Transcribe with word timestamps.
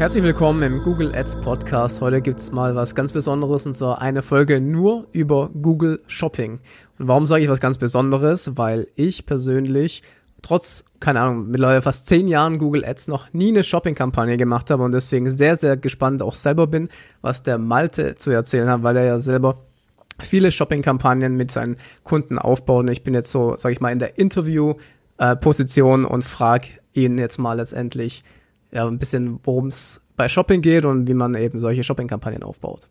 Herzlich 0.00 0.24
willkommen 0.24 0.62
im 0.62 0.82
Google 0.82 1.14
Ads 1.14 1.42
Podcast. 1.42 2.00
Heute 2.00 2.22
gibt's 2.22 2.52
mal 2.52 2.74
was 2.74 2.94
ganz 2.94 3.12
Besonderes 3.12 3.66
und 3.66 3.74
zwar 3.74 4.00
eine 4.00 4.22
Folge 4.22 4.58
nur 4.58 5.06
über 5.12 5.50
Google 5.50 6.00
Shopping. 6.06 6.60
Und 6.98 7.08
warum 7.08 7.26
sage 7.26 7.42
ich 7.42 7.50
was 7.50 7.60
ganz 7.60 7.76
Besonderes? 7.76 8.56
Weil 8.56 8.86
ich 8.94 9.26
persönlich 9.26 10.02
trotz, 10.40 10.84
keine 11.00 11.20
Ahnung, 11.20 11.48
mittlerweile 11.48 11.82
fast 11.82 12.06
zehn 12.06 12.28
Jahren 12.28 12.56
Google 12.56 12.82
Ads 12.82 13.08
noch 13.08 13.30
nie 13.34 13.48
eine 13.48 13.62
Shopping-Kampagne 13.62 14.38
gemacht 14.38 14.70
habe 14.70 14.84
und 14.84 14.92
deswegen 14.92 15.30
sehr, 15.30 15.54
sehr 15.54 15.76
gespannt 15.76 16.22
auch 16.22 16.34
selber 16.34 16.66
bin, 16.66 16.88
was 17.20 17.42
der 17.42 17.58
Malte 17.58 18.16
zu 18.16 18.30
erzählen 18.30 18.70
hat, 18.70 18.82
weil 18.82 18.96
er 18.96 19.04
ja 19.04 19.18
selber 19.18 19.56
viele 20.18 20.50
Shopping-Kampagnen 20.50 21.36
mit 21.36 21.50
seinen 21.50 21.76
Kunden 22.04 22.38
aufbaut. 22.38 22.84
Und 22.84 22.90
ich 22.90 23.04
bin 23.04 23.12
jetzt 23.12 23.30
so, 23.30 23.54
sage 23.58 23.74
ich 23.74 23.82
mal, 23.82 23.92
in 23.92 23.98
der 23.98 24.16
Interview-Position 24.18 26.06
und 26.06 26.24
frage 26.24 26.68
ihn 26.94 27.18
jetzt 27.18 27.36
mal 27.36 27.58
letztendlich 27.58 28.24
ja, 28.72 28.86
ein 28.86 28.98
bisschen, 28.98 29.40
worum 29.44 29.68
es 29.68 30.00
bei 30.16 30.28
Shopping 30.28 30.62
geht 30.62 30.84
und 30.84 31.08
wie 31.08 31.14
man 31.14 31.34
eben 31.34 31.58
solche 31.58 31.82
Shopping-Kampagnen 31.82 32.42
aufbaut. 32.42 32.88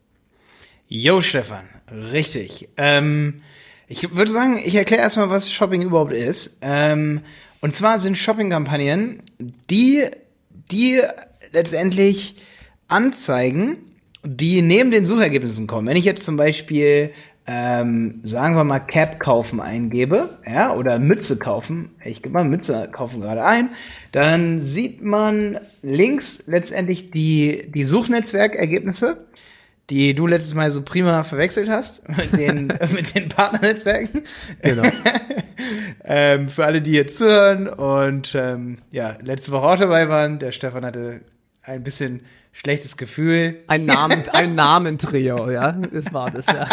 Jo, 0.87 1.21
Stefan, 1.21 1.65
richtig. 2.11 2.69
Ähm, 2.77 3.41
ich 3.87 4.15
würde 4.15 4.31
sagen, 4.31 4.59
ich 4.63 4.75
erkläre 4.75 5.01
erstmal, 5.01 5.29
was 5.29 5.51
Shopping 5.51 5.81
überhaupt 5.81 6.13
ist. 6.13 6.57
Ähm, 6.61 7.21
und 7.61 7.75
zwar 7.75 7.99
sind 7.99 8.17
Shopping-Kampagnen, 8.17 9.21
die, 9.69 10.05
die 10.71 11.01
letztendlich 11.51 12.35
Anzeigen, 12.87 13.77
die 14.23 14.61
neben 14.61 14.91
den 14.91 15.05
Suchergebnissen 15.05 15.67
kommen. 15.67 15.87
Wenn 15.87 15.97
ich 15.97 16.05
jetzt 16.05 16.25
zum 16.25 16.37
Beispiel 16.37 17.11
ähm, 17.51 18.19
sagen 18.21 18.55
wir 18.55 18.63
mal 18.63 18.77
Cap 18.77 19.19
kaufen 19.19 19.59
eingebe, 19.59 20.37
ja, 20.45 20.71
oder 20.71 20.99
Mütze 20.99 21.39
kaufen, 21.39 21.89
ich 22.05 22.21
gebe 22.21 22.33
mal 22.33 22.43
Mütze 22.43 22.89
kaufen 22.91 23.21
gerade 23.21 23.43
ein, 23.43 23.69
dann 24.11 24.61
sieht 24.61 25.01
man 25.01 25.57
links 25.81 26.43
letztendlich 26.45 27.09
die, 27.09 27.71
die 27.73 27.85
Suchnetzwerkergebnisse, 27.85 29.25
die 29.89 30.13
du 30.13 30.27
letztes 30.27 30.53
Mal 30.53 30.69
so 30.69 30.83
prima 30.83 31.23
verwechselt 31.23 31.69
hast 31.69 32.07
mit 32.17 32.37
den, 32.37 32.67
mit 32.93 33.15
den 33.15 33.29
Partnernetzwerken. 33.29 34.21
Genau. 34.61 34.83
ähm, 36.05 36.49
für 36.49 36.65
alle, 36.65 36.83
die 36.83 36.91
jetzt 36.91 37.17
zuhören 37.17 37.67
und 37.67 38.35
ähm, 38.35 38.77
ja, 38.91 39.17
letzte 39.23 39.51
Woche 39.53 39.65
auch 39.65 39.79
dabei 39.79 40.07
waren, 40.07 40.37
der 40.37 40.51
Stefan 40.51 40.85
hatte 40.85 41.21
ein 41.63 41.81
bisschen 41.81 42.21
schlechtes 42.51 42.95
Gefühl. 42.95 43.63
Ein 43.65 43.85
Namen, 43.85 44.21
ein 44.33 44.53
Namentrio, 44.53 45.49
ja, 45.49 45.71
das 45.71 46.13
war 46.13 46.29
das, 46.29 46.45
ja. 46.45 46.67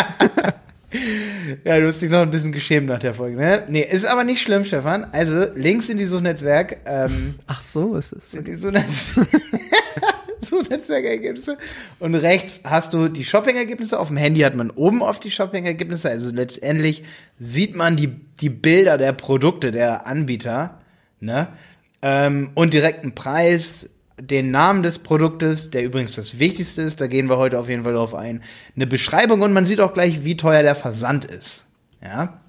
Ja, 1.64 1.78
du 1.78 1.86
hast 1.86 2.02
dich 2.02 2.11
noch 2.11 2.20
ein 2.20 2.30
bisschen 2.30 2.52
geschämt 2.52 2.86
nach 2.86 2.98
der 2.98 3.14
Folge, 3.14 3.36
ne? 3.36 3.64
Nee, 3.69 3.86
ist 3.89 4.05
aber 4.05 4.25
nicht 4.25 4.42
schlimm, 4.42 4.64
Stefan. 4.64 5.05
Also, 5.12 5.47
links 5.55 5.89
in 5.89 5.98
die 5.98 6.06
Suchnetzwerk. 6.06 6.78
Ähm, 6.86 7.34
Ach 7.47 7.62
so, 7.62 7.97
ist 7.97 8.12
es. 8.12 8.30
Sind 8.30 8.48
die 8.48 8.56
Suchnetz 8.56 9.19
Suchnetzwerkergebnisse. 10.41 11.58
Und 11.98 12.14
rechts 12.14 12.61
hast 12.64 12.94
du 12.94 13.08
die 13.08 13.24
Shopping-Ergebnisse. 13.24 13.98
Auf 13.98 14.08
dem 14.08 14.17
Handy 14.17 14.41
hat 14.41 14.55
man 14.55 14.70
oben 14.70 15.02
auf 15.02 15.20
die 15.20 15.30
Shopping-Ergebnisse. 15.30 16.08
Also 16.08 16.30
letztendlich 16.30 17.05
sieht 17.39 17.74
man 17.74 17.97
die, 17.97 18.08
die 18.41 18.50
Bilder 18.50 18.98
der 18.98 19.12
Produkte 19.12 19.72
der 19.72 20.06
Anbieter, 20.06 20.80
ne? 21.20 21.48
Ähm, 22.02 22.50
und 22.55 22.74
direkten 22.74 23.14
Preis, 23.14 23.91
den 24.19 24.50
Namen 24.50 24.83
des 24.83 24.98
Produktes, 24.98 25.70
der 25.70 25.84
übrigens 25.84 26.14
das 26.14 26.39
Wichtigste 26.39 26.83
ist, 26.83 27.00
da 27.00 27.06
gehen 27.06 27.28
wir 27.28 27.36
heute 27.36 27.59
auf 27.59 27.69
jeden 27.69 27.84
Fall 27.84 27.95
drauf 27.95 28.14
ein, 28.14 28.42
eine 28.75 28.86
Beschreibung 28.86 29.42
und 29.42 29.53
man 29.53 29.67
sieht 29.67 29.81
auch 29.81 29.92
gleich, 29.92 30.25
wie 30.25 30.36
teuer 30.36 30.62
der 30.62 30.75
Versand 30.75 31.25
ist. 31.25 31.67
Ja. 32.02 32.40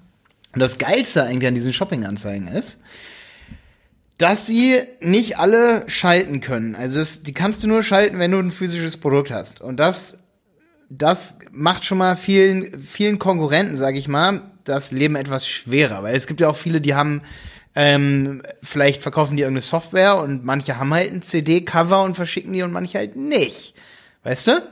Und 0.54 0.60
das 0.60 0.78
Geilste 0.78 1.24
eigentlich 1.24 1.48
an 1.48 1.54
diesen 1.54 1.72
Shopping-Anzeigen 1.74 2.48
ist, 2.48 2.80
dass 4.16 4.46
sie 4.46 4.80
nicht 5.00 5.38
alle 5.38 5.84
schalten 5.88 6.40
können. 6.40 6.74
Also 6.74 7.00
es, 7.00 7.22
die 7.22 7.34
kannst 7.34 7.62
du 7.62 7.68
nur 7.68 7.82
schalten, 7.82 8.18
wenn 8.18 8.32
du 8.32 8.38
ein 8.38 8.50
physisches 8.50 8.96
Produkt 8.96 9.30
hast. 9.30 9.60
Und 9.60 9.76
das, 9.78 10.24
das 10.88 11.36
macht 11.52 11.84
schon 11.84 11.98
mal 11.98 12.16
vielen, 12.16 12.80
vielen 12.80 13.18
Konkurrenten, 13.18 13.76
sage 13.76 13.98
ich 13.98 14.08
mal, 14.08 14.42
das 14.64 14.90
Leben 14.90 15.16
etwas 15.16 15.46
schwerer. 15.46 16.02
Weil 16.02 16.16
es 16.16 16.26
gibt 16.26 16.40
ja 16.40 16.48
auch 16.48 16.56
viele, 16.56 16.80
die 16.80 16.94
haben 16.94 17.22
ähm, 17.74 18.42
vielleicht 18.62 19.02
verkaufen 19.02 19.36
die 19.36 19.42
irgendeine 19.42 19.62
Software 19.62 20.18
und 20.18 20.44
manche 20.44 20.78
haben 20.78 20.92
halt 20.92 21.12
ein 21.12 21.22
CD-Cover 21.22 22.02
und 22.02 22.14
verschicken 22.14 22.52
die 22.52 22.62
und 22.62 22.72
manche 22.72 22.98
halt 22.98 23.16
nicht. 23.16 23.74
Weißt 24.22 24.48
du? 24.48 24.68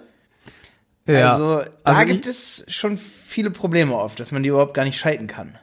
Ja. 1.07 1.29
Also 1.29 1.59
da 1.61 1.69
also 1.85 2.05
gibt 2.05 2.27
es 2.27 2.65
schon 2.69 2.99
viele 2.99 3.51
Probleme 3.51 3.97
oft, 3.97 4.19
dass 4.19 4.33
man 4.33 4.43
die 4.43 4.49
überhaupt 4.49 4.75
gar 4.75 4.85
nicht 4.85 4.99
schalten 4.99 5.27
kann. 5.29 5.59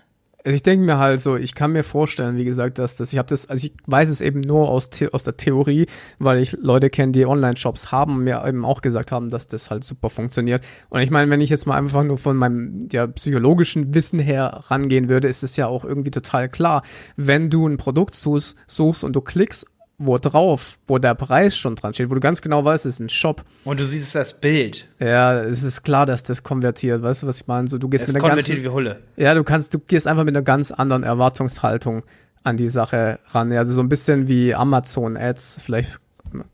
Also 0.46 0.56
ich 0.56 0.64
denke 0.64 0.86
mir 0.86 0.98
halt 0.98 1.22
so, 1.22 1.38
ich 1.38 1.56
kann 1.56 1.72
mir 1.72 1.84
vorstellen, 1.84 2.36
wie 2.36 2.44
gesagt, 2.44 2.78
dass 2.78 2.98
das, 2.98 3.14
ich 3.14 3.18
habe 3.18 3.30
das, 3.30 3.46
also 3.50 3.66
ich 3.66 3.74
weiß 3.86 4.10
es 4.10 4.20
eben 4.20 4.42
nur 4.42 4.68
aus, 4.68 4.90
aus 5.14 5.24
der 5.24 5.38
Theorie, 5.38 5.86
weil 6.20 6.40
ich 6.40 6.52
Leute 6.52 6.90
kenne, 6.90 7.14
die 7.14 7.26
Online-Shops 7.26 7.94
haben 7.94 8.26
mir 8.26 8.44
eben 8.46 8.66
auch 8.66 8.82
gesagt 8.82 9.14
haben, 9.14 9.30
dass 9.30 9.48
das 9.48 9.72
halt 9.72 9.86
super 9.86 10.10
funktioniert. 10.10 10.62
Und 10.90 11.00
ich 11.00 11.12
meine, 11.12 11.32
wenn 11.32 11.40
ich 11.40 11.50
jetzt 11.50 11.66
mal 11.66 11.78
einfach 11.78 12.04
nur 12.04 12.18
von 12.18 12.36
meinem 12.36 12.90
ja, 12.92 13.08
psychologischen 13.08 13.94
Wissen 13.94 14.20
her 14.20 14.66
rangehen 14.68 15.08
würde, 15.08 15.30
ist 15.30 15.44
es 15.44 15.56
ja 15.56 15.68
auch 15.68 15.86
irgendwie 15.86 16.12
total 16.12 16.50
klar, 16.50 16.84
wenn 17.16 17.50
du 17.50 17.66
ein 17.66 17.78
Produkt 17.78 18.14
suchst, 18.14 18.58
suchst 18.68 19.06
und 19.06 19.16
du 19.16 19.22
klickst 19.22 19.68
wo 19.98 20.18
drauf, 20.18 20.78
wo 20.88 20.98
der 20.98 21.16
Preis 21.16 21.58
schon 21.58 21.76
dran 21.76 21.94
steht, 21.94 22.10
wo 22.10 22.16
du 22.16 22.20
ganz 22.20 22.42
genau 22.42 22.66
weißt, 22.66 22.86
es 22.86 22.96
ist 22.96 23.00
ein 23.00 23.10
Shop. 23.10 23.44
Und 23.64 23.80
du 23.80 23.86
siehst 23.86 24.16
das 24.16 24.40
Bild. 24.40 24.88
Ja, 25.00 25.42
es 25.44 25.64
ist 25.64 25.84
klar, 25.84 26.06
dass 26.06 26.24
das 26.24 26.44
konvertiert. 26.44 27.02
Weißt 27.02 27.24
du, 27.24 27.28
was 27.28 27.42
ich 27.42 27.48
meine? 27.48 27.68
So, 27.68 27.78
du 27.78 27.88
gehst 27.90 28.08
es 28.08 28.14
mit 28.14 28.22
einer 28.22 28.30
konvertiert 28.30 28.58
ganzen, 28.58 28.72
wie 28.72 28.74
Hulle. 28.74 29.00
Ja, 29.16 29.34
du 29.34 29.44
kannst, 29.44 29.74
du 29.74 29.80
gehst 29.80 30.08
einfach 30.08 30.24
mit 30.24 30.36
einer 30.36 30.44
ganz 30.44 30.72
anderen 30.72 31.04
Erwartungshaltung 31.04 32.04
an 32.44 32.58
die 32.58 32.70
Sache 32.70 33.20
ran. 33.32 33.52
Ja, 33.52 33.60
also 33.60 33.74
so 33.74 33.82
ein 33.82 33.90
bisschen 33.90 34.28
wie 34.28 34.54
Amazon 34.54 35.16
Ads. 35.16 35.60
Vielleicht 35.64 36.00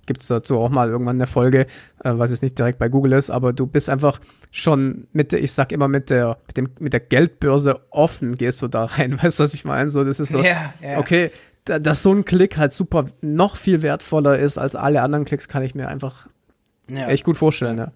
gibt 0.06 0.22
es 0.22 0.28
dazu 0.28 0.60
auch 0.60 0.70
mal 0.70 0.90
irgendwann 0.90 1.18
eine 1.18 1.28
Folge, 1.28 1.62
äh, 2.04 2.12
was 2.14 2.32
jetzt 2.32 2.42
nicht 2.42 2.58
direkt 2.58 2.80
bei 2.80 2.90
Google 2.90 3.14
ist, 3.14 3.30
aber 3.30 3.54
du 3.54 3.66
bist 3.66 3.90
einfach 3.90 4.20
schon 4.52 5.08
mit 5.14 5.32
der, 5.32 5.42
ich 5.42 5.52
sag 5.52 5.72
immer 5.72 5.88
mit 5.88 6.10
der, 6.10 6.38
mit 6.48 6.58
dem, 6.58 6.70
mit 6.80 6.94
der 6.94 7.00
Geldbörse 7.00 7.80
offen 7.90 8.38
gehst 8.38 8.62
du 8.62 8.68
da 8.68 8.86
rein. 8.86 9.18
Weißt 9.24 9.40
du, 9.40 9.44
was 9.44 9.54
ich 9.54 9.66
meine? 9.66 9.90
So, 9.90 10.04
das 10.04 10.20
ist 10.20 10.32
so, 10.32 10.42
yeah, 10.42 10.74
yeah. 10.82 11.00
okay, 11.00 11.32
dass 11.66 12.04
so 12.04 12.14
ein 12.14 12.26
Klick 12.26 12.58
halt 12.58 12.74
super 12.74 13.06
noch 13.22 13.58
viel 13.58 13.82
wertvoller 13.82 14.40
ist 14.40 14.58
als 14.58 14.76
alle 14.76 15.02
anderen 15.02 15.26
Klicks, 15.26 15.48
kann 15.48 15.64
ich 15.64 15.76
mir 15.76 15.88
einfach 15.88 16.28
ja. 16.88 17.08
echt 17.10 17.24
gut 17.24 17.38
vorstellen, 17.38 17.78
ja. 17.78 17.92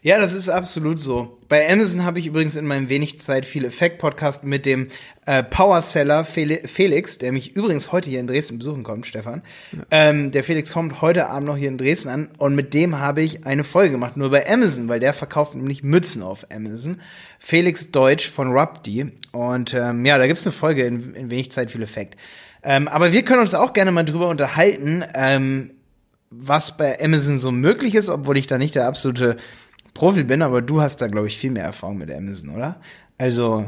Ja, 0.00 0.18
das 0.18 0.32
ist 0.32 0.48
absolut 0.48 0.98
so. 1.00 1.38
Bei 1.48 1.70
Amazon 1.70 2.04
habe 2.04 2.18
ich 2.18 2.26
übrigens 2.26 2.56
in 2.56 2.66
meinem 2.66 2.88
wenig 2.88 3.18
Zeit 3.18 3.44
viel 3.44 3.64
Effekt-Podcast 3.64 4.42
mit 4.42 4.64
dem 4.64 4.88
äh, 5.26 5.42
Powerseller 5.42 6.24
Felix, 6.24 7.18
der 7.18 7.32
mich 7.32 7.54
übrigens 7.54 7.92
heute 7.92 8.08
hier 8.08 8.20
in 8.20 8.26
Dresden 8.26 8.58
besuchen 8.58 8.84
kommt, 8.84 9.06
Stefan. 9.06 9.42
Ja. 9.72 9.82
Ähm, 9.90 10.30
der 10.30 10.44
Felix 10.44 10.72
kommt 10.72 11.02
heute 11.02 11.28
Abend 11.28 11.46
noch 11.46 11.56
hier 11.56 11.68
in 11.68 11.78
Dresden 11.78 12.08
an 12.08 12.28
und 12.38 12.54
mit 12.54 12.72
dem 12.72 12.98
habe 12.98 13.22
ich 13.22 13.44
eine 13.44 13.64
Folge 13.64 13.92
gemacht, 13.92 14.16
nur 14.16 14.30
bei 14.30 14.48
Amazon, 14.50 14.88
weil 14.88 15.00
der 15.00 15.12
verkauft 15.12 15.54
nämlich 15.54 15.82
Mützen 15.82 16.22
auf 16.22 16.46
Amazon. 16.50 17.00
Felix 17.38 17.90
Deutsch 17.90 18.30
von 18.30 18.52
Rupdi. 18.52 19.12
Und 19.32 19.74
ähm, 19.74 20.04
ja, 20.06 20.16
da 20.16 20.26
gibt's 20.26 20.46
eine 20.46 20.52
Folge 20.52 20.84
in, 20.84 21.14
in 21.14 21.30
wenig 21.30 21.50
Zeit 21.52 21.70
viel 21.70 21.82
Effekt. 21.82 22.16
Ähm, 22.62 22.88
aber 22.88 23.12
wir 23.12 23.24
können 23.24 23.40
uns 23.40 23.54
auch 23.54 23.72
gerne 23.72 23.92
mal 23.92 24.04
drüber 24.04 24.28
unterhalten, 24.28 25.04
ähm, 25.14 25.70
was 26.30 26.76
bei 26.76 27.02
Amazon 27.02 27.38
so 27.38 27.52
möglich 27.52 27.94
ist, 27.94 28.08
obwohl 28.08 28.36
ich 28.36 28.46
da 28.46 28.58
nicht 28.58 28.74
der 28.74 28.86
absolute 28.86 29.36
Profi 29.94 30.24
bin, 30.24 30.42
aber 30.42 30.62
du 30.62 30.80
hast 30.80 31.00
da, 31.00 31.08
glaube 31.08 31.26
ich, 31.26 31.38
viel 31.38 31.50
mehr 31.50 31.64
Erfahrung 31.64 31.98
mit 31.98 32.12
Amazon, 32.12 32.50
oder? 32.50 32.76
Also, 33.18 33.66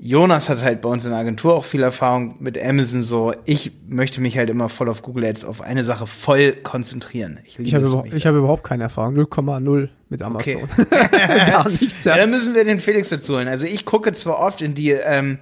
Jonas 0.00 0.48
hat 0.48 0.62
halt 0.62 0.80
bei 0.80 0.88
uns 0.88 1.04
in 1.04 1.10
der 1.10 1.18
Agentur 1.18 1.54
auch 1.54 1.64
viel 1.64 1.82
Erfahrung 1.82 2.36
mit 2.38 2.56
Amazon 2.62 3.02
so. 3.02 3.32
Ich 3.44 3.72
möchte 3.88 4.20
mich 4.20 4.38
halt 4.38 4.48
immer 4.48 4.68
voll 4.68 4.88
auf 4.88 5.02
Google 5.02 5.24
Ads 5.24 5.44
auf 5.44 5.60
eine 5.60 5.82
Sache 5.82 6.06
voll 6.06 6.52
konzentrieren. 6.52 7.40
Ich, 7.44 7.58
ich 7.58 7.74
habe 7.74 7.84
überhaupt, 7.84 8.24
hab 8.24 8.34
überhaupt 8.34 8.64
keine 8.64 8.84
Erfahrung. 8.84 9.16
0,0 9.16 9.88
mit 10.08 10.22
Amazon. 10.22 10.62
Okay. 10.62 10.86
Gar 11.50 11.68
nichts. 11.68 12.04
Ja. 12.04 12.12
ja, 12.12 12.22
dann 12.22 12.30
müssen 12.30 12.54
wir 12.54 12.64
den 12.64 12.78
Felix 12.78 13.08
dazu 13.08 13.34
holen. 13.34 13.48
Also 13.48 13.66
ich 13.66 13.84
gucke 13.84 14.12
zwar 14.12 14.38
oft 14.38 14.62
in 14.62 14.74
die, 14.74 14.92
ähm, 14.92 15.38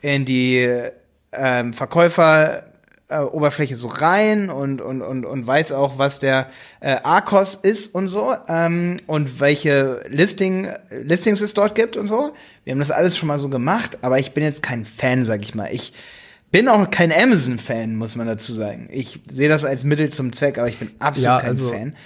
in 0.00 0.24
die 0.24 0.66
ähm, 1.32 1.72
Verkäufer 1.72 2.64
äh, 3.10 3.18
Oberfläche 3.18 3.74
so 3.74 3.88
rein 3.88 4.50
und, 4.50 4.80
und, 4.80 5.02
und, 5.02 5.24
und 5.24 5.46
weiß 5.46 5.72
auch, 5.72 5.98
was 5.98 6.20
der 6.20 6.48
äh, 6.80 6.96
ARCOS 7.02 7.56
ist 7.56 7.94
und 7.94 8.08
so 8.08 8.34
ähm, 8.48 8.98
und 9.06 9.40
welche 9.40 10.04
Listing, 10.08 10.68
Listings 10.90 11.40
es 11.40 11.54
dort 11.54 11.74
gibt 11.74 11.96
und 11.96 12.06
so. 12.06 12.32
Wir 12.64 12.72
haben 12.72 12.78
das 12.78 12.90
alles 12.90 13.16
schon 13.16 13.26
mal 13.26 13.38
so 13.38 13.48
gemacht, 13.48 13.98
aber 14.02 14.18
ich 14.18 14.32
bin 14.32 14.44
jetzt 14.44 14.62
kein 14.62 14.84
Fan, 14.84 15.24
sag 15.24 15.42
ich 15.42 15.54
mal. 15.54 15.68
Ich 15.72 15.92
bin 16.52 16.68
auch 16.68 16.90
kein 16.90 17.12
Amazon-Fan, 17.12 17.96
muss 17.96 18.16
man 18.16 18.26
dazu 18.26 18.52
sagen. 18.52 18.88
Ich 18.90 19.20
sehe 19.28 19.48
das 19.48 19.64
als 19.64 19.84
Mittel 19.84 20.10
zum 20.10 20.32
Zweck, 20.32 20.58
aber 20.58 20.68
ich 20.68 20.78
bin 20.78 20.90
absolut 20.98 21.24
ja, 21.24 21.40
kein 21.40 21.48
also, 21.48 21.68
Fan. 21.68 21.96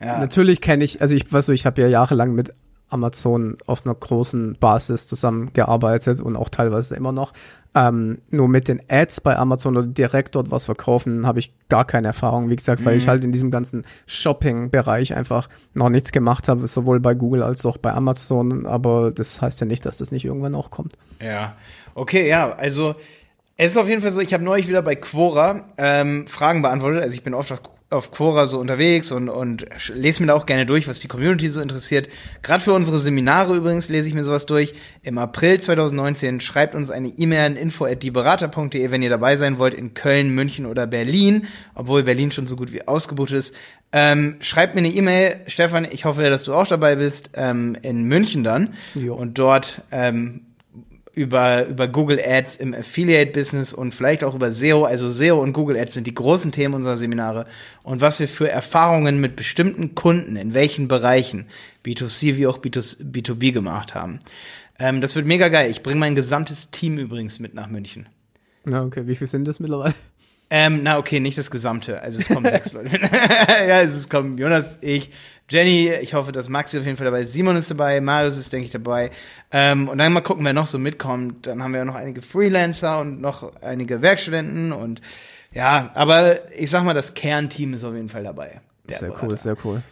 Ja. 0.00 0.18
Natürlich 0.18 0.60
kenne 0.60 0.84
ich, 0.84 1.02
also 1.02 1.14
ich 1.14 1.30
weiß 1.30 1.46
so, 1.46 1.52
ich 1.52 1.66
habe 1.66 1.80
ja 1.82 1.88
jahrelang 1.88 2.34
mit 2.34 2.54
Amazon 2.90 3.58
auf 3.66 3.84
einer 3.84 3.94
großen 3.94 4.56
Basis 4.58 5.06
zusammengearbeitet 5.06 6.20
und 6.20 6.36
auch 6.36 6.48
teilweise 6.48 6.96
immer 6.96 7.12
noch. 7.12 7.32
Ähm, 7.74 8.18
nur 8.30 8.48
mit 8.48 8.66
den 8.68 8.82
Ads 8.88 9.20
bei 9.20 9.36
Amazon 9.36 9.76
oder 9.76 9.86
direkt 9.86 10.34
dort 10.34 10.50
was 10.50 10.64
verkaufen, 10.64 11.26
habe 11.26 11.38
ich 11.38 11.52
gar 11.68 11.84
keine 11.84 12.08
Erfahrung. 12.08 12.50
Wie 12.50 12.56
gesagt, 12.56 12.84
weil 12.84 12.94
mhm. 12.94 13.00
ich 13.00 13.08
halt 13.08 13.24
in 13.24 13.32
diesem 13.32 13.50
ganzen 13.50 13.84
Shopping-Bereich 14.06 15.14
einfach 15.14 15.48
noch 15.74 15.90
nichts 15.90 16.10
gemacht 16.10 16.48
habe, 16.48 16.66
sowohl 16.66 16.98
bei 16.98 17.14
Google 17.14 17.42
als 17.42 17.64
auch 17.66 17.76
bei 17.76 17.92
Amazon. 17.92 18.66
Aber 18.66 19.10
das 19.10 19.42
heißt 19.42 19.60
ja 19.60 19.66
nicht, 19.66 19.84
dass 19.86 19.98
das 19.98 20.10
nicht 20.10 20.24
irgendwann 20.24 20.54
auch 20.54 20.70
kommt. 20.70 20.94
Ja, 21.22 21.56
okay, 21.94 22.28
ja, 22.28 22.52
also 22.52 22.94
es 23.56 23.72
ist 23.72 23.76
auf 23.76 23.88
jeden 23.88 24.02
Fall 24.02 24.12
so, 24.12 24.20
ich 24.20 24.32
habe 24.32 24.44
neulich 24.44 24.68
wieder 24.68 24.82
bei 24.82 24.94
Quora 24.94 25.64
ähm, 25.76 26.26
Fragen 26.26 26.62
beantwortet. 26.62 27.02
Also 27.02 27.14
ich 27.14 27.24
bin 27.24 27.34
oft 27.34 27.52
auf 27.52 27.60
auf 27.90 28.10
Quora 28.10 28.46
so 28.46 28.58
unterwegs 28.58 29.10
und, 29.12 29.30
und 29.30 29.64
lese 29.94 30.22
mir 30.22 30.26
da 30.26 30.34
auch 30.34 30.44
gerne 30.44 30.66
durch, 30.66 30.86
was 30.88 31.00
die 31.00 31.08
Community 31.08 31.48
so 31.48 31.62
interessiert. 31.62 32.08
Gerade 32.42 32.62
für 32.62 32.74
unsere 32.74 32.98
Seminare 32.98 33.56
übrigens 33.56 33.88
lese 33.88 34.08
ich 34.08 34.14
mir 34.14 34.24
sowas 34.24 34.44
durch. 34.44 34.74
Im 35.02 35.16
April 35.16 35.58
2019 35.58 36.40
schreibt 36.40 36.74
uns 36.74 36.90
eine 36.90 37.08
E-Mail 37.08 37.46
an 37.46 37.56
info@dieberater.de, 37.56 38.90
wenn 38.90 39.00
ihr 39.00 39.08
dabei 39.08 39.36
sein 39.36 39.58
wollt 39.58 39.72
in 39.72 39.94
Köln, 39.94 40.34
München 40.34 40.66
oder 40.66 40.86
Berlin, 40.86 41.46
obwohl 41.74 42.02
Berlin 42.02 42.30
schon 42.30 42.46
so 42.46 42.56
gut 42.56 42.72
wie 42.72 42.86
ausgebucht 42.86 43.32
ist. 43.32 43.54
Ähm, 43.90 44.36
schreibt 44.40 44.74
mir 44.74 44.80
eine 44.80 44.90
E-Mail, 44.90 45.36
Stefan, 45.46 45.86
ich 45.90 46.04
hoffe, 46.04 46.28
dass 46.28 46.42
du 46.42 46.52
auch 46.52 46.66
dabei 46.66 46.96
bist, 46.96 47.30
ähm, 47.34 47.74
in 47.80 48.04
München 48.04 48.44
dann. 48.44 48.74
Jo. 48.94 49.14
Und 49.14 49.38
dort 49.38 49.80
ähm, 49.90 50.42
über, 51.18 51.66
über 51.66 51.88
Google 51.88 52.20
Ads 52.24 52.56
im 52.56 52.72
Affiliate-Business 52.72 53.72
und 53.72 53.92
vielleicht 53.94 54.22
auch 54.22 54.34
über 54.34 54.52
SEO. 54.52 54.84
Also 54.84 55.10
SEO 55.10 55.42
und 55.42 55.52
Google 55.52 55.76
Ads 55.76 55.94
sind 55.94 56.06
die 56.06 56.14
großen 56.14 56.52
Themen 56.52 56.74
unserer 56.74 56.96
Seminare 56.96 57.46
und 57.82 58.00
was 58.00 58.20
wir 58.20 58.28
für 58.28 58.48
Erfahrungen 58.48 59.20
mit 59.20 59.34
bestimmten 59.34 59.94
Kunden 59.94 60.36
in 60.36 60.54
welchen 60.54 60.86
Bereichen, 60.86 61.46
B2C 61.84 62.36
wie 62.36 62.46
auch 62.46 62.58
B2, 62.58 63.02
B2B 63.12 63.52
gemacht 63.52 63.94
haben. 63.94 64.20
Ähm, 64.78 65.00
das 65.00 65.16
wird 65.16 65.26
mega 65.26 65.48
geil. 65.48 65.70
Ich 65.70 65.82
bringe 65.82 65.98
mein 65.98 66.14
gesamtes 66.14 66.70
Team 66.70 66.98
übrigens 66.98 67.40
mit 67.40 67.52
nach 67.52 67.68
München. 67.68 68.08
Na, 68.64 68.84
okay, 68.84 69.06
wie 69.06 69.16
viel 69.16 69.26
sind 69.26 69.46
das 69.46 69.58
mittlerweile? 69.58 69.94
Ähm, 70.50 70.82
na, 70.82 70.98
okay, 70.98 71.20
nicht 71.20 71.36
das 71.36 71.50
Gesamte. 71.50 72.00
Also 72.00 72.20
es 72.20 72.28
kommen 72.28 72.46
sechs 72.50 72.72
Leute. 72.72 72.98
ja, 73.68 73.76
also 73.76 73.98
es 73.98 74.08
kommen 74.08 74.38
Jonas, 74.38 74.78
ich, 74.80 75.10
Jenny, 75.48 75.90
ich 76.00 76.14
hoffe, 76.14 76.32
dass 76.32 76.48
Maxi 76.48 76.78
auf 76.78 76.84
jeden 76.84 76.96
Fall 76.96 77.06
dabei 77.06 77.22
ist. 77.22 77.32
Simon 77.32 77.56
ist 77.56 77.70
dabei, 77.70 78.00
Marius 78.00 78.38
ist, 78.38 78.52
denke 78.52 78.66
ich, 78.66 78.72
dabei. 78.72 79.10
Ähm, 79.52 79.88
und 79.88 79.98
dann 79.98 80.12
mal 80.12 80.20
gucken, 80.20 80.44
wer 80.44 80.52
noch 80.52 80.66
so 80.66 80.78
mitkommt. 80.78 81.46
Dann 81.46 81.62
haben 81.62 81.72
wir 81.72 81.78
ja 81.78 81.84
noch 81.84 81.94
einige 81.94 82.22
Freelancer 82.22 83.00
und 83.00 83.20
noch 83.20 83.60
einige 83.62 84.02
Werkstudenten 84.02 84.72
und 84.72 85.00
ja, 85.52 85.90
aber 85.94 86.52
ich 86.52 86.70
sag 86.70 86.84
mal, 86.84 86.94
das 86.94 87.14
Kernteam 87.14 87.72
ist 87.72 87.84
auf 87.84 87.94
jeden 87.94 88.10
Fall 88.10 88.24
dabei. 88.24 88.60
Sehr 88.86 89.08
Berater. 89.08 89.26
cool, 89.26 89.38
sehr 89.38 89.56
cool. 89.64 89.82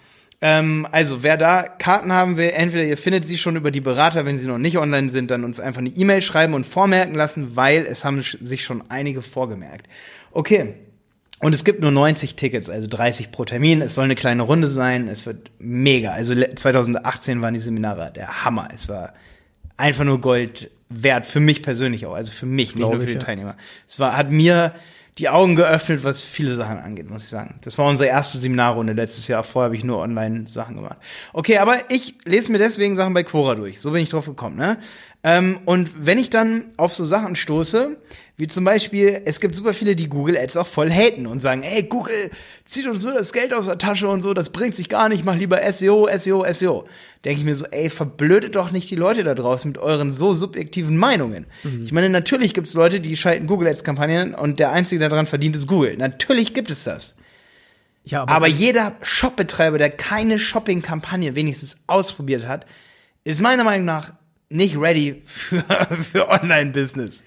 Ähm, 0.42 0.86
also, 0.90 1.22
wer 1.22 1.36
da 1.36 1.62
Karten 1.62 2.12
haben 2.12 2.36
will, 2.36 2.50
entweder 2.54 2.84
ihr 2.84 2.98
findet 2.98 3.24
sie 3.24 3.38
schon 3.38 3.56
über 3.56 3.70
die 3.70 3.80
Berater, 3.80 4.26
wenn 4.26 4.36
sie 4.36 4.46
noch 4.48 4.58
nicht 4.58 4.76
online 4.76 5.08
sind, 5.08 5.30
dann 5.30 5.44
uns 5.44 5.60
einfach 5.60 5.80
eine 5.80 5.88
E-Mail 5.88 6.20
schreiben 6.20 6.54
und 6.54 6.66
vormerken 6.66 7.14
lassen, 7.14 7.56
weil 7.56 7.86
es 7.86 8.04
haben 8.04 8.22
sich 8.22 8.64
schon 8.64 8.82
einige 8.90 9.22
vorgemerkt. 9.22 9.86
Okay. 10.32 10.74
Und 11.38 11.54
es 11.54 11.64
gibt 11.64 11.80
nur 11.80 11.90
90 11.90 12.34
Tickets, 12.36 12.70
also 12.70 12.86
30 12.88 13.30
pro 13.30 13.44
Termin. 13.44 13.82
Es 13.82 13.94
soll 13.94 14.04
eine 14.04 14.14
kleine 14.14 14.42
Runde 14.42 14.68
sein. 14.68 15.06
Es 15.08 15.26
wird 15.26 15.50
mega. 15.58 16.12
Also 16.12 16.32
le- 16.34 16.54
2018 16.54 17.42
waren 17.42 17.52
die 17.54 17.60
Seminare 17.60 18.10
der 18.14 18.44
Hammer. 18.44 18.68
Es 18.74 18.88
war 18.88 19.12
einfach 19.76 20.04
nur 20.04 20.20
Gold 20.20 20.70
wert 20.88 21.26
für 21.26 21.40
mich 21.40 21.62
persönlich 21.62 22.06
auch, 22.06 22.14
also 22.14 22.32
für 22.32 22.46
mich, 22.46 22.74
nicht 22.74 22.78
nur 22.78 23.00
für 23.00 23.06
die 23.06 23.14
ja. 23.14 23.18
Teilnehmer. 23.18 23.56
Es 23.88 23.98
war, 23.98 24.16
hat 24.16 24.30
mir 24.30 24.72
die 25.18 25.30
Augen 25.30 25.56
geöffnet, 25.56 26.04
was 26.04 26.22
viele 26.22 26.56
Sachen 26.56 26.78
angeht, 26.78 27.08
muss 27.08 27.24
ich 27.24 27.30
sagen. 27.30 27.58
Das 27.62 27.78
war 27.78 27.88
unsere 27.88 28.08
erste 28.08 28.36
Seminarrunde 28.36 28.92
letztes 28.92 29.28
Jahr. 29.28 29.42
Vorher 29.44 29.66
habe 29.66 29.76
ich 29.76 29.84
nur 29.84 29.98
online 29.98 30.46
Sachen 30.46 30.76
gemacht. 30.76 30.98
Okay, 31.32 31.58
aber 31.58 31.90
ich 31.90 32.16
lese 32.24 32.52
mir 32.52 32.58
deswegen 32.58 32.96
Sachen 32.96 33.14
bei 33.14 33.22
Quora 33.22 33.54
durch. 33.54 33.80
So 33.80 33.92
bin 33.92 34.02
ich 34.02 34.10
drauf 34.10 34.26
gekommen, 34.26 34.56
ne? 34.56 34.78
Ähm, 35.24 35.58
und 35.64 36.06
wenn 36.06 36.18
ich 36.18 36.30
dann 36.30 36.66
auf 36.76 36.94
so 36.94 37.04
Sachen 37.04 37.34
stoße, 37.34 37.96
wie 38.38 38.46
zum 38.48 38.64
Beispiel, 38.64 39.22
es 39.24 39.40
gibt 39.40 39.54
super 39.54 39.72
viele, 39.72 39.96
die 39.96 40.08
Google 40.08 40.36
Ads 40.36 40.58
auch 40.58 40.66
voll 40.66 40.90
haten 40.90 41.26
und 41.26 41.40
sagen, 41.40 41.62
ey, 41.62 41.84
Google 41.84 42.30
zieht 42.66 42.86
uns 42.86 43.02
nur 43.02 43.14
das 43.14 43.32
Geld 43.32 43.54
aus 43.54 43.64
der 43.64 43.78
Tasche 43.78 44.08
und 44.08 44.20
so, 44.20 44.34
das 44.34 44.50
bringt 44.50 44.74
sich 44.74 44.90
gar 44.90 45.08
nicht, 45.08 45.24
mach 45.24 45.36
lieber 45.36 45.60
SEO, 45.72 46.06
SEO, 46.14 46.44
SEO. 46.52 46.86
Denke 47.24 47.40
ich 47.40 47.44
mir 47.46 47.54
so, 47.54 47.64
ey, 47.64 47.88
verblödet 47.88 48.54
doch 48.54 48.72
nicht 48.72 48.90
die 48.90 48.96
Leute 48.96 49.24
da 49.24 49.34
draußen 49.34 49.70
mit 49.70 49.78
euren 49.78 50.12
so 50.12 50.34
subjektiven 50.34 50.98
Meinungen. 50.98 51.46
Ich 51.82 51.92
meine, 51.92 52.10
natürlich 52.10 52.52
gibt 52.52 52.66
es 52.66 52.74
Leute, 52.74 53.00
die 53.00 53.16
schalten 53.16 53.46
Google 53.46 53.68
Ads 53.68 53.84
Kampagnen 53.84 54.34
und 54.34 54.60
der 54.60 54.70
Einzige, 54.70 54.98
der 55.00 55.08
daran 55.08 55.26
verdient, 55.26 55.56
ist 55.56 55.66
Google. 55.66 55.96
Natürlich 55.96 56.52
gibt 56.52 56.70
es 56.70 56.84
das. 56.84 57.16
Ja, 58.04 58.28
Aber 58.28 58.46
jeder 58.46 58.94
Shopbetreiber, 59.02 59.78
der 59.78 59.90
keine 59.90 60.38
Shopping-Kampagne 60.38 61.34
wenigstens 61.34 61.78
ausprobiert 61.86 62.46
hat, 62.46 62.66
ist 63.24 63.40
meiner 63.40 63.64
Meinung 63.64 63.86
nach 63.86 64.12
nicht 64.48 64.76
ready 64.78 65.22
für, 65.24 65.64
für 66.12 66.28
Online-Business. 66.28 67.24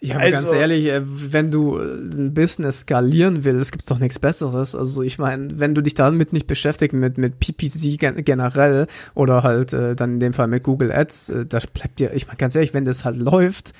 Ja, 0.00 0.16
aber 0.16 0.24
Also- 0.24 0.46
ganz 0.48 0.54
ehrlich, 0.60 0.86
äh, 0.86 1.00
wenn 1.04 1.50
du 1.50 1.78
äh, 1.78 1.82
ein 2.14 2.34
Business 2.34 2.80
skalieren 2.80 3.44
willst, 3.44 3.72
gibt's 3.72 3.88
doch 3.88 3.98
nichts 3.98 4.18
Besseres. 4.18 4.74
Also 4.74 5.02
ich 5.02 5.18
meine, 5.18 5.58
wenn 5.58 5.74
du 5.74 5.80
dich 5.80 5.94
damit 5.94 6.32
nicht 6.32 6.46
beschäftigst, 6.46 6.94
mit, 6.94 7.16
mit 7.16 7.40
PPC 7.40 7.96
gen 7.98 8.22
generell 8.24 8.86
oder 9.14 9.42
halt 9.42 9.72
äh, 9.72 9.96
dann 9.96 10.14
in 10.14 10.20
dem 10.20 10.32
Fall 10.34 10.48
mit 10.48 10.62
Google 10.62 10.92
Ads, 10.92 11.30
äh, 11.30 11.46
da 11.46 11.58
bleibt 11.72 11.98
dir, 12.00 12.12
ich 12.12 12.26
meine 12.26 12.36
ganz 12.36 12.54
ehrlich, 12.54 12.74
wenn 12.74 12.84
das 12.84 13.04
halt 13.04 13.16
läuft, 13.16 13.72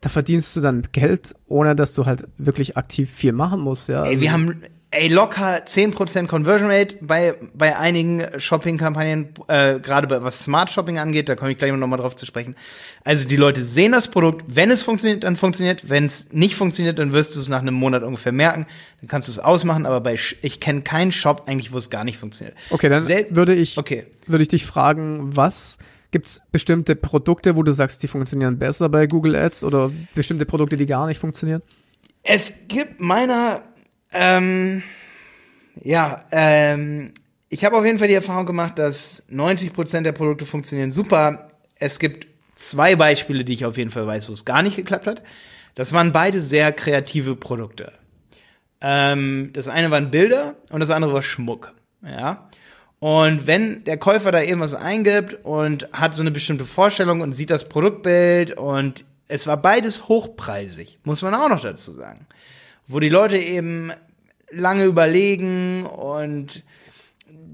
da 0.00 0.08
verdienst 0.08 0.54
du 0.56 0.60
dann 0.60 0.82
Geld, 0.92 1.34
ohne 1.46 1.74
dass 1.76 1.92
du 1.94 2.06
halt 2.06 2.24
wirklich 2.38 2.76
aktiv 2.76 3.10
viel 3.10 3.32
machen 3.32 3.60
musst, 3.60 3.88
ja. 3.88 4.02
Ey, 4.04 4.10
Also- 4.10 4.20
wir 4.22 4.32
haben 4.32 4.62
ey, 4.92 5.08
locker 5.08 5.64
10% 5.66 6.26
Conversion 6.26 6.70
Rate 6.70 6.96
bei, 7.00 7.34
bei 7.54 7.76
einigen 7.76 8.24
Shopping-Kampagnen, 8.38 9.30
äh, 9.48 9.78
gerade 9.80 10.06
bei, 10.06 10.22
was 10.22 10.44
Smart 10.44 10.70
Shopping 10.70 10.98
angeht, 10.98 11.28
da 11.28 11.34
komme 11.36 11.50
ich 11.50 11.58
gleich 11.58 11.72
noch 11.72 11.86
mal 11.86 11.96
drauf 11.96 12.16
zu 12.16 12.24
sprechen. 12.24 12.56
Also 13.04 13.28
die 13.28 13.36
Leute 13.36 13.62
sehen 13.62 13.92
das 13.92 14.08
Produkt, 14.08 14.44
wenn 14.48 14.70
es 14.70 14.82
funktioniert, 14.82 15.24
dann 15.24 15.36
funktioniert, 15.36 15.88
wenn 15.90 16.06
es 16.06 16.32
nicht 16.32 16.54
funktioniert, 16.54 16.98
dann 16.98 17.12
wirst 17.12 17.36
du 17.36 17.40
es 17.40 17.48
nach 17.48 17.60
einem 17.60 17.74
Monat 17.74 18.02
ungefähr 18.04 18.32
merken, 18.32 18.66
dann 19.00 19.08
kannst 19.08 19.28
du 19.28 19.32
es 19.32 19.38
ausmachen, 19.38 19.86
aber 19.86 20.00
bei, 20.00 20.16
ich 20.42 20.60
kenne 20.60 20.82
keinen 20.82 21.12
Shop 21.12 21.42
eigentlich, 21.46 21.72
wo 21.72 21.76
es 21.78 21.90
gar 21.90 22.04
nicht 22.04 22.18
funktioniert. 22.18 22.56
Okay, 22.70 22.88
dann 22.88 23.00
Sel- 23.02 23.26
würde 23.30 23.54
ich, 23.54 23.76
Okay. 23.78 24.06
würde 24.26 24.42
ich 24.42 24.48
dich 24.48 24.64
fragen, 24.64 25.36
was 25.36 25.78
gibt's 26.12 26.40
bestimmte 26.52 26.96
Produkte, 26.96 27.56
wo 27.56 27.62
du 27.62 27.72
sagst, 27.72 28.02
die 28.02 28.08
funktionieren 28.08 28.58
besser 28.58 28.88
bei 28.88 29.06
Google 29.06 29.36
Ads 29.36 29.64
oder 29.64 29.90
bestimmte 30.14 30.46
Produkte, 30.46 30.76
die 30.76 30.86
gar 30.86 31.06
nicht 31.06 31.18
funktionieren? 31.18 31.60
Es 32.22 32.52
gibt 32.68 33.00
meiner, 33.00 33.62
ähm, 34.18 34.82
ja, 35.82 36.24
ähm, 36.32 37.12
ich 37.48 37.64
habe 37.64 37.76
auf 37.76 37.84
jeden 37.84 37.98
Fall 37.98 38.08
die 38.08 38.14
Erfahrung 38.14 38.46
gemacht, 38.46 38.78
dass 38.78 39.28
90% 39.30 40.02
der 40.02 40.12
Produkte 40.12 40.46
funktionieren 40.46 40.90
super. 40.90 41.48
Es 41.76 41.98
gibt 41.98 42.26
zwei 42.56 42.96
Beispiele, 42.96 43.44
die 43.44 43.52
ich 43.52 43.64
auf 43.64 43.76
jeden 43.76 43.90
Fall 43.90 44.06
weiß, 44.06 44.28
wo 44.28 44.32
es 44.32 44.44
gar 44.44 44.62
nicht 44.62 44.76
geklappt 44.76 45.06
hat. 45.06 45.22
Das 45.74 45.92
waren 45.92 46.12
beide 46.12 46.40
sehr 46.40 46.72
kreative 46.72 47.36
Produkte. 47.36 47.92
Ähm, 48.80 49.50
das 49.52 49.68
eine 49.68 49.90
waren 49.90 50.10
Bilder 50.10 50.56
und 50.70 50.80
das 50.80 50.90
andere 50.90 51.12
war 51.12 51.22
Schmuck. 51.22 51.74
Ja. 52.02 52.48
Und 52.98 53.46
wenn 53.46 53.84
der 53.84 53.98
Käufer 53.98 54.32
da 54.32 54.40
irgendwas 54.40 54.74
eingibt 54.74 55.44
und 55.44 55.88
hat 55.92 56.14
so 56.14 56.22
eine 56.22 56.30
bestimmte 56.30 56.64
Vorstellung 56.64 57.20
und 57.20 57.32
sieht 57.32 57.50
das 57.50 57.68
Produktbild 57.68 58.56
und 58.56 59.04
es 59.28 59.46
war 59.46 59.58
beides 59.58 60.08
hochpreisig, 60.08 60.98
muss 61.04 61.22
man 61.22 61.34
auch 61.34 61.48
noch 61.48 61.60
dazu 61.60 61.92
sagen. 61.94 62.26
Wo 62.86 63.00
die 63.00 63.08
Leute 63.08 63.36
eben 63.36 63.92
lange 64.50 64.84
überlegen 64.84 65.86
und 65.86 66.64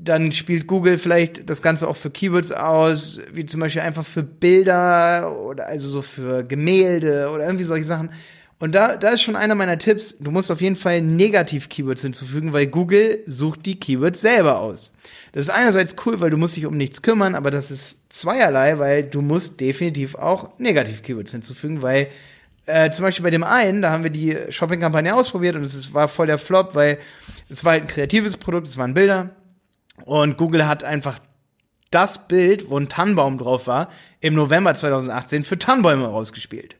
dann 0.04 0.32
spielt 0.32 0.66
Google 0.66 0.98
vielleicht 0.98 1.48
das 1.48 1.62
Ganze 1.62 1.86
auch 1.88 1.96
für 1.96 2.10
Keywords 2.10 2.52
aus, 2.52 3.20
wie 3.32 3.46
zum 3.46 3.60
Beispiel 3.60 3.82
einfach 3.82 4.04
für 4.04 4.22
Bilder 4.22 5.38
oder 5.40 5.66
also 5.66 5.88
so 5.88 6.02
für 6.02 6.44
Gemälde 6.44 7.30
oder 7.32 7.44
irgendwie 7.44 7.64
solche 7.64 7.84
Sachen. 7.84 8.10
Und 8.58 8.76
da, 8.76 8.96
da 8.96 9.10
ist 9.10 9.22
schon 9.22 9.34
einer 9.34 9.56
meiner 9.56 9.78
Tipps, 9.78 10.18
du 10.18 10.30
musst 10.30 10.50
auf 10.52 10.60
jeden 10.60 10.76
Fall 10.76 11.00
Negativ-Keywords 11.02 12.02
hinzufügen, 12.02 12.52
weil 12.52 12.68
Google 12.68 13.18
sucht 13.26 13.66
die 13.66 13.78
Keywords 13.78 14.20
selber 14.20 14.60
aus. 14.60 14.92
Das 15.32 15.46
ist 15.46 15.50
einerseits 15.50 15.96
cool, 16.06 16.20
weil 16.20 16.30
du 16.30 16.36
musst 16.36 16.56
dich 16.56 16.66
um 16.66 16.76
nichts 16.76 17.02
kümmern, 17.02 17.34
aber 17.34 17.50
das 17.50 17.72
ist 17.72 18.12
zweierlei, 18.12 18.78
weil 18.78 19.02
du 19.02 19.20
musst 19.20 19.60
definitiv 19.60 20.14
auch 20.14 20.58
Negativ-Keywords 20.60 21.32
hinzufügen, 21.32 21.82
weil 21.82 22.08
äh, 22.66 22.90
zum 22.90 23.04
Beispiel 23.04 23.24
bei 23.24 23.30
dem 23.30 23.44
einen, 23.44 23.82
da 23.82 23.90
haben 23.90 24.04
wir 24.04 24.10
die 24.10 24.36
Shopping-Kampagne 24.50 25.14
ausprobiert 25.14 25.56
und 25.56 25.62
es 25.62 25.74
ist, 25.74 25.94
war 25.94 26.08
voll 26.08 26.26
der 26.26 26.38
Flop, 26.38 26.74
weil 26.74 26.98
es 27.48 27.64
war 27.64 27.72
halt 27.72 27.82
ein 27.82 27.88
kreatives 27.88 28.36
Produkt, 28.36 28.68
es 28.68 28.78
waren 28.78 28.94
Bilder 28.94 29.30
und 30.04 30.36
Google 30.36 30.66
hat 30.66 30.84
einfach 30.84 31.18
das 31.90 32.26
Bild, 32.26 32.70
wo 32.70 32.78
ein 32.78 32.88
Tannenbaum 32.88 33.38
drauf 33.38 33.66
war, 33.66 33.90
im 34.20 34.34
November 34.34 34.74
2018 34.74 35.44
für 35.44 35.58
Tannenbäume 35.58 36.06
rausgespielt. 36.06 36.76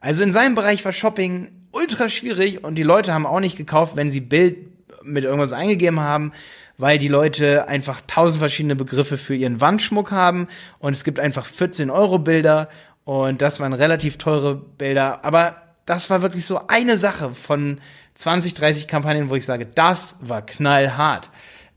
Also 0.00 0.22
in 0.22 0.32
seinem 0.32 0.54
Bereich 0.54 0.84
war 0.84 0.92
Shopping 0.92 1.48
ultra 1.70 2.08
schwierig 2.08 2.62
und 2.64 2.74
die 2.74 2.82
Leute 2.82 3.14
haben 3.14 3.26
auch 3.26 3.40
nicht 3.40 3.56
gekauft, 3.56 3.96
wenn 3.96 4.10
sie 4.10 4.20
Bild 4.20 4.58
mit 5.04 5.24
irgendwas 5.24 5.52
eingegeben 5.52 6.00
haben, 6.00 6.32
weil 6.76 6.98
die 6.98 7.08
Leute 7.08 7.68
einfach 7.68 8.00
tausend 8.06 8.40
verschiedene 8.40 8.76
Begriffe 8.76 9.16
für 9.16 9.34
ihren 9.34 9.60
Wandschmuck 9.60 10.10
haben 10.10 10.48
und 10.78 10.92
es 10.92 11.04
gibt 11.04 11.18
einfach 11.18 11.46
14 11.46 11.90
Euro 11.90 12.18
Bilder 12.18 12.68
und 13.04 13.42
das 13.42 13.60
waren 13.60 13.72
relativ 13.72 14.18
teure 14.18 14.54
Bilder, 14.54 15.24
aber 15.24 15.56
das 15.86 16.10
war 16.10 16.22
wirklich 16.22 16.46
so 16.46 16.68
eine 16.68 16.96
Sache 16.96 17.34
von 17.34 17.80
20, 18.14 18.54
30 18.54 18.86
Kampagnen, 18.86 19.30
wo 19.30 19.34
ich 19.34 19.44
sage, 19.44 19.66
das 19.66 20.16
war 20.20 20.42
knallhart. 20.44 21.30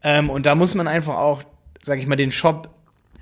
Ähm, 0.03 0.29
und 0.29 0.45
da 0.45 0.53
muss 0.55 0.75
man 0.75 0.87
einfach 0.87 1.15
auch, 1.15 1.43
sag 1.81 1.99
ich 1.99 2.07
mal, 2.07 2.15
den 2.15 2.31
Shop 2.31 2.69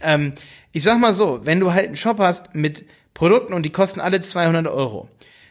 ähm, 0.04 0.34
ich 0.72 0.84
sag 0.84 1.00
mal 1.00 1.14
so, 1.14 1.46
wenn 1.46 1.60
du 1.60 1.72
halt 1.72 1.88
einen 1.88 1.96
Shop 1.96 2.20
hast 2.20 2.54
mit 2.54 2.86
Produkten 3.14 3.54
und 3.54 3.64
die 3.64 3.72
kosten 3.72 4.02
alle 4.02 4.20
200 4.20 4.68
Euro, 4.68 5.08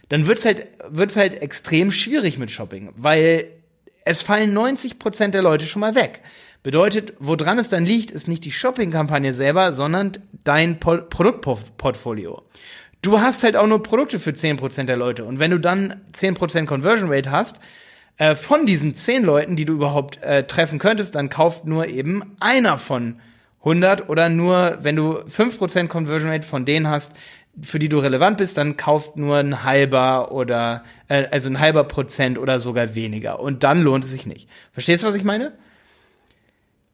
dann 0.08 0.26
wird's 0.26 0.44
halt, 0.44 0.66
wird's 0.88 1.16
halt 1.16 1.40
extrem 1.40 1.90
schwierig 1.90 2.38
mit 2.38 2.50
Shopping, 2.50 2.92
weil 2.96 3.48
es 4.04 4.22
fallen 4.22 4.52
90 4.52 4.98
Prozent 4.98 5.34
der 5.34 5.42
Leute 5.42 5.66
schon 5.66 5.80
mal 5.80 5.94
weg. 5.94 6.20
Bedeutet, 6.62 7.14
woran 7.18 7.58
es 7.58 7.70
dann 7.70 7.84
liegt, 7.84 8.10
ist 8.12 8.28
nicht 8.28 8.44
die 8.44 8.52
Shopping-Kampagne 8.52 9.32
selber, 9.32 9.72
sondern 9.72 10.12
dein 10.44 10.78
po 10.78 10.98
Produktportfolio. 10.98 12.42
Du 13.02 13.20
hast 13.20 13.42
halt 13.42 13.56
auch 13.56 13.66
nur 13.66 13.82
Produkte 13.82 14.20
für 14.20 14.30
10% 14.30 14.84
der 14.84 14.96
Leute. 14.96 15.24
Und 15.24 15.40
wenn 15.40 15.50
du 15.50 15.58
dann 15.58 16.00
10% 16.14 16.66
Conversion 16.66 17.12
Rate 17.12 17.32
hast, 17.32 17.58
äh, 18.16 18.36
von 18.36 18.64
diesen 18.64 18.94
zehn 18.94 19.24
Leuten, 19.24 19.56
die 19.56 19.64
du 19.64 19.72
überhaupt 19.72 20.22
äh, 20.22 20.46
treffen 20.46 20.78
könntest, 20.78 21.16
dann 21.16 21.28
kauft 21.28 21.64
nur 21.64 21.88
eben 21.88 22.36
einer 22.38 22.78
von 22.78 23.16
100 23.60 24.08
oder 24.08 24.28
nur, 24.28 24.78
wenn 24.82 24.94
du 24.94 25.18
5% 25.18 25.88
Conversion 25.88 26.30
Rate 26.30 26.46
von 26.46 26.64
denen 26.64 26.88
hast, 26.88 27.14
für 27.60 27.80
die 27.80 27.88
du 27.88 27.98
relevant 27.98 28.38
bist, 28.38 28.56
dann 28.56 28.76
kauft 28.76 29.16
nur 29.16 29.36
ein 29.36 29.64
halber 29.64 30.30
oder 30.30 30.84
äh, 31.08 31.26
also 31.30 31.50
ein 31.50 31.58
halber 31.58 31.84
Prozent 31.84 32.38
oder 32.38 32.60
sogar 32.60 32.94
weniger. 32.94 33.40
Und 33.40 33.64
dann 33.64 33.82
lohnt 33.82 34.04
es 34.04 34.12
sich 34.12 34.26
nicht. 34.26 34.48
Verstehst 34.72 35.02
du, 35.02 35.08
was 35.08 35.16
ich 35.16 35.24
meine? 35.24 35.52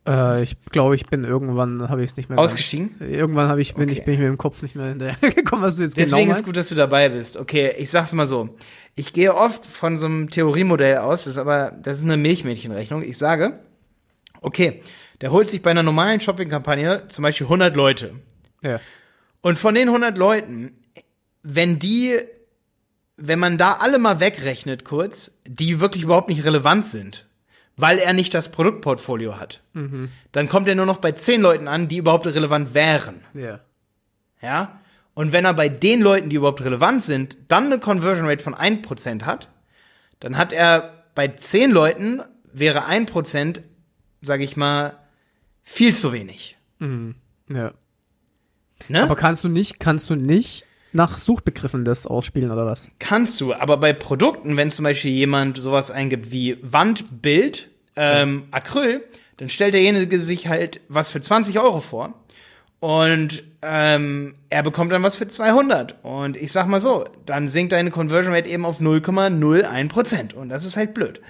Äh, 0.09 0.43
ich 0.43 0.57
glaube, 0.71 0.95
ich 0.95 1.07
bin 1.07 1.25
irgendwann, 1.25 1.89
habe 1.89 2.03
ich 2.03 2.11
es 2.13 2.17
nicht 2.17 2.31
mehr 2.31 2.39
Ausgestiegen? 2.39 2.99
Ganz, 2.99 3.11
irgendwann 3.11 3.49
habe 3.49 3.61
ich, 3.61 3.75
bin, 3.75 3.85
Okay. 3.85 3.99
ich, 3.99 4.05
bin 4.05 4.15
ich 4.15 4.21
mit 4.21 4.29
dem 4.29 4.39
Kopf 4.39 4.63
nicht 4.63 4.75
mehr 4.75 4.87
hinterhergekommen, 4.87 5.65
was 5.67 5.77
du 5.77 5.83
jetzt 5.83 5.99
Deswegen 5.99 6.27
genau 6.29 6.39
ist 6.39 6.45
gut, 6.45 6.57
dass 6.57 6.69
du 6.71 6.75
dabei 6.75 7.11
bist. 7.11 7.37
Okay, 7.37 7.75
ich 7.77 7.91
sag's 7.91 8.13
mal 8.13 8.27
so. 8.27 8.57
Ich 8.95 9.13
gehe 9.13 9.35
oft 9.35 9.65
von 9.67 9.99
so 9.99 10.07
einem 10.07 10.31
Theoriemodell 10.31 10.99
aus, 10.99 11.25
das 11.25 11.35
ist 11.35 11.39
aber, 11.39 11.73
das 11.83 11.99
ist 11.99 12.05
eine 12.05 12.17
Milchmädchenrechnung. 12.17 13.03
Ich 13.03 13.19
sage, 13.19 13.59
okay, 14.41 14.83
der 15.21 15.31
holt 15.31 15.51
sich 15.51 15.63
bei 15.63 15.71
einer 15.71 15.83
normalen 15.83 16.21
Shopping-Kampagne 16.21 17.09
zum 17.09 17.23
Beispiel 17.23 17.47
100 17.47 17.77
Leute. 17.77 18.15
Ja. 18.63 18.81
Und 19.43 19.59
von 19.59 19.75
den 19.75 19.89
100 19.89 20.17
Leuten, 20.17 20.73
wenn 21.43 21.79
die, 21.79 22.17
wenn 23.17 23.39
man 23.39 23.59
da 23.59 23.75
alle 23.81 23.99
mal 23.99 24.21
wegrechnet 24.21 24.85
kurz, 24.85 25.39
die 25.47 25.81
wirklich 25.81 26.05
überhaupt 26.05 26.29
nicht 26.29 26.45
relevant 26.45 26.87
sind, 26.87 27.28
weil 27.79 27.99
er 27.99 28.13
nicht 28.13 28.35
das 28.35 28.51
Produktportfolio 28.51 29.41
hat, 29.41 29.63
dann 30.33 30.49
kommt 30.49 30.69
er 30.69 30.75
nur 30.75 30.85
noch 30.85 30.99
bei 30.99 31.13
10 31.13 31.41
Leuten 31.41 31.69
an, 31.69 31.89
die 31.89 31.97
überhaupt 31.97 32.27
relevant 32.27 32.75
wären. 32.75 33.23
Ja. 33.33 33.61
Ja? 34.43 34.81
Und 35.15 35.33
wenn 35.33 35.45
er 35.45 35.55
bei 35.55 35.69
den 35.69 36.01
Leuten, 36.01 36.29
die 36.29 36.37
überhaupt 36.37 36.63
relevant 36.63 37.03
sind, 37.03 37.37
dann 37.49 37.67
eine 37.67 37.79
Conversion 37.79 38.29
Rate 38.29 38.43
von 38.43 38.55
1% 38.55 39.23
hat, 39.23 39.49
dann 40.21 40.37
hat 40.37 40.53
er 40.53 41.05
bei 41.15 41.29
10 41.29 41.71
Leuten, 41.71 42.23
wäre 42.53 42.87
1%, 42.87 43.63
sage 44.21 44.45
ich 44.45 44.57
mal, 44.57 44.99
viel 45.63 45.95
zu 45.95 46.13
wenig. 46.13 46.57
Ja. 46.81 47.73
Ne? 48.89 49.03
Aber 49.03 49.17
kannst 49.17 49.45
du 49.45 49.49
nicht, 49.49 49.81
kannst 49.81 50.11
du 50.11 50.15
nicht 50.15 50.65
nach 50.93 51.19
Suchbegriffen 51.19 51.85
das 51.85 52.07
ausspielen 52.07 52.51
oder 52.51 52.67
was? 52.67 52.89
Kannst 52.99 53.41
du, 53.41 53.55
aber 53.55 53.77
bei 53.77 53.93
Produkten, 53.93 54.57
wenn 54.57 54.71
zum 54.71 54.85
Beispiel 54.85 55.11
jemand 55.11 55.61
sowas 55.61 55.91
eingibt 55.91 56.33
wie 56.33 56.59
Wandbild, 56.63 57.69
ähm, 57.97 58.45
Acryl, 58.51 59.03
dann 59.37 59.49
stellt 59.49 59.75
derjenige 59.75 60.21
sich 60.21 60.49
halt 60.49 60.81
was 60.89 61.11
für 61.11 61.21
20 61.21 61.59
Euro 61.61 61.81
vor. 61.81 62.15
Und 62.81 63.43
ähm, 63.63 64.35
er 64.51 64.63
bekommt 64.63 64.93
dann 64.93 65.03
was 65.03 65.17
für 65.17 65.27
200. 65.27 66.05
Und 66.05 66.37
ich 66.37 66.53
sag 66.53 66.67
mal 66.67 66.81
so, 66.81 67.05
dann 67.27 67.49
sinkt 67.49 67.73
deine 67.73 67.91
Conversion 67.91 68.35
Rate 68.35 68.49
eben 68.49 68.65
auf 68.65 68.81
0,01 68.81 69.89
Prozent. 69.89 70.35
Und 70.35 70.49
das 70.49 70.65
ist 70.65 70.77
halt 70.77 70.95
blöd. 70.95 71.21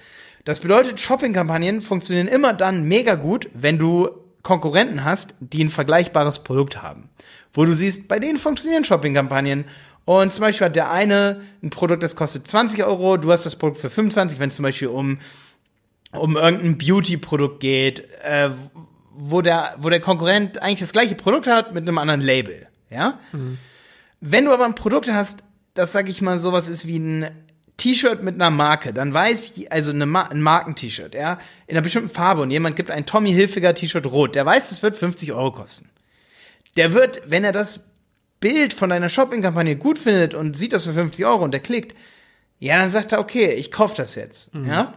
Das 0.45 0.59
bedeutet, 0.59 0.99
Shopping-Kampagnen 0.99 1.81
funktionieren 1.81 2.27
immer 2.27 2.53
dann 2.53 2.83
mega 2.83 3.15
gut, 3.15 3.49
wenn 3.53 3.77
du 3.77 4.09
Konkurrenten 4.43 5.03
hast, 5.03 5.35
die 5.39 5.63
ein 5.63 5.69
vergleichbares 5.69 6.43
Produkt 6.43 6.81
haben. 6.81 7.09
Wo 7.53 7.65
du 7.65 7.73
siehst, 7.73 8.07
bei 8.07 8.19
denen 8.19 8.37
funktionieren 8.37 8.83
Shopping-Kampagnen. 8.83 9.65
Und 10.05 10.33
zum 10.33 10.41
Beispiel 10.41 10.65
hat 10.65 10.75
der 10.75 10.91
eine 10.91 11.41
ein 11.61 11.69
Produkt, 11.69 12.03
das 12.03 12.15
kostet 12.15 12.47
20 12.47 12.83
Euro, 12.83 13.17
du 13.17 13.31
hast 13.31 13.45
das 13.45 13.55
Produkt 13.55 13.79
für 13.79 13.89
25, 13.89 14.39
wenn 14.39 14.49
es 14.49 14.55
zum 14.55 14.63
Beispiel 14.63 14.87
um, 14.87 15.19
um 16.11 16.35
irgendein 16.35 16.77
Beauty-Produkt 16.77 17.59
geht, 17.59 18.07
äh, 18.23 18.49
wo, 19.11 19.41
der, 19.41 19.75
wo 19.77 19.89
der 19.89 19.99
Konkurrent 19.99 20.61
eigentlich 20.61 20.79
das 20.79 20.93
gleiche 20.93 21.15
Produkt 21.15 21.47
hat 21.47 21.73
mit 21.73 21.87
einem 21.87 21.97
anderen 21.97 22.21
Label. 22.21 22.67
Ja? 22.89 23.19
Wenn 24.21 24.45
du 24.45 24.51
aber 24.51 24.65
ein 24.65 24.75
Produkt 24.75 25.11
hast, 25.11 25.43
das, 25.73 25.91
sag 25.91 26.09
ich 26.09 26.21
mal, 26.21 26.39
sowas 26.39 26.69
ist 26.69 26.87
wie 26.87 26.97
ein 26.97 27.29
T-Shirt 27.77 28.23
mit 28.23 28.35
einer 28.35 28.49
Marke, 28.49 28.93
dann 28.93 29.13
weiß, 29.13 29.53
also 29.69 29.91
eine 29.91 30.05
Ma 30.05 30.23
ein 30.23 30.41
Marken-T-Shirt, 30.41 31.15
ja, 31.15 31.39
in 31.67 31.75
einer 31.75 31.81
bestimmten 31.81 32.09
Farbe 32.09 32.41
und 32.41 32.51
jemand 32.51 32.75
gibt 32.75 32.91
ein 32.91 33.05
Tommy 33.05 33.31
Hilfiger 33.31 33.73
T-Shirt 33.73 34.05
rot, 34.05 34.35
der 34.35 34.45
weiß, 34.45 34.69
das 34.69 34.83
wird 34.83 34.95
50 34.95 35.31
Euro 35.31 35.51
kosten. 35.51 35.89
Der 36.77 36.93
wird, 36.93 37.21
wenn 37.25 37.43
er 37.43 37.51
das 37.51 37.87
Bild 38.39 38.73
von 38.73 38.89
deiner 38.89 39.09
Shopping-Kampagne 39.09 39.75
gut 39.75 39.99
findet 39.99 40.33
und 40.33 40.55
sieht 40.55 40.73
das 40.73 40.85
für 40.85 40.93
50 40.93 41.25
Euro 41.25 41.43
und 41.43 41.51
der 41.51 41.59
klickt, 41.59 41.95
ja, 42.59 42.77
dann 42.77 42.89
sagt 42.89 43.11
er, 43.11 43.19
okay, 43.19 43.53
ich 43.53 43.71
kaufe 43.71 43.95
das 43.95 44.15
jetzt, 44.15 44.51
ja. 44.65 44.93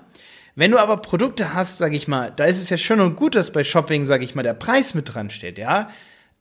Wenn 0.55 0.71
du 0.71 0.79
aber 0.79 0.99
Produkte 0.99 1.55
hast, 1.55 1.79
sag 1.79 1.95
ich 1.95 2.09
mal, 2.09 2.31
da 2.35 2.45
ist 2.45 2.63
es 2.63 2.69
ja 2.69 2.77
schön 2.77 3.01
und 3.01 3.17
gut, 3.17 3.35
dass 3.35 3.53
bei 3.53 3.65
Shopping, 3.65 4.05
sag 4.05 4.23
ich 4.23 4.35
mal, 4.35 4.43
der 4.43 4.55
Preis 4.55 4.95
mit 4.95 5.15
dran 5.15 5.31
steht, 5.31 5.59
ja. 5.59 5.89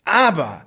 Aber 0.03 0.65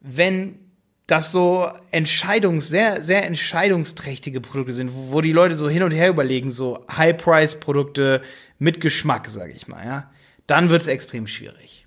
wenn 0.00 0.58
das 1.06 1.32
so 1.32 1.68
Entscheidungs, 1.90 2.68
sehr, 2.68 3.02
sehr 3.02 3.24
entscheidungsträchtige 3.26 4.40
Produkte 4.40 4.72
sind, 4.72 4.92
wo, 4.94 5.12
wo 5.12 5.20
die 5.20 5.32
Leute 5.32 5.56
so 5.56 5.68
hin 5.68 5.82
und 5.82 5.92
her 5.92 6.08
überlegen, 6.08 6.50
so 6.50 6.84
High-Price-Produkte 6.90 8.22
mit 8.58 8.80
Geschmack, 8.80 9.28
sag 9.30 9.54
ich 9.54 9.66
mal, 9.68 9.84
ja, 9.84 10.10
dann 10.46 10.70
wird's 10.70 10.86
extrem 10.86 11.26
schwierig. 11.26 11.86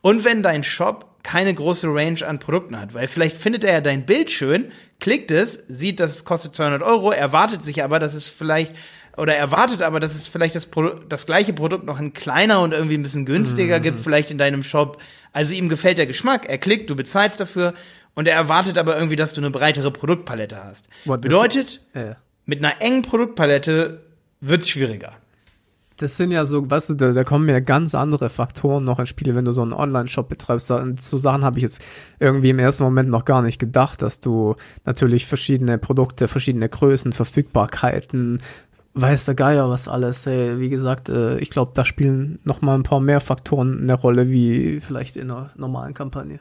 Und 0.00 0.24
wenn 0.24 0.42
dein 0.42 0.64
Shop 0.64 1.09
keine 1.22 1.52
große 1.54 1.86
Range 1.88 2.26
an 2.26 2.38
Produkten 2.38 2.78
hat, 2.78 2.94
weil 2.94 3.06
vielleicht 3.08 3.36
findet 3.36 3.64
er 3.64 3.72
ja 3.74 3.80
dein 3.80 4.06
Bild 4.06 4.30
schön, 4.30 4.70
klickt 5.00 5.30
es, 5.30 5.54
sieht, 5.68 6.00
dass 6.00 6.10
es 6.16 6.24
kostet 6.24 6.54
200 6.54 6.82
Euro, 6.82 7.10
erwartet 7.10 7.62
sich 7.62 7.82
aber, 7.84 7.98
dass 7.98 8.14
es 8.14 8.28
vielleicht 8.28 8.74
oder 9.16 9.34
erwartet 9.34 9.82
aber, 9.82 10.00
dass 10.00 10.14
es 10.14 10.28
vielleicht 10.28 10.54
das, 10.54 10.66
Pro 10.66 10.88
das 11.08 11.26
gleiche 11.26 11.52
Produkt 11.52 11.84
noch 11.84 12.00
in 12.00 12.12
kleiner 12.14 12.60
und 12.62 12.72
irgendwie 12.72 12.96
ein 12.96 13.02
bisschen 13.02 13.26
günstiger 13.26 13.78
gibt, 13.80 13.98
vielleicht 13.98 14.30
in 14.30 14.38
deinem 14.38 14.62
Shop. 14.62 15.02
Also 15.32 15.52
ihm 15.54 15.68
gefällt 15.68 15.98
der 15.98 16.06
Geschmack, 16.06 16.48
er 16.48 16.58
klickt, 16.58 16.88
du 16.88 16.96
bezahlst 16.96 17.38
dafür 17.40 17.74
und 18.14 18.26
er 18.26 18.34
erwartet 18.34 18.78
aber 18.78 18.96
irgendwie, 18.96 19.16
dass 19.16 19.34
du 19.34 19.40
eine 19.40 19.50
breitere 19.50 19.90
Produktpalette 19.90 20.62
hast. 20.64 20.88
Das- 21.04 21.20
Bedeutet, 21.20 21.80
Äh, 21.92 22.14
mit 22.46 22.60
einer 22.64 22.80
engen 22.80 23.02
Produktpalette 23.02 24.00
wird's 24.40 24.68
schwieriger. 24.68 25.16
Das 26.00 26.16
sind 26.16 26.30
ja 26.30 26.44
so, 26.44 26.70
weißt 26.70 26.90
du, 26.90 26.94
da, 26.94 27.12
da 27.12 27.24
kommen 27.24 27.48
ja 27.48 27.60
ganz 27.60 27.94
andere 27.94 28.30
Faktoren 28.30 28.84
noch 28.84 28.98
ins 28.98 29.08
Spiel, 29.10 29.34
wenn 29.34 29.44
du 29.44 29.52
so 29.52 29.62
einen 29.62 29.72
Online-Shop 29.72 30.28
betreibst. 30.28 30.70
Da- 30.70 30.84
so 30.98 31.18
Sachen 31.18 31.44
habe 31.44 31.58
ich 31.58 31.62
jetzt 31.62 31.82
irgendwie 32.18 32.50
im 32.50 32.58
ersten 32.58 32.84
Moment 32.84 33.08
noch 33.10 33.24
gar 33.24 33.42
nicht 33.42 33.58
gedacht, 33.58 34.02
dass 34.02 34.20
du 34.20 34.56
natürlich 34.84 35.26
verschiedene 35.26 35.78
Produkte, 35.78 36.28
verschiedene 36.28 36.68
Größen, 36.68 37.12
Verfügbarkeiten, 37.12 38.40
weiß 38.94 39.26
der 39.26 39.34
Geier 39.34 39.68
was 39.68 39.88
alles. 39.88 40.26
Ey. 40.26 40.58
Wie 40.58 40.68
gesagt, 40.70 41.08
äh, 41.08 41.38
ich 41.38 41.50
glaube, 41.50 41.72
da 41.74 41.84
spielen 41.84 42.38
noch 42.44 42.62
mal 42.62 42.74
ein 42.74 42.82
paar 42.82 43.00
mehr 43.00 43.20
Faktoren 43.20 43.80
eine 43.82 43.94
Rolle, 43.94 44.30
wie 44.30 44.80
vielleicht 44.80 45.16
in 45.16 45.30
einer 45.30 45.50
normalen 45.56 45.94
Kampagne. 45.94 46.40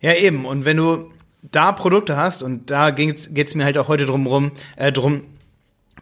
Ja, 0.00 0.14
eben. 0.14 0.44
Und 0.46 0.64
wenn 0.64 0.76
du 0.76 1.10
da 1.42 1.72
Produkte 1.72 2.16
hast, 2.16 2.42
und 2.42 2.70
da 2.70 2.90
geht 2.90 3.28
es 3.28 3.54
mir 3.54 3.64
halt 3.64 3.78
auch 3.78 3.88
heute 3.88 4.06
drum 4.06 4.26
rum, 4.26 4.52
äh, 4.76 4.90
drum, 4.90 5.22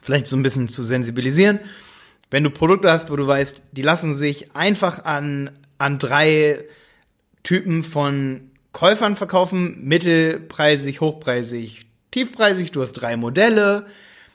vielleicht 0.01 0.29
so 0.29 0.37
ein 0.37 0.43
bisschen 0.43 0.69
zu 0.69 0.83
sensibilisieren, 0.83 1.59
wenn 2.31 2.45
du 2.45 2.51
Produkte 2.51 2.91
hast, 2.91 3.11
wo 3.11 3.17
du 3.17 3.27
weißt, 3.27 3.63
die 3.73 3.83
lassen 3.83 4.15
sich 4.15 4.55
einfach 4.55 5.05
an, 5.05 5.51
an 5.79 5.99
drei 5.99 6.65
Typen 7.43 7.85
von 7.85 8.51
Käufern 8.73 9.17
verkaufen, 9.17 9.85
mittelpreisig, 9.85 11.01
hochpreisig, 11.01 11.87
tiefpreisig, 12.11 12.73
du 12.73 12.83
hast 12.83 12.93
drei 12.93 13.17
Modelle, 13.17 13.87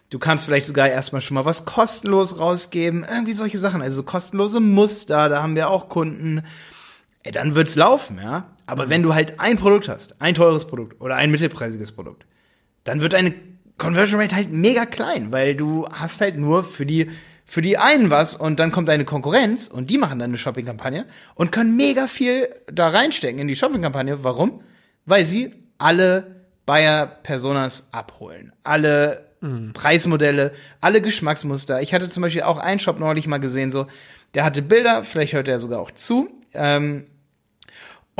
du 0.09 0.19
kannst 0.19 0.45
vielleicht 0.45 0.65
sogar 0.65 0.89
erstmal 0.89 1.21
schon 1.21 1.35
mal 1.35 1.45
was 1.45 1.65
kostenlos 1.65 2.39
rausgeben, 2.39 3.05
irgendwie 3.09 3.33
solche 3.33 3.59
Sachen, 3.59 3.81
also 3.81 3.97
so 3.97 4.03
kostenlose 4.03 4.59
Muster, 4.59 5.29
da 5.29 5.43
haben 5.43 5.55
wir 5.55 5.69
auch 5.69 5.89
Kunden, 5.89 6.43
ey, 7.23 7.31
dann 7.31 7.53
wird's 7.53 7.75
laufen, 7.75 8.17
ja. 8.17 8.49
Aber 8.65 8.89
wenn 8.89 9.03
du 9.03 9.13
halt 9.13 9.39
ein 9.39 9.57
Produkt 9.57 9.89
hast, 9.89 10.21
ein 10.21 10.33
teures 10.33 10.65
Produkt 10.65 11.01
oder 11.01 11.17
ein 11.17 11.29
mittelpreisiges 11.29 11.91
Produkt, 11.91 12.25
dann 12.83 13.01
wird 13.01 13.13
deine 13.13 13.33
Conversion 13.77 14.21
Rate 14.21 14.35
halt 14.35 14.51
mega 14.51 14.85
klein, 14.85 15.31
weil 15.31 15.55
du 15.55 15.87
hast 15.91 16.21
halt 16.21 16.37
nur 16.37 16.63
für 16.63 16.85
die 16.85 17.09
für 17.51 17.61
die 17.61 17.77
einen 17.77 18.09
was 18.09 18.37
und 18.37 18.61
dann 18.61 18.71
kommt 18.71 18.87
deine 18.87 19.03
Konkurrenz 19.03 19.67
und 19.67 19.89
die 19.89 19.97
machen 19.97 20.19
dann 20.19 20.29
eine 20.29 20.37
Shopping-Kampagne 20.37 21.05
und 21.35 21.51
können 21.51 21.75
mega 21.75 22.07
viel 22.07 22.47
da 22.71 22.87
reinstecken 22.87 23.39
in 23.41 23.49
die 23.49 23.57
Shopping-Kampagne. 23.57 24.23
Warum? 24.23 24.61
Weil 25.05 25.25
sie 25.25 25.51
alle 25.77 26.45
Buyer 26.65 27.05
Personas 27.05 27.89
abholen. 27.91 28.53
Alle 28.63 29.25
Preismodelle, 29.73 30.53
alle 30.79 31.01
Geschmacksmuster. 31.01 31.81
Ich 31.81 31.93
hatte 31.93 32.07
zum 32.07 32.23
Beispiel 32.23 32.43
auch 32.43 32.57
einen 32.57 32.79
Shop 32.79 32.97
neulich 33.01 33.27
mal 33.27 33.39
gesehen, 33.39 33.69
so, 33.69 33.87
der 34.33 34.45
hatte 34.45 34.61
Bilder, 34.61 35.03
vielleicht 35.03 35.33
hört 35.33 35.49
er 35.49 35.59
sogar 35.59 35.81
auch 35.81 35.91
zu. 35.91 36.29
Ähm, 36.53 37.05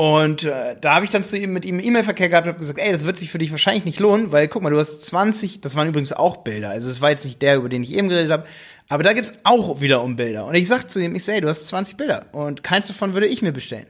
und 0.02 0.42
äh, 0.42 0.74
da 0.80 0.96
habe 0.96 1.04
ich 1.04 1.12
dann 1.12 1.22
zu 1.22 1.38
ihm 1.38 1.52
mit 1.52 1.64
ihm 1.64 1.78
E-Mail-Verkehr 1.78 2.28
gehabt 2.28 2.48
und 2.48 2.54
habe 2.54 2.58
gesagt, 2.58 2.80
ey, 2.80 2.90
das 2.90 3.06
wird 3.06 3.16
sich 3.16 3.30
für 3.30 3.38
dich 3.38 3.52
wahrscheinlich 3.52 3.84
nicht 3.84 4.00
lohnen, 4.00 4.32
weil 4.32 4.48
guck 4.48 4.60
mal, 4.60 4.70
du 4.70 4.80
hast 4.80 5.06
20, 5.06 5.60
das 5.60 5.76
waren 5.76 5.86
übrigens 5.86 6.12
auch 6.12 6.38
Bilder. 6.38 6.70
Also 6.70 6.90
es 6.90 7.00
war 7.00 7.10
jetzt 7.10 7.24
nicht 7.24 7.40
der, 7.40 7.54
über 7.54 7.68
den 7.68 7.84
ich 7.84 7.94
eben 7.94 8.08
geredet 8.08 8.32
habe, 8.32 8.44
aber 8.88 9.04
da 9.04 9.12
geht's 9.12 9.34
auch 9.44 9.80
wieder 9.80 10.02
um 10.02 10.16
Bilder. 10.16 10.44
Und 10.46 10.56
ich 10.56 10.66
sag 10.66 10.90
zu 10.90 10.98
ihm, 10.98 11.14
ich 11.14 11.22
sag, 11.22 11.34
ey, 11.34 11.40
du 11.40 11.48
hast 11.48 11.68
20 11.68 11.96
Bilder 11.96 12.26
und 12.32 12.64
keins 12.64 12.88
davon 12.88 13.14
würde 13.14 13.28
ich 13.28 13.42
mir 13.42 13.52
bestellen. 13.52 13.86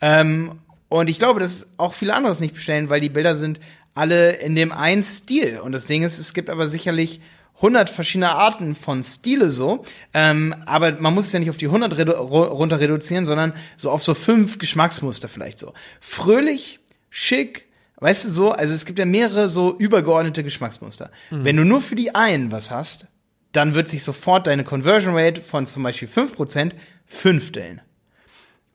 Ähm, 0.00 0.52
und 0.88 1.10
ich 1.10 1.18
glaube, 1.18 1.38
dass 1.38 1.68
auch 1.76 1.92
viele 1.92 2.14
anderes 2.14 2.40
nicht 2.40 2.54
bestellen, 2.54 2.88
weil 2.88 3.02
die 3.02 3.10
Bilder 3.10 3.36
sind 3.36 3.60
alle 3.92 4.30
in 4.30 4.54
dem 4.54 4.72
einen 4.72 5.02
Stil. 5.02 5.58
Und 5.58 5.72
das 5.72 5.84
Ding 5.84 6.02
ist, 6.02 6.18
es 6.18 6.32
gibt 6.32 6.48
aber 6.48 6.66
sicherlich 6.66 7.20
100 7.62 7.88
verschiedene 7.90 8.30
Arten 8.30 8.74
von 8.74 9.02
Stile 9.04 9.48
so. 9.50 9.84
Ähm, 10.12 10.54
aber 10.66 10.92
man 11.00 11.14
muss 11.14 11.26
es 11.28 11.32
ja 11.32 11.38
nicht 11.40 11.48
auf 11.50 11.56
die 11.56 11.66
100 11.66 11.96
redu 11.96 12.12
ru- 12.12 12.44
runter 12.48 12.80
reduzieren, 12.80 13.24
sondern 13.24 13.52
so 13.76 13.90
auf 13.90 14.02
so 14.02 14.14
fünf 14.14 14.58
Geschmacksmuster 14.58 15.28
vielleicht 15.28 15.58
so. 15.58 15.72
Fröhlich, 16.00 16.80
schick, 17.08 17.66
weißt 18.00 18.24
du 18.24 18.28
so, 18.30 18.50
also 18.52 18.74
es 18.74 18.84
gibt 18.84 18.98
ja 18.98 19.06
mehrere 19.06 19.48
so 19.48 19.76
übergeordnete 19.78 20.42
Geschmacksmuster. 20.44 21.10
Wenn 21.30 21.56
du 21.56 21.64
nur 21.64 21.80
für 21.80 21.94
die 21.94 22.14
einen 22.14 22.50
was 22.50 22.70
hast, 22.72 23.06
dann 23.52 23.74
wird 23.74 23.88
sich 23.88 24.02
sofort 24.02 24.46
deine 24.46 24.64
Conversion 24.64 25.16
Rate 25.16 25.40
von 25.40 25.64
zum 25.66 25.82
Beispiel 25.84 26.08
5% 26.08 26.72
fünfteln. 27.06 27.80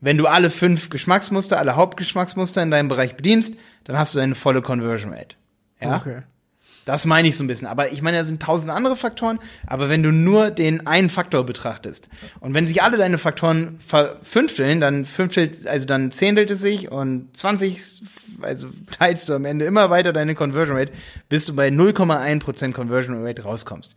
Wenn 0.00 0.16
du 0.16 0.26
alle 0.26 0.48
fünf 0.50 0.90
Geschmacksmuster, 0.90 1.58
alle 1.58 1.74
Hauptgeschmacksmuster 1.76 2.62
in 2.62 2.70
deinem 2.70 2.88
Bereich 2.88 3.16
bedienst, 3.16 3.54
dann 3.84 3.98
hast 3.98 4.14
du 4.14 4.20
deine 4.20 4.34
volle 4.36 4.62
Conversion 4.62 5.12
Rate. 5.12 5.36
Ja. 5.80 5.96
Okay. 5.96 6.22
Das 6.88 7.04
meine 7.04 7.28
ich 7.28 7.36
so 7.36 7.44
ein 7.44 7.48
bisschen. 7.48 7.68
Aber 7.68 7.92
ich 7.92 8.00
meine, 8.00 8.16
da 8.16 8.24
sind 8.24 8.40
tausend 8.40 8.70
andere 8.70 8.96
Faktoren. 8.96 9.40
Aber 9.66 9.90
wenn 9.90 10.02
du 10.02 10.10
nur 10.10 10.50
den 10.50 10.86
einen 10.86 11.10
Faktor 11.10 11.44
betrachtest 11.44 12.08
und 12.40 12.54
wenn 12.54 12.66
sich 12.66 12.82
alle 12.82 12.96
deine 12.96 13.18
Faktoren 13.18 13.78
verfünfteln, 13.78 14.80
dann 14.80 15.04
fünftelt, 15.04 15.66
also 15.66 15.86
dann 15.86 16.12
zehntelt 16.12 16.48
es 16.48 16.62
sich 16.62 16.90
und 16.90 17.36
20, 17.36 18.02
also 18.40 18.68
teilst 18.90 19.28
du 19.28 19.34
am 19.34 19.44
Ende 19.44 19.66
immer 19.66 19.90
weiter 19.90 20.14
deine 20.14 20.34
Conversion 20.34 20.78
Rate, 20.78 20.92
bis 21.28 21.44
du 21.44 21.54
bei 21.54 21.68
0,1% 21.68 22.72
Conversion 22.72 23.22
Rate 23.22 23.42
rauskommst. 23.42 23.94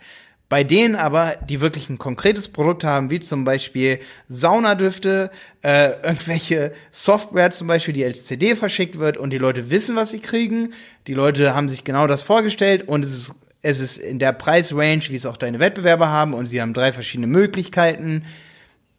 Bei 0.51 0.65
denen 0.65 0.97
aber, 0.97 1.37
die 1.47 1.61
wirklich 1.61 1.87
ein 1.89 1.97
konkretes 1.97 2.49
Produkt 2.49 2.83
haben, 2.83 3.09
wie 3.09 3.21
zum 3.21 3.45
Beispiel 3.45 4.01
Saunadüfte, 4.27 5.31
äh, 5.63 5.91
irgendwelche 6.03 6.73
Software 6.91 7.51
zum 7.51 7.67
Beispiel, 7.67 7.93
die 7.93 8.03
als 8.03 8.25
CD 8.25 8.57
verschickt 8.57 8.99
wird 8.99 9.15
und 9.15 9.29
die 9.29 9.37
Leute 9.37 9.69
wissen, 9.69 9.95
was 9.95 10.11
sie 10.11 10.19
kriegen. 10.19 10.73
Die 11.07 11.13
Leute 11.13 11.55
haben 11.55 11.69
sich 11.69 11.85
genau 11.85 12.05
das 12.05 12.23
vorgestellt 12.23 12.85
und 12.85 13.05
es 13.05 13.11
ist, 13.13 13.35
es 13.61 13.79
ist 13.79 13.97
in 13.97 14.19
der 14.19 14.33
Preisrange, 14.33 15.07
wie 15.07 15.15
es 15.15 15.25
auch 15.25 15.37
deine 15.37 15.61
Wettbewerber 15.61 16.09
haben 16.09 16.33
und 16.33 16.47
sie 16.47 16.59
haben 16.59 16.73
drei 16.73 16.91
verschiedene 16.91 17.27
Möglichkeiten. 17.27 18.25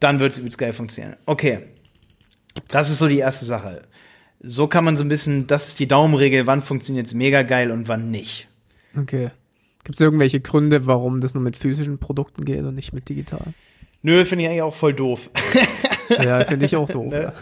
Dann 0.00 0.20
wird 0.20 0.32
es 0.32 0.38
übelst 0.38 0.56
geil 0.56 0.72
funktionieren. 0.72 1.18
Okay. 1.26 1.58
Das 2.68 2.88
ist 2.88 2.98
so 2.98 3.08
die 3.08 3.18
erste 3.18 3.44
Sache. 3.44 3.82
So 4.40 4.68
kann 4.68 4.86
man 4.86 4.96
so 4.96 5.04
ein 5.04 5.08
bisschen, 5.08 5.48
das 5.48 5.68
ist 5.68 5.80
die 5.80 5.86
Daumenregel, 5.86 6.46
wann 6.46 6.62
funktioniert 6.62 7.08
es 7.08 7.12
mega 7.12 7.42
geil 7.42 7.70
und 7.70 7.88
wann 7.88 8.10
nicht. 8.10 8.48
Okay. 8.98 9.32
Gibt 9.84 9.96
es 9.96 10.00
irgendwelche 10.00 10.40
Gründe, 10.40 10.86
warum 10.86 11.20
das 11.20 11.34
nur 11.34 11.42
mit 11.42 11.56
physischen 11.56 11.98
Produkten 11.98 12.44
geht 12.44 12.62
und 12.62 12.74
nicht 12.74 12.92
mit 12.92 13.08
digitalen? 13.08 13.54
Nö, 14.02 14.24
finde 14.24 14.44
ich 14.44 14.48
eigentlich 14.50 14.62
auch 14.62 14.74
voll 14.74 14.94
doof. 14.94 15.30
ja, 16.08 16.44
finde 16.44 16.66
ich 16.66 16.74
auch 16.74 16.90
doof. 16.90 17.12
ne? 17.12 17.32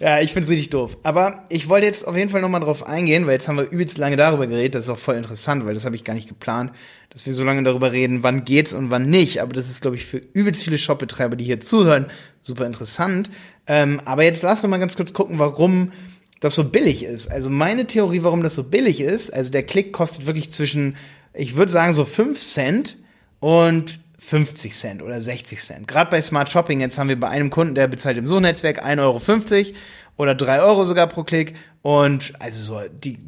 Ja, 0.00 0.20
ich 0.20 0.32
finde 0.32 0.46
es 0.46 0.50
richtig 0.50 0.70
doof. 0.70 0.98
Aber 1.02 1.44
ich 1.48 1.68
wollte 1.68 1.86
jetzt 1.86 2.06
auf 2.06 2.16
jeden 2.16 2.30
Fall 2.30 2.42
nochmal 2.42 2.60
drauf 2.60 2.86
eingehen, 2.86 3.26
weil 3.26 3.32
jetzt 3.32 3.48
haben 3.48 3.56
wir 3.56 3.70
übelst 3.70 3.96
lange 3.96 4.16
darüber 4.16 4.46
geredet. 4.46 4.74
Das 4.74 4.84
ist 4.84 4.90
auch 4.90 4.98
voll 4.98 5.16
interessant, 5.16 5.64
weil 5.64 5.72
das 5.72 5.86
habe 5.86 5.96
ich 5.96 6.04
gar 6.04 6.12
nicht 6.12 6.28
geplant, 6.28 6.72
dass 7.08 7.24
wir 7.24 7.32
so 7.32 7.42
lange 7.42 7.62
darüber 7.62 7.92
reden, 7.92 8.22
wann 8.22 8.44
geht's 8.44 8.74
und 8.74 8.90
wann 8.90 9.08
nicht. 9.08 9.40
Aber 9.40 9.54
das 9.54 9.70
ist, 9.70 9.80
glaube 9.80 9.96
ich, 9.96 10.04
für 10.04 10.18
übelst 10.18 10.64
viele 10.64 10.78
Shopbetreiber, 10.78 11.36
die 11.36 11.44
hier 11.44 11.60
zuhören, 11.60 12.06
super 12.42 12.66
interessant. 12.66 13.30
Ähm, 13.66 14.00
aber 14.04 14.24
jetzt 14.24 14.42
lass 14.42 14.62
noch 14.62 14.70
mal 14.70 14.78
ganz 14.78 14.96
kurz 14.96 15.14
gucken, 15.14 15.38
warum 15.38 15.92
das 16.40 16.54
so 16.54 16.64
billig 16.64 17.02
ist. 17.02 17.30
Also 17.30 17.48
meine 17.48 17.86
Theorie, 17.86 18.22
warum 18.22 18.42
das 18.42 18.54
so 18.54 18.64
billig 18.64 19.00
ist, 19.00 19.32
also 19.32 19.50
der 19.50 19.62
Klick 19.62 19.94
kostet 19.94 20.26
wirklich 20.26 20.50
zwischen 20.50 20.96
ich 21.34 21.56
würde 21.56 21.72
sagen 21.72 21.92
so 21.92 22.04
5 22.04 22.40
Cent 22.40 22.96
und 23.40 23.98
50 24.18 24.74
Cent 24.74 25.02
oder 25.02 25.20
60 25.20 25.60
Cent. 25.60 25.88
Gerade 25.88 26.10
bei 26.10 26.22
Smart 26.22 26.48
Shopping, 26.48 26.80
jetzt 26.80 26.98
haben 26.98 27.08
wir 27.08 27.20
bei 27.20 27.28
einem 27.28 27.50
Kunden, 27.50 27.74
der 27.74 27.88
bezahlt 27.88 28.16
im 28.16 28.26
So-Netzwerk 28.26 28.84
1,50 28.84 28.98
Euro 29.00 29.76
oder 30.16 30.34
3 30.34 30.62
Euro 30.62 30.84
sogar 30.84 31.08
pro 31.08 31.24
Klick. 31.24 31.54
Und 31.82 32.32
also 32.38 32.62
so 32.62 32.88
die 32.88 33.18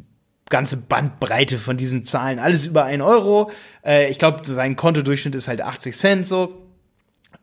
ganze 0.49 0.77
Bandbreite 0.77 1.57
von 1.57 1.77
diesen 1.77 2.03
Zahlen, 2.03 2.39
alles 2.39 2.65
über 2.65 2.85
1 2.85 3.03
Euro. 3.03 3.51
Äh, 3.85 4.09
ich 4.09 4.17
glaube, 4.17 4.43
sein 4.43 4.75
Kontodurchschnitt 4.75 5.35
ist 5.35 5.47
halt 5.47 5.61
80 5.61 5.95
Cent 5.95 6.27
so. 6.27 6.63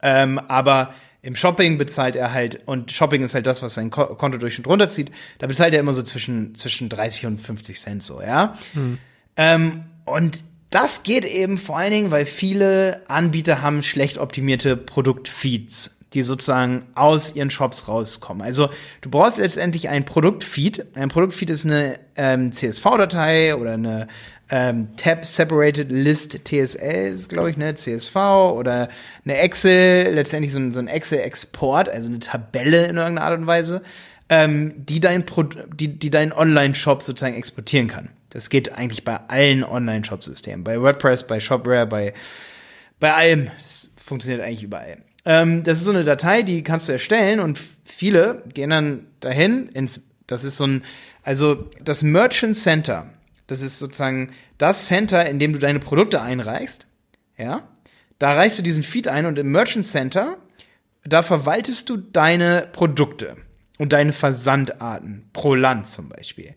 Ähm, 0.03 0.41
aber 0.49 0.93
im 1.23 1.37
Shopping 1.37 1.79
bezahlt 1.79 2.17
er 2.17 2.33
halt, 2.33 2.67
und 2.67 2.91
Shopping 2.93 3.23
ist 3.23 3.35
halt 3.35 3.47
das, 3.47 3.63
was 3.63 3.75
sein 3.75 3.91
Kontodurchschnitt 3.91 4.67
runterzieht, 4.67 5.11
da 5.39 5.47
bezahlt 5.47 5.73
er 5.73 5.81
immer 5.81 5.95
so 5.95 6.03
zwischen, 6.03 6.55
zwischen 6.55 6.89
30 6.89 7.27
und 7.27 7.41
50 7.41 7.81
Cent 7.81 8.03
so, 8.03 8.21
ja. 8.21 8.59
Hm. 8.75 8.99
Ähm, 9.37 9.85
und 10.05 10.45
das 10.75 11.05
geht 11.05 11.25
eben 11.25 11.57
vor 11.57 11.79
allen 11.79 11.93
Dingen, 11.93 12.11
weil 12.11 12.27
viele 12.27 13.03
Anbieter 13.07 13.63
haben 13.63 13.85
schlecht 13.85 14.19
optimierte 14.19 14.77
Produktfeeds, 14.77 15.99
die 16.15 16.23
sozusagen 16.23 16.87
aus 16.97 17.37
ihren 17.37 17.51
Shops 17.51 17.87
rauskommen. 17.87 18.43
Also 18.43 18.71
du 19.01 19.09
brauchst 19.09 19.39
letztendlich 19.39 19.89
ein 19.89 20.05
Produktfeed. 20.05 20.97
Ein 20.97 21.11
Produktfeed 21.11 21.51
ist 21.51 21.65
eine 21.65 22.01
ähm, 22.17 22.51
CSV-Datei 22.51 23.55
oder 23.55 23.75
eine 23.75 24.09
ähm, 24.51 24.89
Tab 24.97 25.25
Separated 25.25 25.93
List 25.93 26.45
TSL 26.45 27.07
ist, 27.13 27.29
glaube 27.29 27.51
ich, 27.51 27.57
ne, 27.57 27.77
CSV 27.77 28.17
oder 28.17 28.89
eine 29.25 29.39
Excel, 29.39 30.13
letztendlich 30.13 30.53
so 30.53 30.59
ein, 30.59 30.73
so 30.73 30.81
ein 30.81 30.89
Excel-Export, 30.89 31.89
also 31.89 32.09
eine 32.09 32.19
Tabelle 32.19 32.87
in 32.87 32.97
irgendeiner 32.97 33.23
Art 33.23 33.39
und 33.39 33.47
Weise, 33.47 33.81
ähm, 34.29 34.75
die 34.77 34.99
dein 34.99 35.25
Pro 35.25 35.45
die, 35.45 35.99
die 35.99 36.11
dein 36.11 36.33
Online-Shop 36.33 37.03
sozusagen 37.03 37.37
exportieren 37.37 37.87
kann. 37.87 38.09
Das 38.35 38.51
geht 38.51 38.73
eigentlich 38.73 39.05
bei 39.05 39.17
allen 39.29 39.63
Online-Shop-Systemen. 39.63 40.65
Bei 40.65 40.81
WordPress, 40.81 41.25
bei 41.25 41.39
Shopware, 41.39 41.87
bei, 41.87 42.15
bei 42.99 43.15
allem. 43.15 43.51
Das 43.59 43.95
funktioniert 43.97 44.43
eigentlich 44.43 44.65
überall. 44.65 44.99
Ähm, 45.25 45.63
das 45.63 45.79
ist 45.79 45.85
so 45.85 45.93
eine 45.93 46.03
Datei, 46.03 46.43
die 46.43 46.65
kannst 46.65 46.89
du 46.89 46.93
erstellen 46.93 47.39
und 47.39 47.61
viele 47.85 48.43
gehen 48.53 48.71
dann 48.71 49.07
dahin 49.21 49.69
ins, 49.69 50.09
das 50.27 50.43
ist 50.43 50.57
so 50.57 50.67
ein, 50.67 50.83
also 51.23 51.71
das 51.81 52.03
Merchant 52.03 52.57
Center. 52.57 53.09
Das 53.47 53.63
ist 53.63 53.79
sozusagen 53.79 54.33
das 54.59 54.89
Center, 54.89 55.25
in 55.27 55.39
dem 55.39 55.53
du 55.53 55.61
deine 55.61 55.79
Produkte 55.79 56.21
einreichst. 56.21 56.89
Ja. 57.39 57.69
Da 58.19 58.33
reichst 58.33 58.59
du 58.59 58.63
diesen 58.65 58.83
Feed 58.83 59.07
ein 59.07 59.27
und 59.27 59.39
im 59.39 59.53
Merchant 59.53 59.87
Center, 59.87 60.39
da 61.05 61.23
verwaltest 61.23 61.89
du 61.89 61.99
deine 61.99 62.69
Produkte 62.73 63.37
und 63.79 63.93
deine 63.93 64.13
Versandarten 64.13 65.29
pro 65.33 65.55
Land 65.55 65.87
zum 65.87 66.09
Beispiel. 66.09 66.57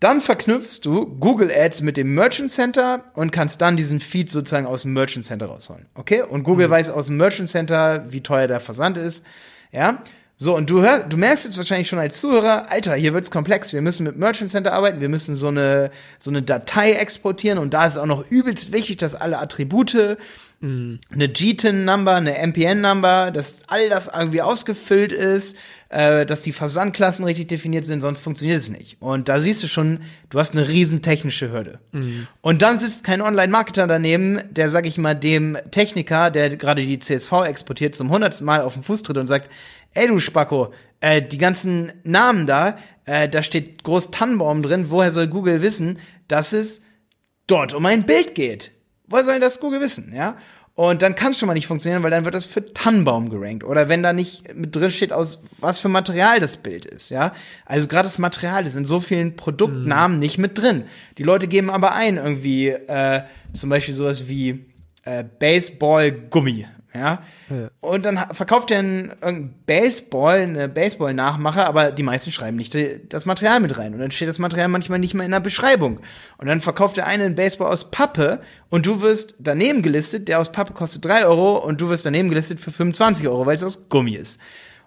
Dann 0.00 0.20
verknüpfst 0.20 0.80
du 0.84 1.06
Google 1.06 1.50
Ads 1.50 1.82
mit 1.82 1.96
dem 1.96 2.14
Merchant 2.14 2.50
Center 2.50 3.04
und 3.14 3.32
kannst 3.32 3.60
dann 3.60 3.76
diesen 3.76 3.98
Feed 3.98 4.30
sozusagen 4.30 4.66
aus 4.66 4.82
dem 4.82 4.92
Merchant 4.92 5.24
Center 5.24 5.46
rausholen. 5.46 5.86
Okay? 5.94 6.22
Und 6.22 6.44
Google 6.44 6.68
mhm. 6.68 6.72
weiß 6.72 6.90
aus 6.90 7.06
dem 7.06 7.16
Merchant 7.16 7.48
Center, 7.48 8.04
wie 8.08 8.20
teuer 8.20 8.46
der 8.46 8.60
Versand 8.60 8.96
ist. 8.96 9.26
Ja? 9.72 10.02
So, 10.40 10.54
und 10.54 10.70
du 10.70 10.82
hörst, 10.82 11.06
du 11.12 11.16
merkst 11.16 11.46
jetzt 11.46 11.56
wahrscheinlich 11.56 11.88
schon 11.88 11.98
als 11.98 12.20
Zuhörer, 12.20 12.70
Alter, 12.70 12.94
hier 12.94 13.12
wird's 13.12 13.32
komplex. 13.32 13.72
Wir 13.72 13.82
müssen 13.82 14.04
mit 14.04 14.16
Merchant 14.16 14.50
Center 14.50 14.72
arbeiten, 14.72 15.00
wir 15.00 15.08
müssen 15.08 15.34
so 15.34 15.48
eine, 15.48 15.90
so 16.20 16.30
eine 16.30 16.42
Datei 16.42 16.92
exportieren 16.92 17.58
und 17.58 17.74
da 17.74 17.86
ist 17.86 17.96
auch 17.96 18.06
noch 18.06 18.24
übelst 18.30 18.72
wichtig, 18.72 18.98
dass 18.98 19.16
alle 19.16 19.40
Attribute, 19.40 20.16
mhm. 20.60 20.98
eine 21.10 21.28
GTIN-Number, 21.28 22.14
eine 22.14 22.38
MPN-Number, 22.46 23.30
dass 23.30 23.62
all 23.68 23.88
das 23.88 24.08
irgendwie 24.08 24.42
ausgefüllt 24.42 25.12
ist, 25.12 25.56
äh, 25.88 26.26
dass 26.26 26.42
die 26.42 26.52
Versandklassen 26.52 27.24
richtig 27.24 27.48
definiert 27.48 27.86
sind, 27.86 28.00
sonst 28.00 28.20
funktioniert 28.20 28.58
es 28.58 28.68
nicht. 28.68 28.96
Und 29.00 29.28
da 29.28 29.40
siehst 29.40 29.62
du 29.62 29.68
schon, 29.68 30.00
du 30.30 30.38
hast 30.38 30.54
eine 30.54 30.68
riesen 30.68 31.02
technische 31.02 31.50
Hürde. 31.50 31.80
Mhm. 31.92 32.26
Und 32.40 32.62
dann 32.62 32.78
sitzt 32.78 33.04
kein 33.04 33.20
Online-Marketer 33.20 33.86
daneben, 33.86 34.40
der, 34.50 34.68
sag 34.68 34.86
ich 34.86 34.98
mal, 34.98 35.14
dem 35.14 35.56
Techniker, 35.70 36.30
der 36.30 36.56
gerade 36.56 36.82
die 36.82 36.98
CSV 36.98 37.44
exportiert, 37.46 37.94
zum 37.94 38.10
hundertsten 38.10 38.46
Mal 38.46 38.60
auf 38.60 38.74
den 38.74 38.82
Fuß 38.82 39.02
tritt 39.02 39.16
und 39.16 39.26
sagt, 39.26 39.50
ey 39.94 40.08
du 40.08 40.18
Spacko, 40.18 40.72
äh, 41.00 41.22
die 41.22 41.38
ganzen 41.38 41.92
Namen 42.04 42.46
da, 42.46 42.76
äh, 43.04 43.28
da 43.28 43.42
steht 43.42 43.84
groß 43.84 44.10
Tannenbaum 44.10 44.62
drin, 44.62 44.90
woher 44.90 45.12
soll 45.12 45.28
Google 45.28 45.62
wissen, 45.62 45.98
dass 46.28 46.52
es 46.52 46.82
dort 47.46 47.72
um 47.72 47.86
ein 47.86 48.04
Bild 48.04 48.34
geht? 48.34 48.72
Woher 49.08 49.24
soll 49.24 49.40
das 49.40 49.60
Google 49.60 49.80
wissen, 49.80 50.12
ja? 50.14 50.36
Und 50.74 51.02
dann 51.02 51.16
kann 51.16 51.32
es 51.32 51.40
schon 51.40 51.48
mal 51.48 51.54
nicht 51.54 51.66
funktionieren, 51.66 52.04
weil 52.04 52.12
dann 52.12 52.24
wird 52.24 52.36
das 52.36 52.46
für 52.46 52.64
Tannenbaum 52.64 53.30
gerankt. 53.30 53.64
Oder 53.64 53.88
wenn 53.88 54.04
da 54.04 54.12
nicht 54.12 54.54
mit 54.54 54.76
drin 54.76 54.92
steht, 54.92 55.12
aus 55.12 55.40
was 55.58 55.80
für 55.80 55.88
Material 55.88 56.38
das 56.38 56.56
Bild 56.56 56.84
ist, 56.84 57.10
ja. 57.10 57.32
Also 57.66 57.88
gerade 57.88 58.04
das 58.04 58.18
Material 58.18 58.64
ist 58.64 58.76
in 58.76 58.84
so 58.84 59.00
vielen 59.00 59.34
Produktnamen 59.34 60.18
mhm. 60.18 60.20
nicht 60.20 60.38
mit 60.38 60.56
drin. 60.56 60.84
Die 61.18 61.24
Leute 61.24 61.48
geben 61.48 61.68
aber 61.68 61.94
ein, 61.94 62.16
irgendwie, 62.16 62.68
äh, 62.68 63.22
zum 63.54 63.70
Beispiel 63.70 63.92
sowas 63.92 64.28
wie 64.28 64.66
äh, 65.04 65.24
Baseball-Gummi 65.24 66.68
ja? 66.98 67.22
ja. 67.48 67.70
Und 67.80 68.04
dann 68.04 68.18
verkauft 68.32 68.70
er 68.70 68.80
einen, 68.80 69.54
Baseball, 69.66 70.40
eine 70.40 70.68
Baseball-Nachmache, 70.68 71.66
aber 71.66 71.92
die 71.92 72.02
meisten 72.02 72.32
schreiben 72.32 72.56
nicht 72.56 72.76
das 73.08 73.26
Material 73.26 73.60
mit 73.60 73.78
rein. 73.78 73.94
Und 73.94 74.00
dann 74.00 74.10
steht 74.10 74.28
das 74.28 74.38
Material 74.38 74.68
manchmal 74.68 74.98
nicht 74.98 75.14
mehr 75.14 75.24
in 75.24 75.32
der 75.32 75.40
Beschreibung. 75.40 76.00
Und 76.36 76.46
dann 76.46 76.60
verkauft 76.60 76.98
er 76.98 77.06
einen 77.06 77.34
Baseball 77.34 77.72
aus 77.72 77.90
Pappe 77.90 78.40
und 78.68 78.86
du 78.86 79.00
wirst 79.00 79.36
daneben 79.38 79.82
gelistet, 79.82 80.28
der 80.28 80.40
aus 80.40 80.52
Pappe 80.52 80.72
kostet 80.72 81.04
drei 81.04 81.24
Euro 81.24 81.56
und 81.58 81.80
du 81.80 81.88
wirst 81.88 82.04
daneben 82.04 82.28
gelistet 82.28 82.60
für 82.60 82.72
25 82.72 83.28
Euro, 83.28 83.46
weil 83.46 83.56
es 83.56 83.62
aus 83.62 83.88
Gummi 83.88 84.14
ist. 84.14 84.40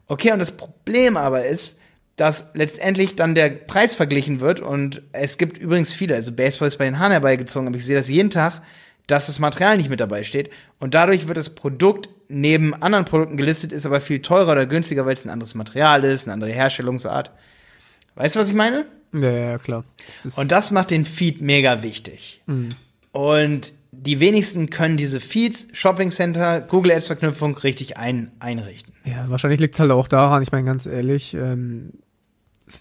Okay, 0.08 0.32
und 0.32 0.39
das 0.39 0.52
Problem 0.52 1.17
aber 1.17 1.45
ist, 1.45 1.80
dass 2.17 2.52
letztendlich 2.54 3.15
dann 3.15 3.34
der 3.34 3.50
Preis 3.50 3.95
verglichen 3.95 4.41
wird 4.41 4.60
und 4.60 5.02
es 5.12 5.38
gibt 5.38 5.58
übrigens 5.58 5.93
viele, 5.93 6.15
also 6.15 6.34
Baseball 6.34 6.67
ist 6.67 6.78
bei 6.78 6.86
den 6.86 7.00
Haaren 7.00 7.13
herbeigezogen, 7.13 7.67
aber 7.67 7.78
ich 7.78 7.86
sehe 7.86 7.95
das 7.95 8.10
jeden 8.10 8.30
Tag, 8.30 8.62
dass 9.07 9.27
das 9.27 9.39
Material 9.39 9.77
nicht 9.77 9.89
mit 9.89 9.99
dabei 9.99 10.23
steht. 10.23 10.49
Und 10.79 10.93
dadurch 10.93 11.27
wird 11.27 11.37
das 11.37 11.55
Produkt 11.55 12.09
neben 12.29 12.73
anderen 12.73 13.05
Produkten 13.05 13.37
gelistet, 13.37 13.71
ist 13.71 13.85
aber 13.85 14.01
viel 14.01 14.21
teurer 14.21 14.53
oder 14.53 14.65
günstiger, 14.65 15.05
weil 15.05 15.13
es 15.13 15.25
ein 15.25 15.29
anderes 15.29 15.55
Material 15.55 16.03
ist, 16.03 16.25
eine 16.25 16.33
andere 16.33 16.51
Herstellungsart. 16.51 17.31
Weißt 18.15 18.35
du, 18.35 18.39
was 18.39 18.49
ich 18.49 18.55
meine? 18.55 18.85
Ja, 19.13 19.31
ja, 19.31 19.57
klar. 19.57 19.83
Das 20.23 20.37
und 20.37 20.51
das 20.51 20.71
macht 20.71 20.91
den 20.91 21.05
Feed 21.05 21.41
mega 21.41 21.83
wichtig. 21.83 22.41
Mhm. 22.45 22.69
Und 23.11 23.73
die 23.91 24.21
wenigsten 24.21 24.69
können 24.69 24.95
diese 24.95 25.19
Feeds, 25.19 25.67
Shopping 25.73 26.11
Center, 26.11 26.61
Google 26.61 26.93
Ads 26.93 27.07
Verknüpfung 27.07 27.57
richtig 27.57 27.97
ein, 27.97 28.31
einrichten. 28.39 28.93
Ja, 29.03 29.29
wahrscheinlich 29.29 29.59
liegt 29.59 29.73
es 29.73 29.79
halt 29.81 29.91
auch 29.91 30.07
daran, 30.07 30.41
ich 30.41 30.51
meine 30.51 30.65
ganz 30.65 30.85
ehrlich, 30.85 31.33
ähm, 31.33 31.91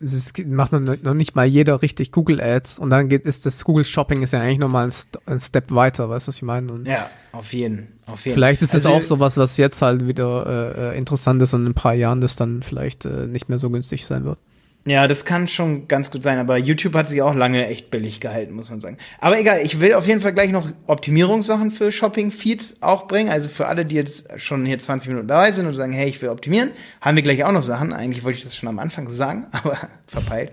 es 0.00 0.32
macht 0.46 0.72
noch 0.72 1.14
nicht 1.14 1.34
mal 1.34 1.46
jeder 1.46 1.82
richtig 1.82 2.12
Google 2.12 2.40
Ads 2.40 2.78
und 2.78 2.90
dann 2.90 3.08
geht 3.08 3.24
ist 3.24 3.46
das 3.46 3.64
Google 3.64 3.84
Shopping 3.84 4.22
ist 4.22 4.32
ja 4.32 4.40
eigentlich 4.40 4.58
nochmal 4.58 4.84
ein, 4.84 4.90
St 4.90 5.18
ein 5.26 5.40
Step 5.40 5.70
weiter, 5.70 6.08
weißt 6.08 6.26
du, 6.26 6.28
was 6.28 6.36
ich 6.36 6.42
meine? 6.42 6.72
Und 6.72 6.86
ja, 6.86 7.08
auf 7.32 7.52
jeden, 7.52 7.88
auf 8.06 8.24
jeden. 8.24 8.34
Vielleicht 8.34 8.62
ist 8.62 8.74
es 8.74 8.86
also, 8.86 8.98
auch 8.98 9.02
sowas, 9.02 9.36
was 9.36 9.56
jetzt 9.56 9.82
halt 9.82 10.06
wieder 10.06 10.46
äh, 10.46 10.90
äh, 10.94 10.98
interessant 10.98 11.42
ist 11.42 11.54
und 11.54 11.62
in 11.62 11.72
ein 11.72 11.74
paar 11.74 11.94
Jahren 11.94 12.20
das 12.20 12.36
dann 12.36 12.62
vielleicht 12.62 13.04
äh, 13.04 13.26
nicht 13.26 13.48
mehr 13.48 13.58
so 13.58 13.70
günstig 13.70 14.06
sein 14.06 14.24
wird. 14.24 14.38
Ja, 14.86 15.06
das 15.06 15.26
kann 15.26 15.46
schon 15.46 15.88
ganz 15.88 16.10
gut 16.10 16.22
sein, 16.22 16.38
aber 16.38 16.56
YouTube 16.56 16.94
hat 16.94 17.06
sich 17.06 17.20
auch 17.20 17.34
lange 17.34 17.66
echt 17.66 17.90
billig 17.90 18.18
gehalten, 18.18 18.54
muss 18.54 18.70
man 18.70 18.80
sagen. 18.80 18.96
Aber 19.18 19.38
egal, 19.38 19.60
ich 19.62 19.78
will 19.78 19.92
auf 19.92 20.06
jeden 20.06 20.22
Fall 20.22 20.32
gleich 20.32 20.50
noch 20.52 20.70
Optimierungssachen 20.86 21.70
für 21.70 21.92
Shopping-Feeds 21.92 22.80
auch 22.80 23.06
bringen. 23.06 23.28
Also 23.28 23.50
für 23.50 23.66
alle, 23.66 23.84
die 23.84 23.96
jetzt 23.96 24.40
schon 24.40 24.64
hier 24.64 24.78
20 24.78 25.10
Minuten 25.10 25.28
dabei 25.28 25.52
sind 25.52 25.66
und 25.66 25.74
sagen, 25.74 25.92
hey, 25.92 26.08
ich 26.08 26.22
will 26.22 26.30
optimieren, 26.30 26.70
haben 27.02 27.16
wir 27.16 27.22
gleich 27.22 27.44
auch 27.44 27.52
noch 27.52 27.62
Sachen. 27.62 27.92
Eigentlich 27.92 28.24
wollte 28.24 28.38
ich 28.38 28.44
das 28.44 28.56
schon 28.56 28.70
am 28.70 28.78
Anfang 28.78 29.10
sagen, 29.10 29.48
aber 29.52 29.76
verpeilt. 30.06 30.50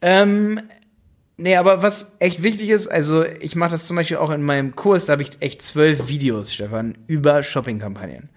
Ähm, 0.00 0.60
nee, 1.36 1.56
aber 1.56 1.82
was 1.82 2.16
echt 2.20 2.42
wichtig 2.42 2.70
ist, 2.70 2.88
also 2.88 3.22
ich 3.40 3.54
mache 3.54 3.72
das 3.72 3.86
zum 3.86 3.96
Beispiel 3.96 4.16
auch 4.16 4.30
in 4.30 4.42
meinem 4.42 4.76
Kurs, 4.76 5.06
da 5.06 5.12
habe 5.12 5.22
ich 5.22 5.30
echt 5.40 5.60
zwölf 5.60 6.08
Videos, 6.08 6.54
Stefan, 6.54 6.96
über 7.06 7.42
Shopping-Kampagnen. 7.42 8.30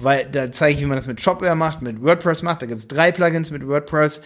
Weil 0.00 0.26
da 0.28 0.50
zeige 0.50 0.76
ich, 0.76 0.82
wie 0.82 0.88
man 0.88 0.98
das 0.98 1.06
mit 1.06 1.22
Shopware 1.22 1.54
macht, 1.54 1.82
mit 1.82 2.02
WordPress 2.02 2.42
macht. 2.42 2.62
Da 2.62 2.66
gibt's 2.66 2.88
drei 2.88 3.12
Plugins 3.12 3.52
mit 3.52 3.64
WordPress 3.64 4.22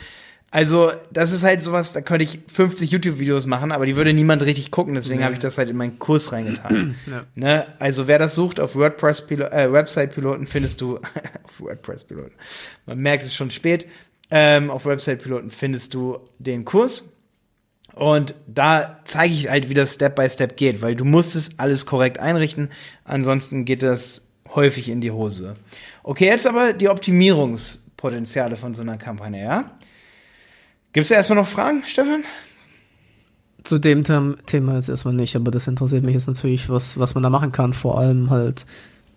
also, 0.57 0.91
das 1.13 1.35
ist 1.35 1.43
halt 1.43 1.63
sowas, 1.63 1.93
da 1.93 2.01
könnte 2.01 2.25
ich 2.25 2.39
50 2.51 2.91
YouTube-Videos 2.91 3.45
machen, 3.45 3.73
aber 3.73 3.85
die 3.85 3.95
würde 3.95 4.15
niemand 4.15 4.41
richtig 4.41 4.71
gucken, 4.71 4.95
deswegen 4.95 5.19
nee. 5.19 5.25
habe 5.25 5.35
ich 5.35 5.39
das 5.39 5.59
halt 5.59 5.69
in 5.69 5.77
meinen 5.77 5.99
Kurs 5.99 6.33
reingetan. 6.33 6.95
ja. 7.07 7.25
ne? 7.35 7.67
Also, 7.79 8.09
wer 8.09 8.19
das 8.19 8.35
sucht 8.35 8.59
auf 8.59 8.75
WordPress 8.75 9.29
-Pilo 9.29 9.51
äh, 9.53 9.71
Website-Piloten, 9.71 10.47
findest 10.47 10.81
du 10.81 10.97
auf 11.45 11.61
WordPress-Piloten. 11.61 12.33
Man 12.87 12.99
merkt 13.01 13.25
es 13.25 13.35
schon 13.35 13.51
spät. 13.51 13.87
Ähm, 14.31 14.71
auf 14.71 14.87
Website-Piloten 14.87 15.51
findest 15.51 15.93
du 15.93 16.21
den 16.39 16.65
Kurs. 16.65 17.05
Und 17.95 18.35
da 18.47 19.03
zeige 19.05 19.35
ich 19.35 19.51
halt, 19.51 19.69
wie 19.69 19.75
das 19.75 19.93
Step 19.93 20.17
by 20.17 20.31
Step 20.31 20.57
geht, 20.57 20.81
weil 20.81 20.97
du 20.97 21.05
musst 21.05 21.37
es 21.37 21.59
alles 21.59 21.85
korrekt 21.85 22.19
einrichten, 22.19 22.71
ansonsten 23.05 23.67
geht 23.67 23.83
das 23.83 24.29
häufig 24.55 24.89
in 24.89 25.03
die 25.03 25.11
Hose. 25.11 25.57
Okay, 26.03 26.29
jetzt 26.29 26.47
aber 26.47 26.73
die 26.73 26.89
Optimierungspotenziale 26.89 28.57
von 28.57 28.73
so 28.73 28.81
einer 28.81 28.97
Kampagne, 28.97 29.45
ja? 29.45 29.77
Gibt 30.93 31.05
es 31.05 31.11
erstmal 31.11 31.39
noch 31.39 31.49
Fragen, 31.49 31.83
Stefan? 31.87 32.25
Zu 33.63 33.79
dem 33.79 34.05
Thema 34.05 34.75
jetzt 34.77 34.89
erstmal 34.89 35.15
nicht, 35.15 35.35
aber 35.37 35.51
das 35.51 35.67
interessiert 35.67 36.05
mich 36.05 36.15
jetzt 36.15 36.29
natürlich, 36.29 36.69
was, 36.69 36.99
was 36.99 37.15
man 37.15 37.23
da 37.23 37.31
machen 37.31 37.53
kann. 37.53 37.73
Vor 37.73 37.99
allem 37.99 38.31
halt, 38.31 38.65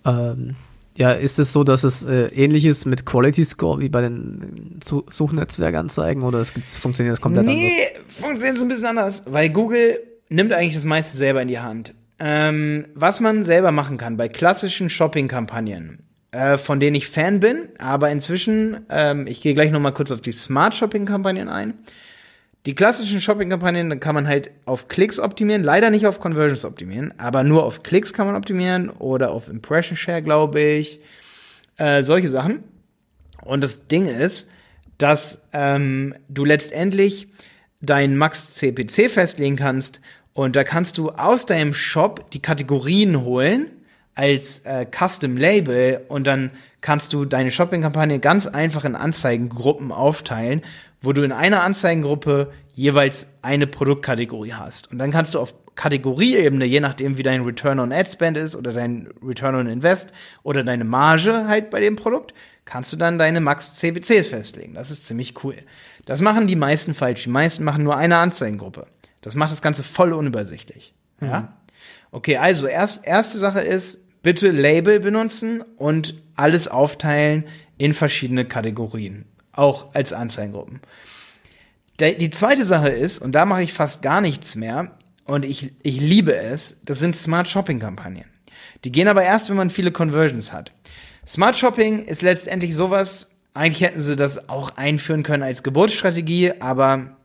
ähm, 0.05 0.55
ja, 0.97 1.11
ist 1.11 1.39
es 1.39 1.53
so, 1.53 1.63
dass 1.63 1.83
es 1.83 2.03
äh, 2.03 2.27
ähnlich 2.27 2.65
ist 2.65 2.85
mit 2.85 3.05
Quality 3.05 3.45
Score 3.45 3.79
wie 3.79 3.89
bei 3.89 4.01
den 4.01 4.79
Suchnetzwerkanzeigen 4.83 6.23
oder 6.23 6.39
es 6.39 6.53
gibt's, 6.53 6.77
funktioniert 6.77 7.13
das 7.13 7.21
komplett 7.21 7.45
nee, 7.45 7.51
anders? 7.51 8.03
Nee, 8.07 8.21
funktioniert 8.21 8.57
es 8.57 8.63
ein 8.63 8.67
bisschen 8.69 8.85
anders, 8.85 9.23
weil 9.27 9.49
Google 9.49 9.99
nimmt 10.29 10.51
eigentlich 10.51 10.75
das 10.75 10.85
meiste 10.85 11.15
selber 11.15 11.41
in 11.41 11.47
die 11.47 11.59
Hand. 11.59 11.93
Ähm, 12.19 12.87
was 12.95 13.21
man 13.21 13.45
selber 13.45 13.71
machen 13.71 13.97
kann 13.97 14.17
bei 14.17 14.27
klassischen 14.27 14.89
Shopping-Kampagnen, 14.89 16.08
äh, 16.31 16.57
von 16.57 16.79
denen 16.79 16.95
ich 16.95 17.07
Fan 17.07 17.39
bin, 17.39 17.69
aber 17.79 18.11
inzwischen, 18.11 18.81
ähm, 18.89 19.27
ich 19.27 19.41
gehe 19.41 19.53
gleich 19.53 19.71
noch 19.71 19.79
mal 19.79 19.91
kurz 19.91 20.11
auf 20.11 20.21
die 20.21 20.31
Smart 20.31 20.75
Shopping 20.75 21.05
Kampagnen 21.05 21.49
ein. 21.49 21.73
Die 22.65 22.75
klassischen 22.75 23.21
Shopping 23.21 23.49
Kampagnen, 23.49 23.89
da 23.89 23.95
kann 23.95 24.15
man 24.15 24.27
halt 24.27 24.51
auf 24.65 24.89
Klicks 24.89 25.19
optimieren, 25.19 25.63
leider 25.63 25.89
nicht 25.89 26.05
auf 26.05 26.19
Conversions 26.19 26.65
optimieren, 26.65 27.13
aber 27.17 27.43
nur 27.43 27.63
auf 27.63 27.83
Klicks 27.83 28.13
kann 28.13 28.27
man 28.27 28.35
optimieren 28.35 28.89
oder 28.89 29.31
auf 29.31 29.47
Impression 29.47 29.97
Share, 29.97 30.21
glaube 30.21 30.59
ich, 30.59 30.99
äh, 31.77 32.03
solche 32.03 32.27
Sachen. 32.27 32.63
Und 33.43 33.61
das 33.61 33.87
Ding 33.87 34.05
ist, 34.05 34.49
dass 34.97 35.47
ähm, 35.53 36.13
du 36.27 36.45
letztendlich 36.45 37.29
dein 37.81 38.17
Max 38.17 38.53
CPC 38.53 39.09
festlegen 39.09 39.55
kannst 39.55 40.01
und 40.33 40.55
da 40.55 40.63
kannst 40.63 40.97
du 40.97 41.09
aus 41.09 41.45
deinem 41.45 41.73
Shop 41.73 42.29
die 42.31 42.41
Kategorien 42.41 43.21
holen 43.21 43.67
als 44.19 44.59
äh, 44.65 44.85
Custom 44.85 45.37
Label 45.37 46.01
und 46.09 46.27
dann 46.27 46.51
kannst 46.81 47.13
du 47.13 47.23
deine 47.23 47.51
Shopping-Kampagne 47.51 48.19
ganz 48.19 48.47
einfach 48.47 48.83
in 48.83 48.97
Anzeigengruppen 48.97 49.93
aufteilen, 49.93 50.61
wo 51.01 51.13
du 51.13 51.23
in 51.23 51.31
einer 51.31 51.63
Anzeigengruppe 51.63 52.51
jeweils 52.73 53.33
eine 53.41 53.65
Produktkategorie 53.65 54.53
hast. 54.53 54.91
Und 54.91 54.99
dann 54.99 55.11
kannst 55.11 55.35
du 55.35 55.39
auf 55.39 55.53
Kategorieebene, 55.75 56.65
je 56.65 56.81
nachdem 56.81 57.17
wie 57.17 57.23
dein 57.23 57.43
Return 57.43 57.79
on 57.79 57.93
Ad 57.93 58.09
Spend 58.11 58.35
ist 58.35 58.57
oder 58.57 58.73
dein 58.73 59.07
Return 59.25 59.55
on 59.55 59.67
Invest 59.67 60.11
oder 60.43 60.65
deine 60.65 60.83
Marge 60.83 61.47
halt 61.47 61.69
bei 61.69 61.79
dem 61.79 61.95
Produkt, 61.95 62.33
kannst 62.65 62.91
du 62.91 62.97
dann 62.97 63.17
deine 63.17 63.39
Max 63.39 63.75
CPCs 63.75 64.27
festlegen. 64.27 64.73
Das 64.73 64.91
ist 64.91 65.07
ziemlich 65.07 65.41
cool. 65.45 65.55
Das 66.05 66.19
machen 66.19 66.45
die 66.45 66.57
meisten 66.57 66.93
falsch. 66.93 67.23
Die 67.23 67.29
meisten 67.29 67.63
machen 67.63 67.85
nur 67.85 67.95
eine 67.95 68.17
Anzeigengruppe. 68.17 68.87
Das 69.21 69.35
macht 69.35 69.51
das 69.51 69.61
Ganze 69.61 69.83
voll 69.83 70.11
unübersichtlich. 70.11 70.93
Mhm. 71.21 71.27
Ja? 71.29 71.53
Okay, 72.11 72.37
also 72.37 72.67
erst, 72.67 73.05
erste 73.05 73.37
Sache 73.37 73.61
ist, 73.61 74.08
bitte 74.21 74.51
Label 74.51 74.99
benutzen 74.99 75.63
und 75.77 76.21
alles 76.35 76.67
aufteilen 76.67 77.45
in 77.77 77.93
verschiedene 77.93 78.45
Kategorien, 78.45 79.25
auch 79.51 79.93
als 79.93 80.13
Anzeigengruppen. 80.13 80.81
Die 81.99 82.29
zweite 82.29 82.63
Sache 82.63 82.89
ist, 82.89 83.19
und 83.19 83.33
da 83.33 83.45
mache 83.45 83.63
ich 83.63 83.73
fast 83.73 84.01
gar 84.01 84.21
nichts 84.21 84.55
mehr, 84.55 84.97
und 85.25 85.45
ich, 85.45 85.73
ich 85.83 85.99
liebe 85.99 86.35
es, 86.35 86.81
das 86.85 86.99
sind 86.99 87.15
Smart 87.15 87.47
Shopping 87.47 87.79
Kampagnen. 87.79 88.25
Die 88.83 88.91
gehen 88.91 89.07
aber 89.07 89.23
erst, 89.23 89.49
wenn 89.49 89.57
man 89.57 89.69
viele 89.69 89.91
Conversions 89.91 90.53
hat. 90.53 90.71
Smart 91.27 91.55
Shopping 91.57 92.05
ist 92.05 92.21
letztendlich 92.21 92.75
sowas, 92.75 93.35
eigentlich 93.53 93.81
hätten 93.81 94.01
sie 94.01 94.15
das 94.15 94.49
auch 94.49 94.71
einführen 94.77 95.23
können 95.23 95.43
als 95.43 95.61
Geburtsstrategie, 95.61 96.53
aber 96.61 97.17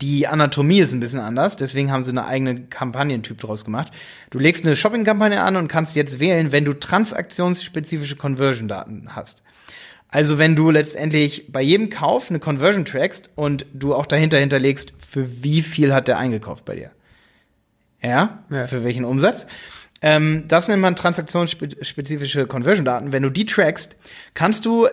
die 0.00 0.26
Anatomie 0.26 0.80
ist 0.80 0.92
ein 0.92 1.00
bisschen 1.00 1.20
anders, 1.20 1.56
deswegen 1.56 1.92
haben 1.92 2.04
sie 2.04 2.10
eine 2.10 2.26
eigene 2.26 2.62
Kampagnentyp 2.62 3.38
draus 3.38 3.64
gemacht. 3.64 3.92
Du 4.30 4.38
legst 4.38 4.64
eine 4.64 4.76
Shopping-Kampagne 4.76 5.40
an 5.40 5.56
und 5.56 5.68
kannst 5.68 5.96
jetzt 5.96 6.20
wählen, 6.20 6.52
wenn 6.52 6.64
du 6.64 6.72
transaktionsspezifische 6.72 8.16
Conversion-Daten 8.16 9.14
hast. 9.14 9.42
Also 10.08 10.38
wenn 10.38 10.56
du 10.56 10.70
letztendlich 10.70 11.52
bei 11.52 11.62
jedem 11.62 11.88
Kauf 11.88 12.30
eine 12.30 12.40
Conversion 12.40 12.84
trackst 12.84 13.30
und 13.36 13.66
du 13.72 13.94
auch 13.94 14.06
dahinter 14.06 14.38
hinterlegst, 14.38 14.92
für 14.98 15.42
wie 15.42 15.62
viel 15.62 15.94
hat 15.94 16.08
der 16.08 16.18
eingekauft 16.18 16.64
bei 16.64 16.74
dir. 16.74 16.90
Ja, 18.02 18.42
ja. 18.50 18.66
für 18.66 18.82
welchen 18.82 19.04
Umsatz. 19.04 19.46
Ähm, 20.02 20.44
das 20.48 20.66
nennt 20.68 20.80
man 20.80 20.96
transaktionsspezifische 20.96 22.46
Conversion-Daten. 22.46 23.12
Wenn 23.12 23.22
du 23.22 23.30
die 23.30 23.44
trackst, 23.44 23.96
kannst 24.34 24.64
du 24.64 24.88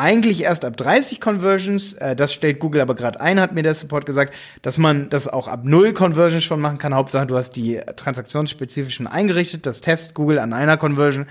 eigentlich 0.00 0.42
erst 0.42 0.64
ab 0.64 0.76
30 0.76 1.20
Conversions. 1.20 1.92
Äh, 1.94 2.16
das 2.16 2.32
stellt 2.32 2.58
Google 2.58 2.80
aber 2.80 2.94
gerade 2.94 3.20
ein, 3.20 3.38
hat 3.38 3.52
mir 3.52 3.62
der 3.62 3.74
Support 3.74 4.06
gesagt, 4.06 4.34
dass 4.62 4.78
man 4.78 5.10
das 5.10 5.28
auch 5.28 5.46
ab 5.46 5.60
0 5.64 5.92
Conversions 5.92 6.42
schon 6.42 6.60
machen 6.60 6.78
kann. 6.78 6.94
Hauptsache, 6.94 7.26
du 7.26 7.36
hast 7.36 7.52
die 7.52 7.80
transaktionsspezifischen 7.96 9.06
eingerichtet. 9.06 9.66
Das 9.66 9.80
testet 9.80 10.14
Google 10.14 10.38
an 10.38 10.52
einer 10.52 10.76
Conversion. 10.76 11.26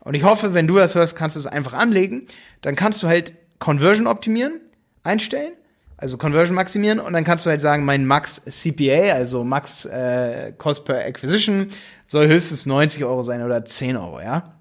Und 0.00 0.14
ich 0.14 0.24
hoffe, 0.24 0.54
wenn 0.54 0.66
du 0.66 0.76
das 0.76 0.94
hörst, 0.94 1.14
kannst 1.16 1.36
du 1.36 1.40
es 1.40 1.46
einfach 1.46 1.74
anlegen. 1.74 2.26
Dann 2.62 2.74
kannst 2.74 3.02
du 3.02 3.06
halt 3.06 3.34
Conversion 3.58 4.06
optimieren, 4.06 4.60
einstellen. 5.02 5.52
Also 5.98 6.18
Conversion 6.18 6.54
maximieren 6.54 7.00
und 7.00 7.14
dann 7.14 7.24
kannst 7.24 7.46
du 7.46 7.50
halt 7.50 7.62
sagen, 7.62 7.86
mein 7.86 8.04
Max 8.04 8.42
CPA, 8.44 9.14
also 9.14 9.44
Max 9.44 9.86
äh, 9.86 10.52
Cost 10.58 10.84
per 10.84 11.06
Acquisition, 11.06 11.68
soll 12.06 12.28
höchstens 12.28 12.66
90 12.66 13.04
Euro 13.04 13.22
sein 13.22 13.42
oder 13.42 13.64
10 13.64 13.96
Euro, 13.96 14.20
ja. 14.20 14.58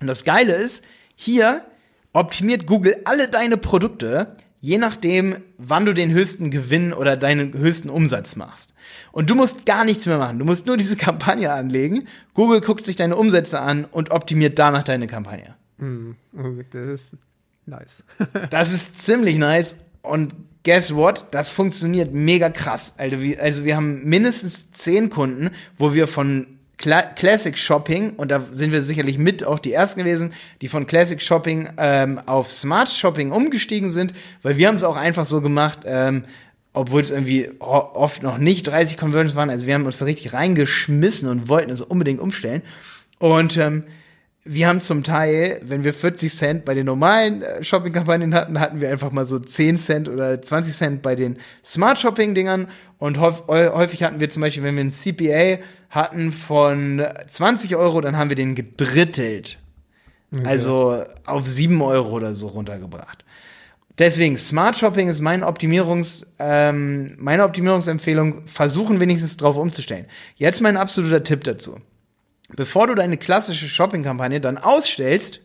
Und 0.00 0.08
das 0.08 0.24
Geile 0.24 0.54
ist, 0.54 0.82
hier 1.14 1.64
optimiert 2.14 2.66
Google 2.66 2.96
alle 3.04 3.28
deine 3.28 3.58
Produkte, 3.58 4.36
je 4.60 4.78
nachdem, 4.78 5.36
wann 5.58 5.84
du 5.84 5.92
den 5.92 6.10
höchsten 6.10 6.50
Gewinn 6.50 6.94
oder 6.94 7.18
deinen 7.18 7.52
höchsten 7.52 7.90
Umsatz 7.90 8.36
machst. 8.36 8.72
Und 9.12 9.28
du 9.28 9.34
musst 9.34 9.66
gar 9.66 9.84
nichts 9.84 10.06
mehr 10.06 10.16
machen. 10.16 10.38
Du 10.38 10.46
musst 10.46 10.66
nur 10.66 10.78
diese 10.78 10.96
Kampagne 11.06 11.52
anlegen. 11.52 12.08
Google 12.32 12.62
guckt 12.62 12.84
sich 12.84 12.96
deine 12.96 13.16
Umsätze 13.16 13.60
an 13.60 13.84
und 13.84 14.10
optimiert 14.10 14.58
danach 14.58 14.84
deine 14.84 15.06
Kampagne. 15.06 15.54
Mm, 15.76 16.12
das 16.70 16.88
ist 16.88 17.16
nice. 17.66 18.04
das 18.50 18.72
ist 18.72 19.02
ziemlich 19.04 19.36
nice. 19.36 19.76
Und 20.00 20.34
guess 20.64 20.94
what? 20.94 21.26
Das 21.30 21.50
funktioniert 21.50 22.14
mega 22.14 22.48
krass. 22.48 22.94
Also 22.96 23.20
wir, 23.20 23.42
also 23.42 23.64
wir 23.64 23.76
haben 23.76 24.04
mindestens 24.04 24.70
zehn 24.72 25.10
Kunden, 25.10 25.50
wo 25.76 25.94
wir 25.94 26.06
von 26.06 26.53
Classic 26.76 27.56
Shopping, 27.56 28.10
und 28.16 28.30
da 28.30 28.42
sind 28.50 28.72
wir 28.72 28.82
sicherlich 28.82 29.16
mit 29.16 29.44
auch 29.44 29.58
die 29.58 29.72
ersten 29.72 30.00
gewesen, 30.00 30.32
die 30.60 30.68
von 30.68 30.86
Classic 30.86 31.20
Shopping 31.22 31.70
ähm, 31.78 32.20
auf 32.26 32.50
Smart 32.50 32.88
Shopping 32.88 33.30
umgestiegen 33.30 33.90
sind, 33.90 34.12
weil 34.42 34.56
wir 34.56 34.68
haben 34.68 34.74
es 34.74 34.84
auch 34.84 34.96
einfach 34.96 35.24
so 35.24 35.40
gemacht, 35.40 35.80
ähm, 35.84 36.24
obwohl 36.72 37.00
es 37.00 37.10
irgendwie 37.10 37.50
oft 37.60 38.22
noch 38.22 38.38
nicht 38.38 38.66
30 38.66 38.98
Conversions 38.98 39.36
waren, 39.36 39.50
also 39.50 39.66
wir 39.66 39.74
haben 39.74 39.86
uns 39.86 39.98
da 39.98 40.04
richtig 40.04 40.32
reingeschmissen 40.32 41.28
und 41.28 41.48
wollten 41.48 41.70
es 41.70 41.80
unbedingt 41.80 42.20
umstellen. 42.20 42.62
Und 43.18 43.56
ähm, 43.56 43.84
wir 44.46 44.68
haben 44.68 44.82
zum 44.82 45.02
Teil, 45.02 45.58
wenn 45.64 45.84
wir 45.84 45.94
40 45.94 46.32
Cent 46.32 46.64
bei 46.66 46.74
den 46.74 46.84
normalen 46.84 47.42
äh, 47.42 47.64
Shopping-Kampagnen 47.64 48.34
hatten, 48.34 48.60
hatten 48.60 48.80
wir 48.80 48.90
einfach 48.90 49.10
mal 49.10 49.24
so 49.24 49.38
10 49.38 49.78
Cent 49.78 50.08
oder 50.08 50.40
20 50.40 50.74
Cent 50.74 51.02
bei 51.02 51.16
den 51.16 51.38
Smart 51.64 51.98
Shopping-Dingern. 51.98 52.68
Und 52.98 53.18
häufig 53.18 54.02
hatten 54.02 54.20
wir 54.20 54.30
zum 54.30 54.42
Beispiel, 54.42 54.62
wenn 54.62 54.76
wir 54.76 54.84
ein 54.84 54.90
CPA 54.90 55.62
hatten 55.90 56.30
von 56.32 57.02
20 57.26 57.76
Euro, 57.76 58.00
dann 58.00 58.16
haben 58.16 58.30
wir 58.30 58.36
den 58.36 58.54
gedrittelt. 58.54 59.58
Okay. 60.32 60.42
Also 60.46 61.04
auf 61.26 61.48
7 61.48 61.80
Euro 61.80 62.10
oder 62.10 62.34
so 62.34 62.48
runtergebracht. 62.48 63.24
Deswegen, 63.98 64.36
Smart 64.36 64.76
Shopping 64.76 65.08
ist 65.08 65.20
mein 65.20 65.42
Optimierungs, 65.42 66.26
ähm, 66.38 67.14
meine 67.18 67.44
Optimierungsempfehlung. 67.44 68.46
Versuchen 68.46 69.00
wenigstens 69.00 69.36
drauf 69.36 69.56
umzustellen. 69.56 70.06
Jetzt 70.36 70.60
mein 70.60 70.76
absoluter 70.76 71.22
Tipp 71.22 71.44
dazu. 71.44 71.78
Bevor 72.50 72.86
du 72.86 72.94
deine 72.94 73.16
klassische 73.16 73.68
Shopping-Kampagne 73.68 74.40
dann 74.40 74.58
ausstellst, 74.58 75.40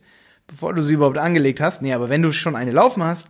bevor 0.46 0.74
du 0.74 0.82
sie 0.82 0.94
überhaupt 0.94 1.18
angelegt 1.18 1.60
hast, 1.60 1.82
nee, 1.82 1.92
aber 1.92 2.08
wenn 2.08 2.22
du 2.22 2.32
schon 2.32 2.56
eine 2.56 2.72
laufen 2.72 3.02
hast, 3.02 3.28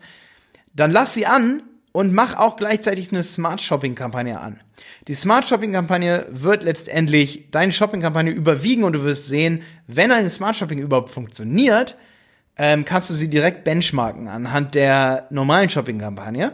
dann 0.74 0.90
lass 0.90 1.14
sie 1.14 1.26
an 1.26 1.62
und 1.92 2.12
mach 2.12 2.36
auch 2.36 2.56
gleichzeitig 2.56 3.10
eine 3.10 3.22
Smart 3.22 3.60
Shopping 3.60 3.94
Kampagne 3.94 4.40
an. 4.40 4.60
Die 5.08 5.14
Smart 5.14 5.48
Shopping 5.48 5.72
Kampagne 5.72 6.26
wird 6.30 6.62
letztendlich 6.62 7.50
deine 7.50 7.72
Shopping 7.72 8.00
Kampagne 8.00 8.32
überwiegen 8.32 8.84
und 8.84 8.92
du 8.94 9.04
wirst 9.04 9.28
sehen, 9.28 9.62
wenn 9.86 10.12
eine 10.12 10.30
Smart 10.30 10.56
Shopping 10.56 10.78
überhaupt 10.78 11.10
funktioniert, 11.10 11.96
ähm, 12.56 12.84
kannst 12.84 13.10
du 13.10 13.14
sie 13.14 13.28
direkt 13.28 13.64
benchmarken 13.64 14.28
anhand 14.28 14.74
der 14.74 15.26
normalen 15.30 15.68
Shopping 15.68 15.98
Kampagne. 15.98 16.52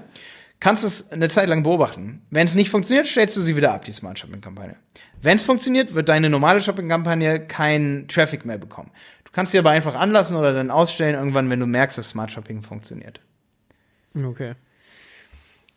Kannst 0.61 0.85
es 0.85 1.12
eine 1.12 1.29
Zeit 1.29 1.49
lang 1.49 1.62
beobachten. 1.62 2.23
Wenn 2.31 2.47
es 2.47 2.55
nicht 2.55 2.71
funktioniert, 2.71 3.07
stellst 3.07 3.37
du 3.37 3.40
sie 3.40 3.57
wieder 3.57 3.73
ab, 3.73 3.85
die 3.85 3.92
Smart 3.92 4.19
Shopping 4.19 4.40
Kampagne. 4.40 4.77
Wenn 5.21 5.37
es 5.37 5.42
funktioniert, 5.42 5.95
wird 5.95 6.09
deine 6.09 6.31
normale 6.31 6.62
Shopping 6.62 6.88
Kampagne 6.88 7.40
keinen 7.47 8.09
Traffic 8.09 8.45
mehr 8.45 8.59
bekommen. 8.59 8.90
Du 9.25 9.33
kannst 9.33 9.53
sie 9.53 9.59
aber 9.59 9.71
einfach 9.71 9.95
anlassen 9.95 10.37
oder 10.37 10.55
dann 10.55 10.71
ausstellen 10.71 11.14
irgendwann, 11.14 11.51
wenn 11.51 11.61
du 11.61 11.66
merkst, 11.66 11.99
dass 11.99 12.09
Smart 12.09 12.31
Shopping 12.31 12.62
funktioniert. 12.62 13.21
Okay. 14.14 14.55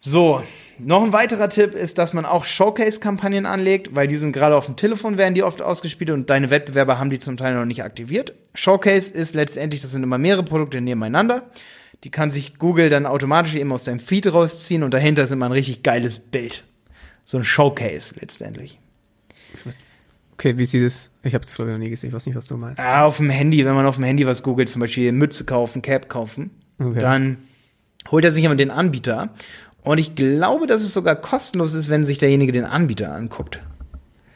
So, 0.01 0.41
noch 0.77 1.03
ein 1.03 1.11
weiterer 1.11 1.49
Tipp 1.49 1.75
ist, 1.75 1.97
dass 1.97 2.13
man 2.13 2.23
auch 2.23 2.45
Showcase-Kampagnen 2.45 3.45
anlegt, 3.45 3.95
weil 3.95 4.07
die 4.07 4.15
sind 4.15 4.31
gerade 4.31 4.55
auf 4.55 4.65
dem 4.65 4.77
Telefon, 4.77 5.17
werden 5.17 5.33
die 5.33 5.43
oft 5.43 5.61
ausgespielt 5.61 6.09
und 6.11 6.29
deine 6.29 6.49
Wettbewerber 6.49 6.99
haben 6.99 7.09
die 7.09 7.19
zum 7.19 7.35
Teil 7.35 7.53
noch 7.53 7.65
nicht 7.65 7.83
aktiviert. 7.83 8.33
Showcase 8.55 9.13
ist 9.13 9.35
letztendlich, 9.35 9.81
das 9.81 9.91
sind 9.91 10.03
immer 10.03 10.17
mehrere 10.17 10.43
Produkte 10.43 10.79
nebeneinander. 10.79 11.49
Die 12.03 12.11
kann 12.11 12.31
sich 12.31 12.57
Google 12.59 12.89
dann 12.89 13.05
automatisch 13.05 13.55
eben 13.55 13.71
aus 13.73 13.83
deinem 13.83 13.99
Feed 13.99 14.31
rausziehen 14.31 14.83
und 14.83 14.93
dahinter 14.93 15.23
ist 15.23 15.31
immer 15.31 15.47
ein 15.47 15.51
richtig 15.51 15.83
geiles 15.83 16.19
Bild. 16.19 16.63
So 17.25 17.37
ein 17.37 17.43
Showcase 17.43 18.15
letztendlich. 18.19 18.79
Okay, 20.33 20.57
wie 20.57 20.65
sieht 20.65 20.83
es? 20.83 21.11
Ich 21.23 21.33
habe 21.33 21.43
das 21.43 21.55
glaube 21.55 21.71
ich 21.71 21.77
noch 21.77 21.83
nie 21.83 21.89
gesehen. 21.89 22.09
Ich 22.09 22.13
weiß 22.15 22.25
nicht, 22.25 22.35
was 22.35 22.45
du 22.45 22.55
meinst. 22.55 22.81
Ah, 22.81 23.03
auf 23.05 23.17
dem 23.17 23.29
Handy, 23.29 23.65
wenn 23.65 23.75
man 23.75 23.85
auf 23.85 23.95
dem 23.95 24.05
Handy 24.05 24.25
was 24.25 24.41
googelt, 24.43 24.69
zum 24.69 24.79
Beispiel 24.79 25.11
Mütze 25.11 25.43
kaufen, 25.45 25.81
Cap 25.81 26.07
kaufen, 26.09 26.51
Okay. 26.81 26.99
dann 26.99 27.37
holt 28.09 28.23
er 28.23 28.31
sich 28.31 28.45
immer 28.45 28.55
den 28.55 28.71
Anbieter. 28.71 29.33
Und 29.83 29.97
ich 29.97 30.15
glaube, 30.15 30.65
dass 30.67 30.81
es 30.83 30.93
sogar 30.93 31.15
kostenlos 31.17 31.73
ist, 31.73 31.89
wenn 31.89 32.05
sich 32.05 32.17
derjenige 32.19 32.53
den 32.53 32.63
Anbieter 32.65 33.13
anguckt. 33.13 33.61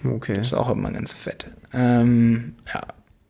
Okay. 0.04 0.34
Das 0.34 0.47
ist 0.47 0.54
auch 0.54 0.69
immer 0.69 0.91
ganz 0.91 1.13
fett. 1.13 1.47
Ähm, 1.73 2.56
ja. 2.73 2.82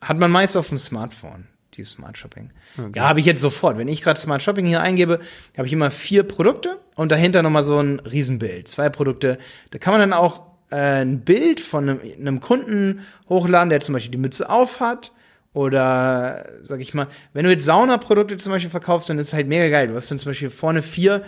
Hat 0.01 0.17
man 0.17 0.31
meist 0.31 0.57
auf 0.57 0.69
dem 0.69 0.77
Smartphone, 0.79 1.45
die 1.77 1.83
Smart 1.83 2.17
Shopping. 2.17 2.49
Okay. 2.77 2.91
Ja, 2.95 3.07
habe 3.09 3.19
ich 3.19 3.25
jetzt 3.25 3.41
sofort. 3.41 3.77
Wenn 3.77 3.87
ich 3.87 4.01
gerade 4.01 4.19
Smart 4.19 4.41
Shopping 4.41 4.65
hier 4.65 4.81
eingebe, 4.81 5.19
habe 5.57 5.67
ich 5.67 5.73
immer 5.73 5.91
vier 5.91 6.23
Produkte 6.23 6.79
und 6.95 7.11
dahinter 7.11 7.41
nochmal 7.43 7.63
so 7.63 7.79
ein 7.79 7.99
Riesenbild. 7.99 8.67
Zwei 8.67 8.89
Produkte. 8.89 9.37
Da 9.71 9.79
kann 9.79 9.93
man 9.93 9.99
dann 10.01 10.13
auch 10.13 10.43
äh, 10.71 11.01
ein 11.01 11.21
Bild 11.21 11.59
von 11.61 11.89
einem, 11.89 11.99
einem 12.19 12.39
Kunden 12.39 13.01
hochladen, 13.29 13.69
der 13.69 13.79
zum 13.79 13.93
Beispiel 13.93 14.11
die 14.11 14.17
Mütze 14.17 14.49
auf 14.49 14.79
hat. 14.79 15.11
Oder, 15.53 16.47
sag 16.63 16.81
ich 16.81 16.93
mal, 16.95 17.07
wenn 17.33 17.45
du 17.45 17.51
jetzt 17.51 17.65
Saunaprodukte 17.65 18.37
zum 18.37 18.51
Beispiel 18.53 18.71
verkaufst, 18.71 19.09
dann 19.09 19.19
ist 19.19 19.27
es 19.27 19.33
halt 19.33 19.47
mega 19.47 19.69
geil. 19.69 19.87
Du 19.87 19.95
hast 19.95 20.09
dann 20.09 20.17
zum 20.17 20.31
Beispiel 20.31 20.49
vorne 20.49 20.81
vier 20.81 21.23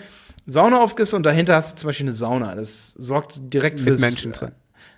Saunaaufgüsse 0.48 1.16
und 1.16 1.24
dahinter 1.24 1.56
hast 1.56 1.74
du 1.74 1.78
zum 1.82 1.90
Beispiel 1.90 2.06
eine 2.06 2.14
Sauna. 2.14 2.56
Das 2.56 2.92
sorgt 2.94 3.54
direkt 3.54 3.78
Mit 3.78 3.86
fürs, 3.86 4.02
Menschen 4.02 4.32
drin. 4.32 4.52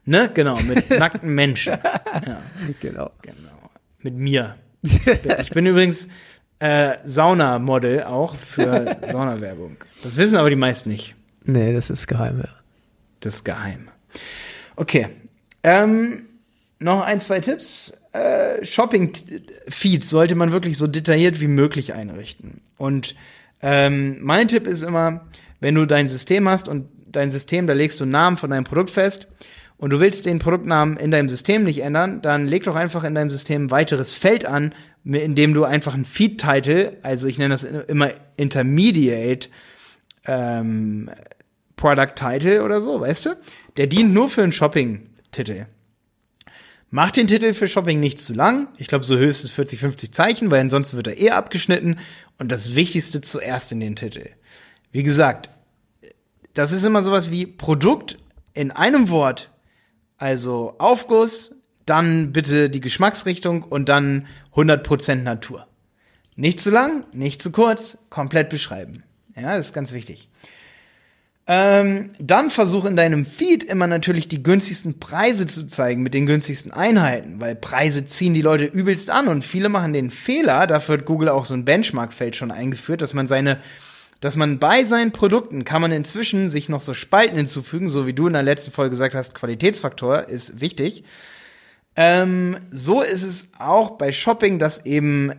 Ne, 0.06 0.32
genau, 0.34 0.58
mit 0.62 0.90
nackten 0.90 1.36
Menschen. 1.36 1.74
Ja, 2.26 2.42
Genau. 2.80 3.12
genau. 3.22 3.70
Mit 4.02 4.16
mir. 4.16 4.56
Ich 5.42 5.50
bin 5.52 5.66
übrigens 5.66 6.08
äh, 6.60 6.98
Saunamodel 7.06 8.04
auch 8.04 8.36
für 8.36 8.98
Saunawerbung. 9.08 9.78
Das 10.04 10.18
wissen 10.18 10.38
aber 10.38 10.50
die 10.50 10.56
meisten 10.56 10.90
nicht. 10.90 11.16
Nee, 11.44 11.74
das 11.74 11.90
ist 11.90 12.08
geheim. 12.08 12.40
Ja. 12.40 12.50
Das 13.20 13.36
ist 13.36 13.44
geheim. 13.44 13.90
Okay. 14.76 15.08
Ähm, 15.64 16.28
noch 16.80 17.02
ein, 17.02 17.20
zwei 17.20 17.40
Tipps. 17.40 17.94
Äh, 18.14 18.66
Shopping-Feeds 18.66 20.10
sollte 20.10 20.36
man 20.36 20.52
wirklich 20.52 20.78
so 20.78 20.88
detailliert 20.88 21.40
wie 21.40 21.48
möglich 21.48 21.94
einrichten. 21.94 22.62
Und 22.78 23.16
ähm, 23.62 24.18
mein 24.22 24.48
Tipp 24.48 24.68
ist 24.68 24.84
immer, 24.84 25.26
wenn 25.60 25.76
du 25.76 25.86
dein 25.86 26.08
System 26.08 26.48
hast 26.48 26.68
und 26.68 26.88
dein 27.08 27.32
System, 27.32 27.68
da 27.68 27.74
legst 27.74 28.00
du 28.00 28.04
einen 28.04 28.12
Namen 28.12 28.38
von 28.38 28.50
deinem 28.50 28.64
Produkt 28.64 28.90
fest 28.90 29.28
und 29.78 29.92
du 29.92 30.00
willst 30.00 30.26
den 30.26 30.40
Produktnamen 30.40 30.98
in 30.98 31.12
deinem 31.12 31.30
System 31.30 31.64
nicht 31.64 31.82
ändern, 31.82 32.22
dann 32.22 32.48
leg 32.48 32.64
doch 32.64 32.76
einfach 32.76 33.04
in 33.04 33.16
deinem 33.16 33.30
System 33.30 33.66
ein 33.66 33.72
weiteres 33.72 34.14
Feld 34.14 34.46
an, 34.46 34.74
in 35.04 35.36
dem 35.36 35.54
du 35.54 35.64
einfach 35.64 35.94
einen 35.94 36.06
Feed-Title, 36.06 36.98
also 37.04 37.28
ich 37.28 37.38
nenne 37.38 37.54
das 37.54 37.64
immer 37.64 38.12
Intermediate, 38.36 39.50
ähm, 40.26 41.10
Product 41.76 42.16
Title 42.16 42.64
oder 42.64 42.82
so, 42.82 43.00
weißt 43.00 43.28
du? 43.28 43.30
Der 43.78 43.88
dient 43.88 44.14
nur 44.14 44.30
für 44.30 44.44
einen 44.44 44.52
Shopping-Titel. 44.52 45.68
Mach 46.90 47.12
den 47.12 47.28
Titel 47.28 47.54
für 47.54 47.68
Shopping 47.68 48.00
nicht 48.00 48.20
zu 48.20 48.34
lang. 48.34 48.70
Ich 48.78 48.88
glaube, 48.88 49.04
so 49.04 49.18
höchstens 49.18 49.52
40, 49.52 49.80
50 49.80 50.12
Zeichen, 50.14 50.52
weil 50.52 50.62
ansonsten 50.62 50.98
wird 50.98 51.08
er 51.08 51.18
eher 51.18 51.36
abgeschnitten. 51.36 52.00
Und 52.40 52.52
das 52.52 52.76
Wichtigste 52.76 53.22
zuerst 53.22 53.72
in 53.72 53.80
den 53.80 53.96
Titel. 53.96 54.30
Wie 54.92 55.04
gesagt, 55.04 55.50
das 56.54 56.72
ist 56.72 56.86
immer 56.86 57.04
sowas 57.04 57.30
wie 57.30 57.46
Produkt 57.46 58.18
in 58.54 58.72
einem 58.72 59.10
Wort. 59.10 59.52
Also 60.18 60.76
Aufguss, 60.80 61.62
dann 61.86 62.34
bitte 62.34 62.70
die 62.70 62.82
Geschmacksrichtung 62.82 63.64
und 63.64 63.90
dann 63.90 64.28
100% 64.56 65.16
Natur. 65.16 65.68
Nicht 66.36 66.60
zu 66.60 66.70
lang, 66.70 67.06
nicht 67.14 67.42
zu 67.42 67.52
kurz, 67.52 68.00
komplett 68.10 68.50
beschreiben. 68.50 69.04
Ja, 69.36 69.56
das 69.56 69.68
ist 69.68 69.74
ganz 69.74 69.92
wichtig. 69.92 70.30
Ähm, 71.50 72.10
dann 72.20 72.50
versuch 72.50 72.84
in 72.84 72.98
deinem 72.98 73.26
Feed 73.26 73.64
immer 73.64 73.88
natürlich 73.88 74.28
die 74.28 74.44
günstigsten 74.44 75.00
Preise 75.00 75.48
zu 75.48 75.66
zeigen 75.66 76.04
mit 76.04 76.14
den 76.14 76.26
günstigsten 76.26 76.74
Einheiten, 76.74 77.40
weil 77.40 77.56
Preise 77.56 78.06
ziehen 78.06 78.34
die 78.34 78.42
Leute 78.42 78.66
übelst 78.66 79.10
an 79.10 79.30
und 79.30 79.46
viele 79.46 79.70
machen 79.70 79.94
den 79.94 80.10
Fehler, 80.10 80.68
dafür 80.68 80.98
hat 80.98 81.06
Google 81.06 81.30
auch 81.30 81.46
so 81.46 81.54
ein 81.54 81.64
Benchmark-Feld 81.64 82.36
schon 82.36 82.52
eingeführt, 82.52 83.02
dass 83.02 83.14
man 83.14 83.28
seine, 83.28 83.60
dass 84.20 84.36
man 84.36 84.60
bei 84.60 84.84
seinen 84.84 85.12
Produkten 85.12 85.64
kann 85.64 85.82
man 85.82 85.92
inzwischen 85.92 86.50
sich 86.50 86.70
noch 86.70 86.82
so 86.82 86.94
Spalten 86.94 87.38
hinzufügen, 87.38 87.90
so 87.90 88.08
wie 88.08 88.14
du 88.14 88.28
in 88.28 88.34
der 88.34 88.44
letzten 88.44 88.72
Folge 88.72 88.92
gesagt 88.92 89.16
hast, 89.16 89.36
Qualitätsfaktor 89.36 90.28
ist 90.28 90.60
wichtig. 90.62 91.04
Ähm, 91.96 92.58
so 92.72 93.02
ist 93.02 93.24
es 93.24 93.52
auch 93.60 93.92
bei 93.92 94.12
Shopping, 94.12 94.60
dass 94.60 94.86
eben 94.86 95.32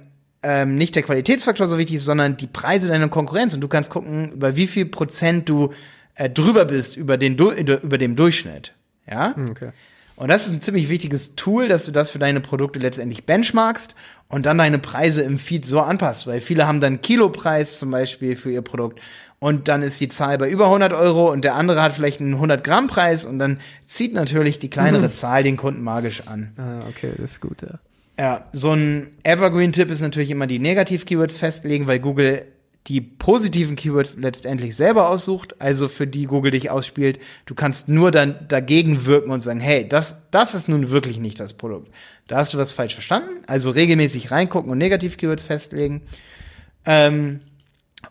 ähm, 0.43 0.77
nicht 0.77 0.95
der 0.95 1.03
Qualitätsfaktor 1.03 1.69
so 1.69 1.79
wichtig 1.79 1.97
ist, 1.97 2.05
sondern 2.05 2.37
die 2.37 2.47
Preise 2.47 2.89
deiner 2.89 3.09
Konkurrenz. 3.09 3.55
Und 3.55 3.61
du 3.61 3.69
kannst 3.69 3.91
gucken, 3.91 4.33
über 4.33 4.57
wie 4.57 4.67
viel 4.67 4.87
Prozent 4.87 5.49
du 5.49 5.73
äh, 6.15 6.29
drüber 6.31 6.65
bist 6.65 6.97
über, 6.97 7.17
den, 7.17 7.37
Du- 7.37 7.53
über 7.53 7.99
dem 7.99 8.17
Durchschnitt. 8.17 8.75
Ja? 9.09 9.35
Okay. 9.51 9.71
Und 10.17 10.29
das 10.29 10.47
ist 10.47 10.53
ein 10.53 10.61
ziemlich 10.61 10.89
wichtiges 10.89 11.37
Tool, 11.37 11.69
dass 11.69 11.85
du 11.85 11.93
das 11.93 12.11
für 12.11 12.19
deine 12.19 12.41
Produkte 12.41 12.81
letztendlich 12.81 13.25
benchmarkst 13.25 13.95
und 14.29 14.47
dann 14.47 14.59
deine 14.59 14.79
Preise 14.79 15.23
im 15.23 15.39
Feed 15.39 15.65
so 15.65 15.81
anpasst, 15.81 16.27
weil 16.27 16.41
viele 16.41 16.67
haben 16.67 16.81
dann 16.81 17.01
Kilopreis 17.01 17.79
zum 17.79 17.91
Beispiel 17.91 18.37
für 18.37 18.51
ihr 18.51 18.63
Produkt 18.63 19.01
und 19.39 19.69
dann 19.69 19.83
ist 19.83 20.01
die 20.01 20.09
Zahl 20.09 20.39
bei 20.39 20.51
über 20.51 20.67
100 20.67 20.93
Euro 20.93 21.31
und 21.31 21.43
der 21.43 21.55
andere 21.55 21.83
hat 21.83 21.93
vielleicht 21.93 22.21
einen 22.21 22.35
100 22.35 22.65
Gramm 22.65 22.89
Preis 22.89 23.25
und 23.25 23.39
dann 23.39 23.61
zieht 23.87 24.13
natürlich 24.13 24.59
die 24.59 24.71
kleinere 24.71 25.13
Zahl 25.13 25.43
den 25.43 25.57
Kunden 25.57 25.83
magisch 25.83 26.27
an. 26.27 26.53
Ah, 26.57 26.81
okay, 26.89 27.13
das 27.17 27.33
ist 27.33 27.41
gut, 27.41 27.63
ja. 27.63 27.79
Ja, 28.19 28.47
so 28.53 28.73
ein 28.73 29.13
Evergreen-Tipp 29.23 29.91
ist 29.91 30.01
natürlich 30.01 30.31
immer 30.31 30.49
die 30.49 30.59
Negativ-Keywords 30.59 31.39
festlegen, 31.39 31.87
weil 31.87 32.01
Google 32.01 32.47
die 32.89 33.01
positiven 33.03 33.77
Keywords 33.77 34.17
letztendlich 34.17 34.75
selber 34.75 35.09
aussucht, 35.11 35.61
also 35.61 35.89
für 35.89 36.07
die 36.07 36.25
Google 36.25 36.53
dich 36.53 36.71
ausspielt. 36.71 37.19
Du 37.45 37.55
kannst 37.55 37.89
nur 37.89 38.11
dann 38.11 38.47
dagegen 38.49 39.05
wirken 39.05 39.31
und 39.31 39.41
sagen, 39.41 39.61
hey, 39.61 39.87
das, 39.87 40.31
das 40.31 40.55
ist 40.55 40.69
nun 40.69 40.89
wirklich 40.91 41.19
nicht 41.19 41.39
das 41.39 41.53
Produkt. 41.53 41.91
Da 42.29 42.37
hast 42.37 42.55
du 42.55 42.59
was 42.59 42.73
falsch 42.73 42.95
verstanden. 42.95 43.43
Also 43.47 43.71
regelmäßig 43.71 44.31
reingucken 44.31 44.71
und 44.71 44.79
Negativ-Keywords 44.79 45.43
festlegen. 45.45 46.03
Ähm, 46.87 47.41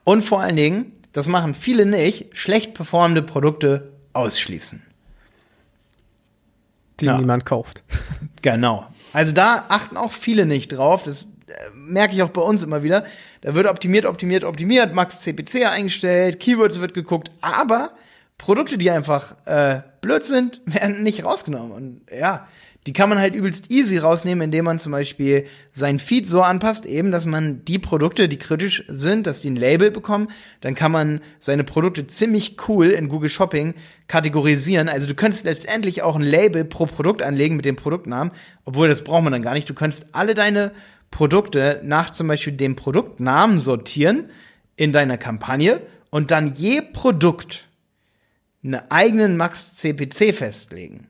und 0.03 0.21
vor 0.23 0.41
allen 0.41 0.55
Dingen, 0.55 0.91
das 1.11 1.27
machen 1.27 1.55
viele 1.55 1.85
nicht, 1.85 2.37
schlecht 2.37 2.73
performende 2.75 3.23
Produkte 3.23 3.93
ausschließen. 4.13 4.83
Die 6.99 7.05
Ja. 7.05 7.17
niemand 7.17 7.45
kauft. 7.45 7.81
Genau. 8.43 8.85
Also 9.13 9.33
da 9.33 9.65
achten 9.69 9.97
auch 9.97 10.11
viele 10.11 10.45
nicht 10.45 10.69
drauf. 10.69 11.03
Das 11.03 11.29
merke 11.73 12.13
ich 12.13 12.23
auch 12.23 12.29
bei 12.29 12.41
uns 12.41 12.63
immer 12.63 12.83
wieder. 12.83 13.05
Da 13.41 13.55
wird 13.55 13.67
optimiert, 13.67 14.05
optimiert, 14.05 14.43
optimiert, 14.43 14.93
Max 14.93 15.21
CPC 15.21 15.65
eingestellt, 15.65 16.39
Keywords 16.39 16.79
wird 16.81 16.93
geguckt, 16.93 17.31
aber 17.41 17.91
Produkte, 18.37 18.77
die 18.77 18.91
einfach 18.91 19.35
äh, 19.45 19.81
blöd 20.01 20.23
sind, 20.23 20.61
werden 20.65 21.03
nicht 21.03 21.23
rausgenommen. 21.23 21.71
Und 21.71 22.01
ja, 22.11 22.47
die 22.87 22.93
kann 22.93 23.09
man 23.09 23.19
halt 23.19 23.35
übelst 23.35 23.69
easy 23.69 23.97
rausnehmen, 23.97 24.45
indem 24.45 24.63
man 24.63 24.79
zum 24.79 24.93
Beispiel 24.93 25.45
sein 25.71 25.99
Feed 25.99 26.25
so 26.25 26.41
anpasst, 26.41 26.85
eben, 26.85 27.11
dass 27.11 27.25
man 27.25 27.65
die 27.65 27.79
Produkte, 27.79 28.29
die 28.29 28.37
kritisch 28.37 28.85
sind, 28.87 29.27
dass 29.27 29.41
die 29.41 29.49
ein 29.49 29.57
Label 29.57 29.91
bekommen. 29.91 30.29
Dann 30.61 30.73
kann 30.73 30.93
man 30.93 31.19
seine 31.37 31.65
Produkte 31.65 32.07
ziemlich 32.07 32.55
cool 32.69 32.91
in 32.91 33.09
Google 33.09 33.29
Shopping 33.29 33.73
kategorisieren. 34.07 34.87
Also 34.87 35.05
du 35.05 35.15
könntest 35.15 35.43
letztendlich 35.43 36.01
auch 36.01 36.15
ein 36.15 36.21
Label 36.21 36.63
pro 36.63 36.85
Produkt 36.85 37.21
anlegen 37.21 37.57
mit 37.57 37.65
dem 37.65 37.75
Produktnamen, 37.75 38.31
obwohl 38.63 38.87
das 38.87 39.03
braucht 39.03 39.23
man 39.23 39.33
dann 39.33 39.41
gar 39.41 39.53
nicht. 39.53 39.69
Du 39.69 39.73
könntest 39.73 40.15
alle 40.15 40.33
deine 40.33 40.71
Produkte 41.11 41.81
nach 41.83 42.09
zum 42.11 42.27
Beispiel 42.27 42.53
dem 42.53 42.75
Produktnamen 42.75 43.59
sortieren 43.59 44.29
in 44.75 44.91
deiner 44.91 45.17
Kampagne 45.17 45.81
und 46.09 46.31
dann 46.31 46.53
je 46.53 46.81
Produkt 46.81 47.67
einen 48.63 48.81
eigenen 48.89 49.37
Max-CPC 49.37 50.33
festlegen. 50.33 51.07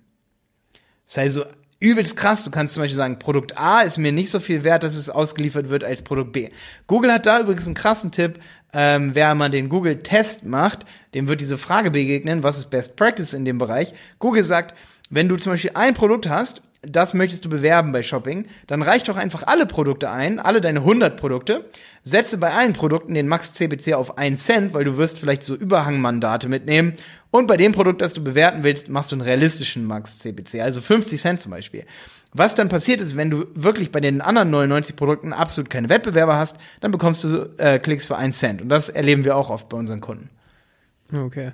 Das 1.05 1.17
heißt 1.17 1.35
so 1.35 1.45
übelst 1.79 2.17
krass. 2.17 2.43
Du 2.43 2.51
kannst 2.51 2.73
zum 2.73 2.83
Beispiel 2.83 2.95
sagen, 2.95 3.19
Produkt 3.19 3.57
A 3.57 3.81
ist 3.81 3.97
mir 3.97 4.11
nicht 4.11 4.29
so 4.29 4.39
viel 4.39 4.63
wert, 4.63 4.83
dass 4.83 4.95
es 4.95 5.09
ausgeliefert 5.09 5.69
wird 5.69 5.83
als 5.83 6.01
Produkt 6.01 6.33
B. 6.33 6.49
Google 6.87 7.13
hat 7.13 7.25
da 7.25 7.39
übrigens 7.39 7.65
einen 7.65 7.75
krassen 7.75 8.11
Tipp. 8.11 8.39
Ähm, 8.73 9.15
wer 9.15 9.33
man 9.33 9.51
den 9.51 9.69
Google-Test 9.69 10.45
macht, 10.45 10.85
dem 11.13 11.27
wird 11.27 11.39
diese 11.39 11.57
Frage 11.57 11.89
begegnen, 11.89 12.43
was 12.43 12.57
ist 12.57 12.69
Best 12.69 12.97
Practice 12.97 13.33
in 13.33 13.45
dem 13.45 13.57
Bereich. 13.57 13.93
Google 14.19 14.43
sagt, 14.43 14.77
wenn 15.09 15.29
du 15.29 15.37
zum 15.37 15.53
Beispiel 15.53 15.71
ein 15.73 15.93
Produkt 15.93 16.27
hast 16.27 16.61
das 16.91 17.13
möchtest 17.13 17.45
du 17.45 17.49
bewerben 17.49 17.91
bei 17.91 18.03
Shopping, 18.03 18.47
dann 18.67 18.81
reicht 18.81 19.07
doch 19.07 19.17
einfach 19.17 19.43
alle 19.45 19.65
Produkte 19.65 20.11
ein, 20.11 20.39
alle 20.39 20.61
deine 20.61 20.79
100 20.79 21.17
Produkte, 21.17 21.65
setze 22.03 22.37
bei 22.37 22.53
allen 22.53 22.73
Produkten 22.73 23.13
den 23.13 23.27
Max 23.27 23.53
CPC 23.53 23.93
auf 23.93 24.17
1 24.17 24.43
Cent, 24.43 24.73
weil 24.73 24.83
du 24.83 24.97
wirst 24.97 25.19
vielleicht 25.19 25.43
so 25.43 25.55
Überhangmandate 25.55 26.49
mitnehmen 26.49 26.93
und 27.31 27.47
bei 27.47 27.57
dem 27.57 27.71
Produkt, 27.71 28.01
das 28.01 28.13
du 28.13 28.23
bewerten 28.23 28.63
willst, 28.63 28.89
machst 28.89 29.11
du 29.11 29.15
einen 29.15 29.21
realistischen 29.21 29.85
Max 29.85 30.19
CPC, 30.19 30.61
also 30.61 30.81
50 30.81 31.19
Cent 31.19 31.39
zum 31.39 31.51
Beispiel. 31.51 31.85
Was 32.33 32.55
dann 32.55 32.69
passiert 32.69 33.01
ist, 33.01 33.17
wenn 33.17 33.29
du 33.29 33.45
wirklich 33.53 33.91
bei 33.91 33.99
den 33.99 34.21
anderen 34.21 34.49
99 34.49 34.95
Produkten 34.95 35.33
absolut 35.33 35.69
keine 35.69 35.89
Wettbewerber 35.89 36.37
hast, 36.37 36.57
dann 36.81 36.91
bekommst 36.91 37.23
du 37.23 37.53
äh, 37.57 37.79
Klicks 37.79 38.05
für 38.05 38.17
1 38.17 38.37
Cent 38.37 38.61
und 38.61 38.69
das 38.69 38.89
erleben 38.89 39.23
wir 39.23 39.35
auch 39.35 39.49
oft 39.49 39.69
bei 39.69 39.77
unseren 39.77 40.01
Kunden. 40.01 40.29
Okay. 41.13 41.51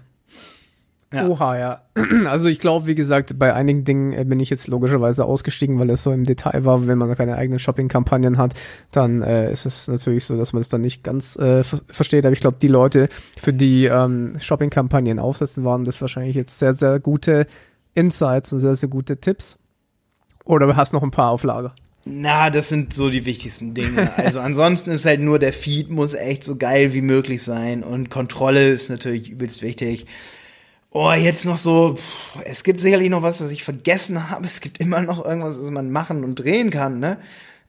Ja. 1.13 1.27
Oha, 1.27 1.57
ja. 1.57 1.81
Also 2.25 2.49
ich 2.49 2.59
glaube, 2.59 2.87
wie 2.87 2.95
gesagt, 2.95 3.37
bei 3.37 3.53
einigen 3.53 3.85
Dingen 3.85 4.13
äh, 4.13 4.23
bin 4.25 4.39
ich 4.39 4.49
jetzt 4.49 4.67
logischerweise 4.67 5.25
ausgestiegen, 5.25 5.77
weil 5.77 5.89
es 5.91 6.03
so 6.03 6.11
im 6.11 6.25
Detail 6.25 6.65
war. 6.65 6.87
Wenn 6.87 6.97
man 6.97 7.13
keine 7.15 7.35
eigenen 7.35 7.59
Shopping-Kampagnen 7.59 8.37
hat, 8.37 8.55
dann 8.91 9.21
äh, 9.21 9.51
ist 9.51 9.65
es 9.65 9.87
natürlich 9.87 10.25
so, 10.25 10.35
dass 10.37 10.53
man 10.53 10.61
es 10.61 10.67
das 10.67 10.71
dann 10.71 10.81
nicht 10.81 11.03
ganz 11.03 11.35
äh, 11.35 11.63
versteht. 11.63 12.25
Aber 12.25 12.33
ich 12.33 12.39
glaube, 12.39 12.57
die 12.59 12.67
Leute, 12.67 13.09
für 13.37 13.53
die 13.53 13.85
ähm, 13.85 14.33
Shopping-Kampagnen 14.39 15.19
aufsetzen, 15.19 15.63
waren 15.63 15.85
das 15.85 16.01
wahrscheinlich 16.01 16.35
jetzt 16.35 16.57
sehr, 16.57 16.73
sehr 16.73 16.99
gute 16.99 17.45
Insights 17.93 18.51
und 18.51 18.59
sehr, 18.59 18.75
sehr 18.75 18.89
gute 18.89 19.17
Tipps. 19.17 19.59
Oder 20.45 20.75
hast 20.75 20.93
noch 20.93 21.03
ein 21.03 21.11
paar 21.11 21.29
auf 21.29 21.43
Lager? 21.43 21.73
Na, 22.05 22.49
das 22.49 22.67
sind 22.67 22.93
so 22.93 23.09
die 23.09 23.25
wichtigsten 23.25 23.73
Dinge. 23.73 24.11
Also 24.17 24.39
ansonsten 24.39 24.91
ist 24.91 25.05
halt 25.05 25.21
nur 25.21 25.39
der 25.39 25.53
Feed 25.53 25.89
muss 25.89 26.13
echt 26.13 26.43
so 26.43 26.57
geil 26.57 26.93
wie 26.93 27.01
möglich 27.01 27.43
sein 27.43 27.83
und 27.83 28.09
Kontrolle 28.09 28.69
ist 28.69 28.89
natürlich 28.89 29.29
übelst 29.29 29.61
wichtig. 29.61 30.05
Oh, 30.95 31.11
jetzt 31.11 31.45
noch 31.45 31.57
so, 31.57 31.97
es 32.45 32.63
gibt 32.63 32.79
sicherlich 32.79 33.09
noch 33.09 33.23
was, 33.23 33.43
was 33.43 33.49
ich 33.49 33.63
vergessen 33.63 34.29
habe. 34.29 34.45
Es 34.45 34.61
gibt 34.61 34.79
immer 34.79 35.01
noch 35.01 35.25
irgendwas, 35.25 35.59
was 35.59 35.71
man 35.71 35.89
machen 35.89 36.23
und 36.23 36.35
drehen 36.35 36.69
kann, 36.69 36.99
ne? 36.99 37.17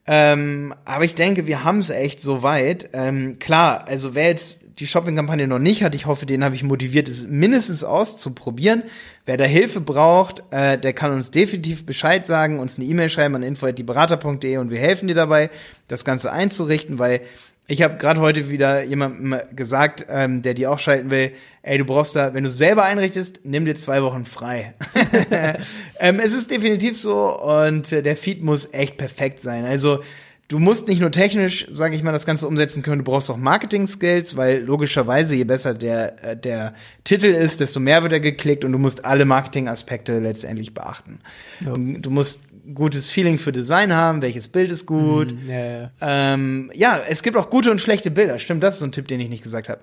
Ähm, 0.07 0.75
aber 0.85 1.07
ich 1.07 1.15
denke, 1.15 1.47
wir 1.47 1.65
haben 1.65 1.79
es 1.79 1.89
echt 1.89 2.21
so 2.21 2.43
weit. 2.43 2.91
Ähm, 2.93 3.39
klar, 3.39 3.89
also 3.89 4.15
wer 4.15 4.27
jetzt 4.27 4.79
die 4.79 4.87
Shopping-Kampagne 4.87 5.49
noch 5.49 5.59
nicht 5.59 5.83
hat, 5.83 5.95
ich 5.95 6.05
hoffe, 6.05 6.27
den 6.27 6.45
habe 6.45 6.55
ich 6.55 6.63
motiviert, 6.63 7.09
es 7.09 7.27
mindestens 7.27 7.83
auszuprobieren. 7.83 8.83
Wer 9.25 9.39
da 9.39 9.45
Hilfe 9.45 9.81
braucht, 9.81 10.43
äh, 10.51 10.77
der 10.77 10.93
kann 10.93 11.15
uns 11.15 11.31
definitiv 11.31 11.87
Bescheid 11.87 12.27
sagen, 12.27 12.59
uns 12.59 12.77
eine 12.77 12.85
E-Mail 12.85 13.09
schreiben 13.09 13.37
an 13.37 13.43
info.dieberater.de 13.43 14.59
und 14.59 14.71
wir 14.71 14.81
helfen 14.81 15.09
dir 15.09 15.15
dabei, 15.15 15.49
das 15.89 16.05
Ganze 16.05 16.31
einzurichten, 16.31 16.99
weil 16.99 17.23
ich 17.67 17.83
habe 17.83 17.97
gerade 17.97 18.21
heute 18.21 18.51
wieder 18.51 18.83
jemandem 18.83 19.37
gesagt, 19.55 20.07
ähm, 20.11 20.43
der 20.43 20.55
die 20.55 20.67
auch 20.67 20.79
schalten 20.79 21.11
will, 21.11 21.33
ey, 21.63 21.79
du 21.79 21.85
brauchst 21.85 22.15
da, 22.15 22.35
wenn 22.35 22.45
du 22.45 22.51
selber 22.51 22.85
einrichtest, 22.85 23.41
nimm 23.45 23.65
dir 23.65 23.75
zwei 23.75 24.03
Wochen 24.03 24.27
frei. 24.27 24.75
ähm, 25.99 26.21
es 26.23 26.35
ist 26.35 26.51
definitiv 26.51 26.97
so 26.99 27.41
und 27.41 27.91
äh, 27.91 28.03
der 28.03 28.17
Feed 28.17 28.43
muss 28.43 28.73
echt 28.75 28.99
perfekt 28.99 29.41
sein. 29.41 29.65
Also 29.65 30.01
du 30.49 30.59
musst 30.59 30.89
nicht 30.89 31.01
nur 31.01 31.11
technisch, 31.11 31.67
sage 31.73 31.97
ich 31.97 32.03
mal, 32.03 32.13
das 32.13 32.27
Ganze 32.27 32.47
umsetzen 32.47 32.83
können, 32.83 32.99
du 32.99 33.11
brauchst 33.11 33.31
auch 33.31 33.39
Marketing-Skills, 33.39 34.37
weil 34.37 34.63
logischerweise, 34.63 35.35
je 35.35 35.45
besser 35.45 35.73
der, 35.73 36.23
äh, 36.23 36.37
der 36.37 36.75
Titel 37.05 37.29
ist, 37.29 37.61
desto 37.61 37.81
mehr 37.81 38.03
wird 38.03 38.13
er 38.13 38.21
geklickt 38.21 38.67
und 38.67 38.73
du 38.73 38.79
musst 38.79 39.07
alle 39.07 39.25
Marketing-Aspekte 39.25 40.19
letztendlich 40.19 40.75
beachten. 40.75 41.21
Ja. 41.65 41.73
Du 41.73 42.11
musst 42.11 42.41
gutes 42.73 43.11
Feeling 43.11 43.39
für 43.39 43.53
Design 43.53 43.93
haben, 43.93 44.23
welches 44.23 44.49
Bild 44.49 44.71
ist 44.71 44.87
gut. 44.87 45.33
Mm, 45.33 45.51
ja, 45.51 45.67
ja. 45.67 45.91
Ähm, 46.01 46.71
ja, 46.75 47.01
es 47.09 47.23
gibt 47.23 47.37
auch 47.37 47.51
gute 47.51 47.71
und 47.71 47.81
schlechte 47.81 48.11
Bilder. 48.11 48.39
Stimmt, 48.39 48.63
das 48.63 48.75
ist 48.75 48.81
so 48.81 48.87
ein 48.87 48.93
Tipp, 48.93 49.09
den 49.09 49.21
ich 49.21 49.29
nicht 49.29 49.43
gesagt 49.43 49.69
habe. 49.69 49.81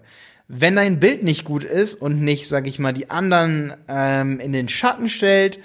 Wenn 0.48 0.76
dein 0.76 1.00
Bild 1.00 1.24
nicht 1.24 1.46
gut 1.46 1.64
ist 1.64 1.96
und 1.96 2.22
nicht, 2.22 2.48
sag 2.48 2.68
ich 2.68 2.80
mal, 2.80 2.94
die 2.94 3.10
anderen 3.10 3.74
ähm, 3.88 4.40
in 4.40 4.52
den 4.52 4.68
Schatten 4.68 5.10
stellt, 5.10 5.60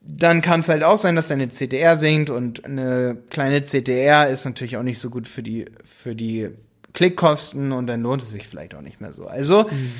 dann 0.00 0.40
kann 0.40 0.60
es 0.60 0.68
halt 0.68 0.82
auch 0.82 0.98
sein, 0.98 1.14
dass 1.14 1.28
deine 1.28 1.48
CTR 1.48 1.96
sinkt 1.96 2.28
und 2.28 2.64
eine 2.64 3.16
kleine 3.30 3.62
CTR 3.62 4.28
ist 4.28 4.44
natürlich 4.44 4.76
auch 4.76 4.82
nicht 4.82 4.98
so 4.98 5.10
gut 5.10 5.28
für 5.28 5.44
die 5.44 5.66
für 5.84 6.16
die 6.16 6.48
Klickkosten 6.92 7.70
und 7.70 7.86
dann 7.86 8.02
lohnt 8.02 8.22
es 8.22 8.30
sich 8.30 8.48
vielleicht 8.48 8.74
auch 8.74 8.80
nicht 8.80 9.00
mehr 9.00 9.12
so. 9.12 9.26
Also 9.26 9.64
mhm 9.64 9.92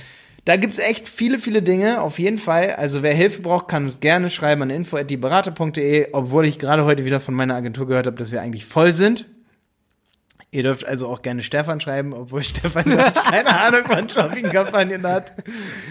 da 0.45 0.57
gibt's 0.57 0.79
echt 0.79 1.09
viele, 1.09 1.39
viele 1.39 1.63
Dinge, 1.63 2.01
auf 2.01 2.19
jeden 2.19 2.39
Fall. 2.39 2.73
Also 2.73 3.03
wer 3.03 3.15
Hilfe 3.15 3.43
braucht, 3.43 3.69
kann 3.69 3.85
uns 3.85 4.01
gerne 4.01 4.29
schreiben 4.29 4.63
an 4.63 4.71
info.dieberater.de, 4.71 6.09
obwohl 6.13 6.47
ich 6.47 6.59
gerade 6.59 6.85
heute 6.85 7.05
wieder 7.05 7.21
von 7.21 7.35
meiner 7.35 7.55
Agentur 7.55 7.87
gehört 7.87 8.07
habe, 8.07 8.17
dass 8.17 8.33
wir 8.33 8.41
eigentlich 8.41 8.67
voll 8.67 8.93
sind. 8.93 9.27
Ihr 10.55 10.65
dürft 10.65 10.87
also 10.87 11.07
auch 11.09 11.23
gerne 11.23 11.43
Stefan 11.43 11.81
schreiben, 11.81 12.13
obwohl 12.13 12.43
Stefan 12.45 12.85
keine 12.85 13.59
Ahnung 13.59 13.85
von 13.89 14.07
Shopping-Kampagnen 14.07 15.03
hat. 15.03 15.33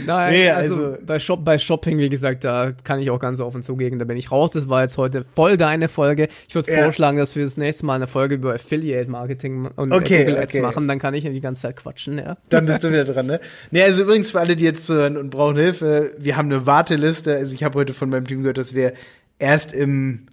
Nein, 0.06 0.34
nee, 0.34 0.50
also, 0.52 0.86
also 0.86 0.97
bei, 1.04 1.17
Shop, 1.17 1.43
bei 1.43 1.58
Shopping, 1.58 1.97
wie 1.97 2.10
gesagt, 2.10 2.43
da 2.43 2.71
kann 2.84 3.00
ich 3.00 3.10
auch 3.10 3.17
ganz 3.17 3.39
offen 3.39 3.63
zugeben, 3.63 3.97
da 3.97 4.06
bin 4.06 4.17
ich 4.17 4.32
raus. 4.32 4.52
Das 4.52 4.69
war 4.69 4.84
jetzt 4.84 5.00
heute 5.00 5.26
voll 5.36 5.58
deine 5.58 5.89
Folge. 5.89 6.28
Ich 6.47 6.54
würde 6.54 6.71
ja. 6.71 6.84
vorschlagen, 6.84 7.17
dass 7.17 7.36
wir 7.36 7.43
das 7.43 7.58
nächste 7.58 7.88
Mal 7.88 7.95
eine 7.95 8.06
Folge 8.06 8.36
über 8.36 8.54
Affiliate-Marketing 8.54 9.71
und 9.76 9.91
okay, 9.91 10.26
Google 10.26 10.38
Ads 10.38 10.54
okay. 10.54 10.62
machen, 10.62 10.88
dann 10.88 11.00
kann 11.00 11.15
ich 11.15 11.24
ja 11.24 11.32
die 11.32 11.41
ganze 11.41 11.63
Zeit 11.63 11.78
quatschen, 11.78 12.19
ja. 12.19 12.38
Dann 12.50 12.67
bist 12.67 12.84
du 12.84 12.89
wieder 12.89 13.06
dran, 13.06 13.26
ne? 13.26 13.39
Nee, 13.71 13.82
also 13.82 14.04
übrigens 14.04 14.30
für 14.30 14.39
alle, 14.39 14.56
die 14.56 14.65
jetzt 14.65 14.86
zuhören 14.86 15.17
und 15.17 15.32
brauchen 15.32 15.58
Hilfe, 15.58 16.13
wir 16.19 16.38
haben 16.38 16.52
eine 16.52 16.67
Warteliste. 16.67 17.34
Also 17.34 17.56
ich 17.56 17.63
habe 17.63 17.80
heute 17.80 17.95
von 17.95 18.10
meinem 18.10 18.28
Team 18.28 18.41
gehört, 18.41 18.60
dass 18.60 18.76
wir 18.76 18.93
erst 19.39 19.74
im 19.74 20.28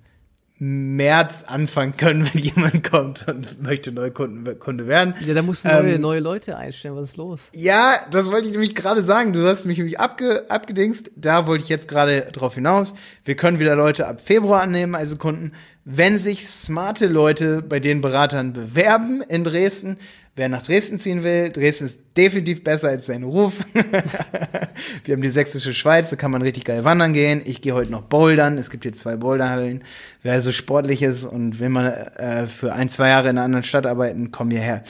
März 0.59 1.45
anfangen 1.47 1.97
können, 1.97 2.29
wenn 2.33 2.43
jemand 2.43 2.91
kommt 2.91 3.27
und 3.29 3.63
möchte 3.63 3.93
Neukunden 3.93 4.59
Kunde 4.59 4.87
werden. 4.87 5.15
Ja, 5.25 5.35
da 5.35 5.43
musst 5.43 5.65
du 5.65 5.69
neue, 5.69 5.95
ähm, 5.95 6.01
neue 6.01 6.21
Leute 6.21 6.57
einstellen. 6.57 6.97
Was 6.97 7.11
ist 7.11 7.17
los? 7.17 7.41
Ja, 7.53 7.95
das 8.11 8.31
wollte 8.31 8.47
ich 8.47 8.53
nämlich 8.53 8.75
gerade 8.75 9.03
sagen. 9.03 9.33
Du 9.33 9.47
hast 9.47 9.65
mich 9.65 9.79
nämlich 9.79 10.01
abge, 10.01 10.47
abgedingst. 10.49 11.13
Da 11.17 11.47
wollte 11.47 11.63
ich 11.63 11.69
jetzt 11.69 11.89
gerade 11.89 12.23
drauf 12.33 12.55
hinaus. 12.55 12.95
Wir 13.25 13.37
können 13.37 13.61
wieder 13.61 13.77
Leute 13.77 14.09
ab 14.09 14.21
Februar 14.21 14.63
annehmen, 14.63 14.95
also 14.95 15.17
Kunden. 15.17 15.53
Wenn 15.85 16.19
sich 16.19 16.49
smarte 16.49 17.07
Leute 17.07 17.63
bei 17.63 17.81
den 17.81 18.01
Beratern 18.01 18.53
bewerben 18.53 19.23
in 19.23 19.45
Dresden, 19.45 19.97
wer 20.39 20.49
nach 20.49 20.63
Dresden 20.63 20.99
ziehen 20.99 21.23
will, 21.23 21.51
Dresden 21.51 21.87
ist 21.87 22.01
definitiv 22.17 22.65
besser 22.65 22.89
als 22.89 23.07
sein 23.07 23.25
Ruf. 23.25 23.55
wir 25.05 25.15
haben 25.15 25.23
die 25.23 25.29
sächsische 25.29 25.75
Schweiz, 25.75 26.11
da 26.11 26.17
kann 26.17 26.31
man 26.31 26.43
richtig 26.43 26.65
geil 26.65 26.85
wandern 26.85 27.13
gehen. 27.13 27.43
Ich 27.45 27.61
gehe 27.61 27.75
heute 27.75 27.91
noch 27.91 28.03
bouldern. 28.03 28.57
Es 28.57 28.71
gibt 28.71 28.85
hier 28.85 28.93
zwei 28.93 29.17
Boulderhallen. 29.17 29.85
Wer 30.23 30.41
so 30.41 30.53
sportlich 30.53 31.03
ist 31.03 31.25
und 31.25 31.59
will 31.59 31.69
mal 31.69 32.13
äh, 32.17 32.47
für 32.47 32.73
ein, 32.73 32.89
zwei 32.89 33.09
Jahre 33.09 33.29
in 33.29 33.37
einer 33.37 33.45
anderen 33.45 33.65
Stadt 33.65 33.87
arbeiten, 33.87 34.31
komm 34.31 34.51
hierher. 34.51 34.85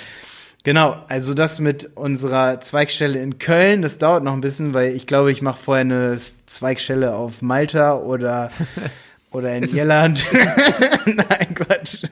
Genau, 0.64 0.96
also 1.08 1.34
das 1.34 1.60
mit 1.60 1.96
unserer 1.96 2.60
Zweigstelle 2.60 3.18
in 3.20 3.38
Köln, 3.38 3.80
das 3.80 3.96
dauert 3.96 4.24
noch 4.24 4.34
ein 4.34 4.40
bisschen, 4.40 4.74
weil 4.74 4.94
ich 4.94 5.06
glaube, 5.06 5.32
ich 5.32 5.40
mache 5.40 5.58
vorher 5.62 5.82
eine 5.82 6.18
Zweigstelle 6.46 7.14
auf 7.14 7.40
Malta 7.40 7.96
oder 7.96 8.50
Oder 9.30 9.56
in 9.56 9.62
ist 9.62 9.74
Irland. 9.74 10.26
Es, 10.32 10.80
Nein, 11.06 11.54
Quatsch. 11.54 12.02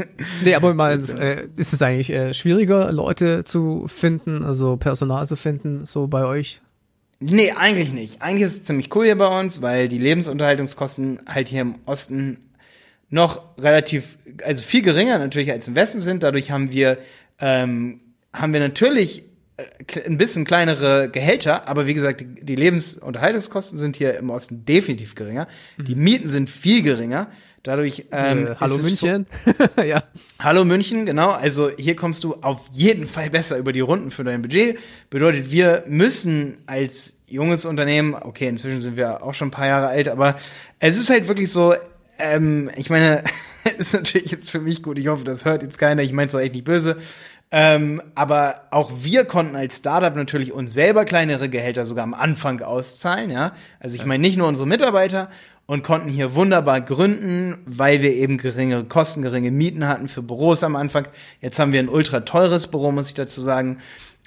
Nee, 0.45 0.55
aber 0.55 0.75
mal, 0.75 1.01
äh, 1.19 1.49
ist 1.57 1.73
es 1.73 1.81
eigentlich 1.81 2.11
äh, 2.11 2.35
schwieriger, 2.35 2.93
Leute 2.93 3.45
zu 3.45 3.87
finden, 3.89 4.45
also 4.45 4.77
Personal 4.77 5.27
zu 5.27 5.37
finden, 5.37 5.87
so 5.87 6.09
bei 6.09 6.25
euch? 6.25 6.61
Nee, 7.19 7.53
eigentlich 7.53 7.93
nicht. 7.93 8.21
Eigentlich 8.21 8.43
ist 8.43 8.53
es 8.53 8.65
ziemlich 8.65 8.95
cool 8.95 9.07
hier 9.07 9.17
bei 9.17 9.41
uns, 9.41 9.63
weil 9.63 9.89
die 9.89 9.99
Lebensunterhaltungskosten 9.99 11.21
halt 11.27 11.49
hier 11.49 11.63
im 11.63 11.77
Osten 11.87 12.39
noch 13.09 13.57
relativ, 13.59 14.19
also 14.45 14.63
viel 14.63 14.83
geringer 14.83 15.19
natürlich 15.19 15.51
als 15.51 15.69
im 15.69 15.75
Westen 15.75 16.03
sind. 16.03 16.23
Dadurch 16.23 16.51
haben 16.51 16.73
wir, 16.73 16.99
ähm, 17.41 18.01
haben 18.35 18.53
wir 18.53 18.61
natürlich 18.61 19.25
ein 20.05 20.19
bisschen 20.19 20.45
kleinere 20.45 21.09
Gehälter, 21.11 21.69
aber 21.69 21.87
wie 21.87 21.95
gesagt, 21.95 22.21
die, 22.21 22.27
die 22.27 22.57
Lebensunterhaltungskosten 22.57 23.79
sind 23.79 23.97
hier 23.97 24.19
im 24.19 24.31
Osten 24.31 24.65
definitiv 24.65 25.15
geringer. 25.15 25.49
Mhm. 25.79 25.85
Die 25.85 25.95
Mieten 25.95 26.29
sind 26.29 26.51
viel 26.51 26.83
geringer. 26.83 27.29
Dadurch 27.63 28.05
ähm, 28.13 28.47
äh, 28.47 28.55
Hallo 28.61 28.79
München. 28.79 29.27
ja. 29.85 30.05
Hallo 30.39 30.65
München, 30.65 31.05
genau. 31.05 31.31
Also 31.31 31.71
hier 31.77 31.97
kommst 31.97 32.23
du 32.23 32.35
auf 32.35 32.61
jeden 32.71 33.09
Fall 33.09 33.31
besser 33.31 33.59
über 33.59 33.73
die 33.73 33.81
Runden 33.81 34.13
für 34.13 34.23
dein 34.23 34.43
Budget. 34.43 34.79
Bedeutet, 35.11 35.51
wir 35.51 35.83
müssen 35.89 36.59
als 36.67 37.23
junges 37.27 37.65
Unternehmen, 37.65 38.15
okay, 38.15 38.47
inzwischen 38.47 38.79
sind 38.79 38.97
wir 38.97 39.23
auch 39.25 39.35
schon 39.35 39.49
ein 39.49 39.53
paar 39.53 39.67
Jahre 39.67 39.89
alt, 39.89 40.07
aber 40.07 40.37
es 40.79 40.97
ist 40.97 41.11
halt 41.11 41.27
wirklich 41.27 41.51
so, 41.51 41.75
ähm, 42.19 42.71
ich 42.77 42.89
meine, 42.89 43.25
ist 43.79 43.95
natürlich 43.95 44.31
jetzt 44.31 44.51
für 44.51 44.61
mich 44.61 44.83
gut. 44.83 44.99
Ich 44.99 45.09
hoffe, 45.09 45.25
das 45.25 45.45
hört 45.45 45.63
jetzt 45.63 45.79
keiner. 45.79 46.03
Ich 46.03 46.13
meine 46.13 46.27
es 46.27 46.33
doch 46.33 46.41
echt 46.41 46.55
nicht 46.55 46.65
böse. 46.65 46.99
Ähm, 47.53 48.03
aber 48.15 48.63
auch 48.71 48.91
wir 49.03 49.25
konnten 49.25 49.55
als 49.55 49.77
Startup 49.77 50.15
natürlich 50.15 50.53
uns 50.53 50.75
selber 50.75 51.05
kleinere 51.05 51.49
Gehälter 51.49 51.87
sogar 51.87 52.03
am 52.03 52.15
Anfang 52.15 52.61
auszahlen, 52.61 53.31
ja. 53.31 53.53
Also 53.79 53.97
ich 53.97 54.05
meine 54.05 54.21
nicht 54.21 54.37
nur 54.37 54.49
unsere 54.49 54.67
Mitarbeiter 54.67 55.31
und 55.67 55.83
konnten 55.83 56.09
hier 56.09 56.35
wunderbar 56.35 56.81
gründen, 56.81 57.59
weil 57.67 58.03
wir 58.03 58.15
eben 58.15 58.39
geringere 58.39 58.85
Kosten, 58.85 59.23
geringe 59.23 59.51
Mieten 59.51 59.87
hatten 59.87 60.09
für 60.09 60.23
Büros 60.23 60.65
am 60.65 60.77
Anfang. 60.77 61.09
Jetzt 61.41 61.59
haben 61.59 61.73
wir 61.73 61.81
ein 61.81 61.89
ultra 61.89 62.21
teures 62.21 62.69
Büro, 62.69 62.91
muss 62.93 63.09
ich 63.09 63.15
dazu 63.15 63.41
sagen. 63.41 63.79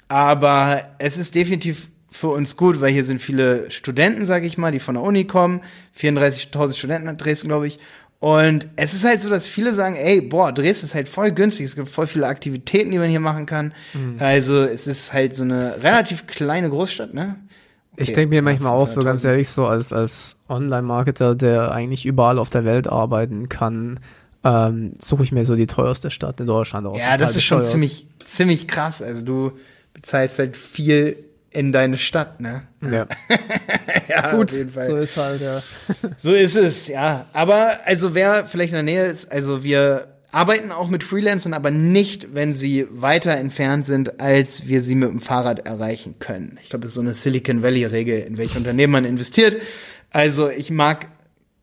Aber 0.08 0.82
es 0.98 1.18
ist 1.18 1.34
definitiv 1.34 1.90
für 2.10 2.28
uns 2.28 2.56
gut, 2.56 2.80
weil 2.80 2.92
hier 2.92 3.04
sind 3.04 3.22
viele 3.22 3.70
Studenten, 3.70 4.24
sage 4.24 4.46
ich 4.46 4.58
mal, 4.58 4.72
die 4.72 4.80
von 4.80 4.96
der 4.96 5.04
Uni 5.04 5.26
kommen. 5.26 5.60
34.000 5.98 6.76
Studenten 6.76 7.08
hat 7.08 7.24
Dresden, 7.24 7.48
glaube 7.48 7.68
ich. 7.68 7.78
Und 8.20 8.68
es 8.76 8.92
ist 8.92 9.04
halt 9.04 9.22
so, 9.22 9.30
dass 9.30 9.48
viele 9.48 9.72
sagen, 9.72 9.96
ey, 9.96 10.20
boah, 10.20 10.52
Dresden 10.52 10.84
ist 10.84 10.94
halt 10.94 11.08
voll 11.08 11.32
günstig. 11.32 11.64
Es 11.66 11.74
gibt 11.74 11.88
voll 11.88 12.06
viele 12.06 12.26
Aktivitäten, 12.26 12.90
die 12.90 12.98
man 12.98 13.08
hier 13.08 13.18
machen 13.20 13.46
kann. 13.46 13.72
Mhm. 13.94 14.16
Also 14.18 14.62
es 14.62 14.86
ist 14.86 15.14
halt 15.14 15.34
so 15.34 15.42
eine 15.42 15.82
relativ 15.82 16.26
kleine 16.26 16.68
Großstadt, 16.68 17.14
ne? 17.14 17.36
Okay. 17.92 18.02
Ich 18.02 18.12
denke 18.12 18.28
mir 18.28 18.42
manchmal 18.42 18.72
auch 18.72 18.86
so 18.86 19.02
ganz 19.02 19.24
ehrlich 19.24 19.48
so 19.48 19.66
als 19.66 19.92
als 19.92 20.36
Online-Marketer, 20.48 21.34
der 21.34 21.72
eigentlich 21.72 22.04
überall 22.04 22.38
auf 22.38 22.50
der 22.50 22.66
Welt 22.66 22.88
arbeiten 22.88 23.48
kann, 23.48 24.00
ähm, 24.44 24.92
suche 24.98 25.22
ich 25.22 25.32
mir 25.32 25.46
so 25.46 25.56
die 25.56 25.66
teuerste 25.66 26.10
Stadt 26.10 26.40
in 26.40 26.46
Deutschland 26.46 26.86
aus. 26.86 26.98
Ja, 26.98 27.16
das 27.16 27.36
ist 27.36 27.44
schon 27.44 27.62
ziemlich 27.62 28.06
ziemlich 28.26 28.68
krass. 28.68 29.02
Also 29.02 29.24
du 29.24 29.52
bezahlst 29.94 30.38
halt 30.38 30.58
viel 30.58 31.16
in 31.52 31.72
deine 31.72 31.96
Stadt, 31.96 32.40
ne? 32.40 32.62
Ja. 32.80 33.06
ja, 34.08 34.30
Gut, 34.36 34.50
so 34.50 34.96
ist 34.96 35.16
halt, 35.16 35.40
ja. 35.40 35.62
so 36.16 36.32
ist 36.32 36.56
es, 36.56 36.88
ja. 36.88 37.26
Aber 37.32 37.78
also 37.84 38.14
wer 38.14 38.46
vielleicht 38.46 38.72
in 38.72 38.76
der 38.76 38.82
Nähe 38.82 39.06
ist, 39.06 39.30
also 39.32 39.64
wir 39.64 40.08
arbeiten 40.32 40.70
auch 40.70 40.88
mit 40.88 41.02
Freelancern, 41.02 41.54
aber 41.54 41.70
nicht, 41.70 42.34
wenn 42.34 42.52
sie 42.52 42.86
weiter 42.90 43.32
entfernt 43.36 43.84
sind, 43.84 44.20
als 44.20 44.68
wir 44.68 44.82
sie 44.82 44.94
mit 44.94 45.10
dem 45.10 45.20
Fahrrad 45.20 45.66
erreichen 45.66 46.16
können. 46.20 46.58
Ich 46.62 46.70
glaube, 46.70 46.82
das 46.82 46.92
ist 46.92 46.96
so 46.96 47.00
eine 47.00 47.14
Silicon 47.14 47.62
Valley-Regel, 47.62 48.20
in 48.20 48.38
welche 48.38 48.56
Unternehmen 48.56 48.92
man 48.92 49.04
investiert. 49.04 49.60
Also 50.10 50.48
ich 50.48 50.70
mag 50.70 51.06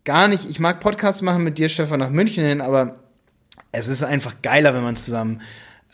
gar 0.03 0.27
nicht, 0.27 0.49
ich 0.49 0.59
mag 0.59 0.81
Podcasts 0.81 1.21
machen 1.21 1.43
mit 1.43 1.57
dir, 1.57 1.69
Stefan, 1.69 1.99
nach 1.99 2.09
München 2.09 2.45
hin, 2.45 2.59
aber 2.59 2.99
es 3.71 3.87
ist 3.87 4.03
einfach 4.03 4.35
geiler, 4.41 4.73
wenn 4.73 4.83
man 4.83 4.97
zusammen 4.97 5.41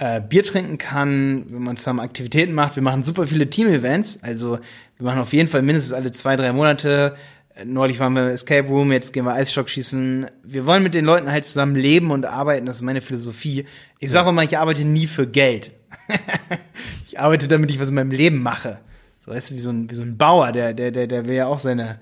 äh, 0.03 0.19
Bier 0.19 0.43
trinken 0.43 0.77
kann, 0.77 1.45
wenn 1.49 1.63
man 1.63 1.77
zusammen 1.77 2.01
Aktivitäten 2.01 2.51
macht. 2.51 2.75
Wir 2.75 2.83
machen 2.83 3.03
super 3.03 3.25
viele 3.25 3.49
Team-Events. 3.49 4.19
Also 4.21 4.59
wir 4.97 5.05
machen 5.05 5.19
auf 5.19 5.31
jeden 5.31 5.47
Fall 5.47 5.61
mindestens 5.61 5.93
alle 5.93 6.11
zwei, 6.11 6.35
drei 6.35 6.51
Monate. 6.51 7.15
Äh, 7.55 7.63
neulich 7.63 7.99
waren 7.99 8.11
wir 8.13 8.23
im 8.23 8.29
Escape 8.29 8.67
Room, 8.67 8.91
jetzt 8.91 9.13
gehen 9.13 9.23
wir 9.23 9.33
Eisstock 9.33 9.69
schießen. 9.69 10.27
Wir 10.43 10.65
wollen 10.65 10.83
mit 10.83 10.93
den 10.93 11.05
Leuten 11.05 11.31
halt 11.31 11.45
zusammen 11.45 11.75
leben 11.75 12.11
und 12.11 12.25
arbeiten. 12.25 12.65
Das 12.65 12.77
ist 12.77 12.81
meine 12.81 12.99
Philosophie. 12.99 13.65
Ich 13.99 14.11
sage 14.11 14.29
immer, 14.29 14.43
ich 14.43 14.57
arbeite 14.57 14.83
nie 14.83 15.07
für 15.07 15.25
Geld. 15.25 15.71
ich 17.07 17.17
arbeite 17.17 17.47
damit, 17.47 17.71
ich 17.71 17.79
was 17.79 17.87
in 17.87 17.95
meinem 17.95 18.11
Leben 18.11 18.43
mache. 18.43 18.79
So 19.25 19.31
weißt 19.31 19.51
du, 19.51 19.55
wie 19.55 19.59
so 19.59 19.69
ein, 19.69 19.89
wie 19.89 19.95
so 19.95 20.03
ein 20.03 20.17
Bauer, 20.17 20.51
der, 20.51 20.73
der, 20.73 20.91
der, 20.91 21.07
der 21.07 21.27
will 21.29 21.35
ja 21.35 21.47
auch 21.47 21.59
seine, 21.59 22.01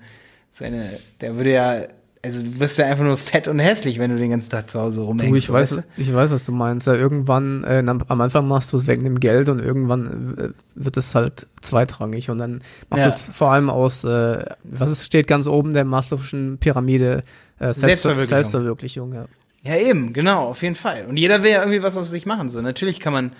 seine, 0.50 0.88
der 1.20 1.36
würde 1.36 1.52
ja 1.52 1.82
also 2.24 2.40
du 2.42 2.60
wirst 2.60 2.78
ja 2.78 2.86
einfach 2.86 3.02
nur 3.02 3.16
fett 3.16 3.48
und 3.48 3.58
hässlich, 3.58 3.98
wenn 3.98 4.10
du 4.10 4.16
den 4.16 4.30
ganzen 4.30 4.48
Tag 4.48 4.70
zu 4.70 4.80
Hause 4.80 5.00
rumhängst. 5.00 5.32
Du, 5.32 5.36
ich 5.36 5.52
weiß, 5.52 5.76
weißt 5.76 5.88
du? 5.96 6.00
ich 6.00 6.14
weiß, 6.14 6.30
was 6.30 6.44
du 6.44 6.52
meinst. 6.52 6.86
Ja, 6.86 6.94
irgendwann, 6.94 7.64
äh, 7.64 7.84
am 7.86 8.20
Anfang 8.20 8.46
machst 8.46 8.72
du 8.72 8.76
es 8.76 8.86
wegen 8.86 9.02
dem 9.02 9.18
Geld 9.18 9.48
und 9.48 9.58
irgendwann 9.58 10.38
äh, 10.38 10.48
wird 10.76 10.96
es 10.96 11.16
halt 11.16 11.48
zweitrangig 11.60 12.30
und 12.30 12.38
dann 12.38 12.62
machst 12.90 13.04
ja. 13.04 13.10
du 13.10 13.16
es 13.16 13.36
vor 13.36 13.50
allem 13.50 13.68
aus, 13.68 14.04
äh, 14.04 14.44
was 14.62 14.90
es 14.90 15.04
steht 15.04 15.26
ganz 15.26 15.48
oben 15.48 15.74
der 15.74 15.84
Maslow'schen 15.84 16.58
Pyramide, 16.58 17.24
äh, 17.58 17.74
Selbstverwirklichung. 17.74 18.28
Selbstverwirklichung 18.28 19.12
ja. 19.14 19.24
ja, 19.62 19.76
eben, 19.76 20.12
genau, 20.12 20.46
auf 20.46 20.62
jeden 20.62 20.76
Fall. 20.76 21.06
Und 21.08 21.16
jeder 21.16 21.42
will 21.42 21.50
ja 21.50 21.58
irgendwie 21.58 21.82
was 21.82 21.96
aus 21.96 22.08
sich 22.10 22.24
machen. 22.24 22.48
So, 22.48 22.60
natürlich 22.60 23.00
kann 23.00 23.12
man 23.12 23.32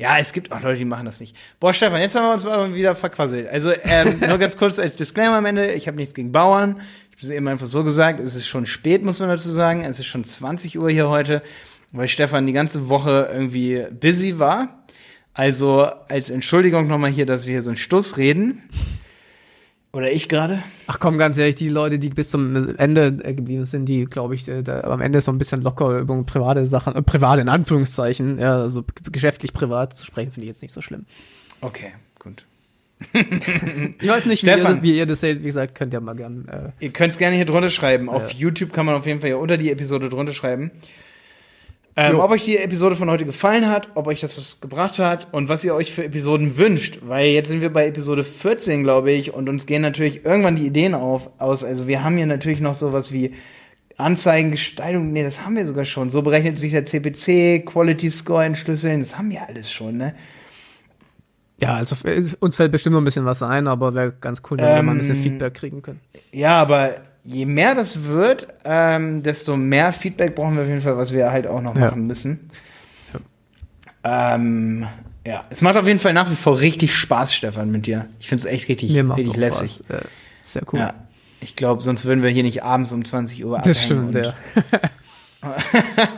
ja, 0.00 0.16
es 0.18 0.32
gibt 0.32 0.52
auch 0.52 0.60
Leute, 0.60 0.78
die 0.78 0.84
machen 0.84 1.06
das 1.06 1.18
nicht. 1.18 1.36
Boah, 1.58 1.74
Stefan, 1.74 2.00
jetzt 2.00 2.14
haben 2.14 2.24
wir 2.24 2.32
uns 2.32 2.44
mal 2.44 2.72
wieder 2.72 2.94
verquasselt. 2.94 3.48
Also 3.48 3.72
ähm, 3.82 4.20
nur 4.28 4.38
ganz 4.38 4.56
kurz 4.56 4.78
als 4.78 4.94
Disclaimer 4.94 5.38
am 5.38 5.44
Ende. 5.44 5.72
Ich 5.72 5.88
habe 5.88 5.96
nichts 5.96 6.14
gegen 6.14 6.30
Bauern 6.30 6.80
habe 7.18 7.26
es 7.26 7.36
eben 7.36 7.48
einfach 7.48 7.66
so 7.66 7.82
gesagt, 7.82 8.20
es 8.20 8.36
ist 8.36 8.46
schon 8.46 8.64
spät, 8.64 9.04
muss 9.04 9.18
man 9.18 9.28
dazu 9.28 9.50
sagen. 9.50 9.82
Es 9.82 9.98
ist 9.98 10.06
schon 10.06 10.22
20 10.22 10.78
Uhr 10.78 10.88
hier 10.88 11.08
heute, 11.08 11.42
weil 11.90 12.06
Stefan 12.06 12.46
die 12.46 12.52
ganze 12.52 12.88
Woche 12.88 13.28
irgendwie 13.32 13.86
busy 13.90 14.38
war. 14.38 14.84
Also 15.34 15.82
als 16.08 16.30
Entschuldigung 16.30 16.86
nochmal 16.86 17.10
hier, 17.10 17.26
dass 17.26 17.46
wir 17.46 17.54
hier 17.54 17.62
so 17.62 17.70
einen 17.70 17.76
Stuss 17.76 18.18
reden. 18.18 18.62
Oder 19.92 20.12
ich 20.12 20.28
gerade? 20.28 20.62
Ach 20.86 21.00
komm, 21.00 21.18
ganz 21.18 21.36
ehrlich, 21.38 21.56
die 21.56 21.70
Leute, 21.70 21.98
die 21.98 22.10
bis 22.10 22.30
zum 22.30 22.76
Ende 22.76 23.06
äh, 23.24 23.34
geblieben 23.34 23.64
sind, 23.64 23.86
die, 23.86 24.04
glaube 24.04 24.36
ich, 24.36 24.46
äh, 24.46 24.62
da, 24.62 24.82
am 24.82 25.00
Ende 25.00 25.20
so 25.20 25.32
ein 25.32 25.38
bisschen 25.38 25.62
locker 25.62 25.98
über 25.98 26.22
private 26.22 26.66
Sachen, 26.66 26.94
äh, 26.94 27.02
private 27.02 27.40
in 27.40 27.48
Anführungszeichen, 27.48 28.38
ja, 28.38 28.60
also 28.60 28.84
geschäftlich 29.10 29.52
privat 29.52 29.96
zu 29.96 30.04
sprechen, 30.04 30.30
finde 30.30 30.44
ich 30.44 30.48
jetzt 30.48 30.62
nicht 30.62 30.72
so 30.72 30.82
schlimm. 30.82 31.06
Okay, 31.62 31.94
gut 32.20 32.44
ich 34.00 34.08
weiß 34.08 34.26
nicht, 34.26 34.44
wie 34.44 34.50
ihr, 34.50 34.82
wie 34.82 34.98
ihr, 34.98 35.06
das 35.06 35.20
seht. 35.20 35.40
Wie 35.40 35.46
gesagt, 35.46 35.74
könnt 35.74 35.92
ihr 35.92 36.00
mal 36.00 36.16
gern. 36.16 36.48
Äh, 36.48 36.84
ihr 36.84 36.90
könnt 36.90 37.12
es 37.12 37.18
gerne 37.18 37.36
hier 37.36 37.44
drunter 37.44 37.70
schreiben. 37.70 38.08
Auf 38.08 38.32
ja. 38.32 38.38
YouTube 38.38 38.72
kann 38.72 38.86
man 38.86 38.96
auf 38.96 39.06
jeden 39.06 39.20
Fall 39.20 39.28
hier 39.28 39.38
unter 39.38 39.56
die 39.56 39.70
Episode 39.70 40.08
drunter 40.08 40.32
schreiben. 40.32 40.72
Ähm, 42.00 42.20
ob 42.20 42.30
euch 42.30 42.44
die 42.44 42.56
Episode 42.56 42.94
von 42.94 43.10
heute 43.10 43.24
gefallen 43.24 43.68
hat, 43.68 43.88
ob 43.96 44.06
euch 44.06 44.20
das 44.20 44.36
was 44.36 44.60
gebracht 44.60 45.00
hat 45.00 45.28
und 45.32 45.48
was 45.48 45.64
ihr 45.64 45.74
euch 45.74 45.92
für 45.92 46.04
Episoden 46.04 46.56
wünscht. 46.56 46.98
Weil 47.02 47.30
jetzt 47.30 47.48
sind 47.48 47.60
wir 47.60 47.72
bei 47.72 47.88
Episode 47.88 48.22
14, 48.22 48.84
glaube 48.84 49.10
ich, 49.10 49.34
und 49.34 49.48
uns 49.48 49.66
gehen 49.66 49.82
natürlich 49.82 50.24
irgendwann 50.24 50.54
die 50.54 50.66
Ideen 50.66 50.94
auf, 50.94 51.28
aus. 51.38 51.64
Also 51.64 51.88
wir 51.88 52.04
haben 52.04 52.16
hier 52.16 52.26
natürlich 52.26 52.60
noch 52.60 52.76
sowas 52.76 53.12
wie 53.12 53.34
Anzeigengestaltung. 53.96 55.12
Nee, 55.12 55.24
das 55.24 55.44
haben 55.44 55.56
wir 55.56 55.66
sogar 55.66 55.84
schon. 55.84 56.08
So 56.08 56.22
berechnet 56.22 56.56
sich 56.56 56.70
der 56.70 56.86
CPC, 56.86 57.66
Quality 57.66 58.12
Score 58.12 58.44
entschlüsseln. 58.44 59.00
Das 59.00 59.18
haben 59.18 59.32
wir 59.32 59.48
alles 59.48 59.70
schon, 59.70 59.96
ne? 59.96 60.14
Ja, 61.60 61.74
also 61.74 61.96
uns 62.38 62.56
fällt 62.56 62.70
bestimmt 62.70 62.94
noch 62.94 63.00
ein 63.00 63.04
bisschen 63.04 63.24
was 63.24 63.42
ein, 63.42 63.66
aber 63.66 63.94
wäre 63.94 64.12
ganz 64.12 64.42
cool, 64.48 64.58
wenn 64.58 64.66
ähm, 64.66 64.76
wir 64.76 64.82
mal 64.82 64.92
ein 64.92 64.98
bisschen 64.98 65.16
ähm, 65.16 65.22
Feedback 65.22 65.54
kriegen 65.54 65.82
können. 65.82 66.00
Ja, 66.30 66.60
aber 66.60 66.94
je 67.24 67.46
mehr 67.46 67.74
das 67.74 68.04
wird, 68.04 68.48
ähm, 68.64 69.22
desto 69.22 69.56
mehr 69.56 69.92
Feedback 69.92 70.36
brauchen 70.36 70.54
wir 70.54 70.62
auf 70.62 70.68
jeden 70.68 70.82
Fall, 70.82 70.96
was 70.96 71.12
wir 71.12 71.32
halt 71.32 71.46
auch 71.46 71.60
noch 71.60 71.74
ja. 71.74 71.86
machen 71.86 72.06
müssen. 72.06 72.50
Ja. 74.04 74.34
Ähm, 74.34 74.86
ja, 75.26 75.42
es 75.50 75.60
macht 75.60 75.76
auf 75.76 75.86
jeden 75.86 75.98
Fall 75.98 76.12
nach 76.12 76.30
wie 76.30 76.36
vor 76.36 76.60
richtig 76.60 76.94
Spaß, 76.94 77.34
Stefan, 77.34 77.70
mit 77.70 77.86
dir. 77.86 78.06
Ich 78.20 78.28
finde 78.28 78.42
es 78.42 78.44
echt 78.46 78.68
richtig, 78.68 78.92
Mir 78.92 79.04
macht 79.04 79.18
richtig 79.18 79.36
lässig. 79.36 79.82
Ja, 79.88 79.98
sehr 80.42 80.62
cool. 80.72 80.78
Ja, 80.78 80.94
ich 81.40 81.56
glaube, 81.56 81.82
sonst 81.82 82.04
würden 82.04 82.22
wir 82.22 82.30
hier 82.30 82.44
nicht 82.44 82.62
abends 82.62 82.92
um 82.92 83.04
20 83.04 83.44
Uhr 83.44 83.58
abhängen 83.58 83.74
das 83.74 83.84
stimmt, 83.84 84.14
und, 84.14 84.24
ja. 84.24 84.34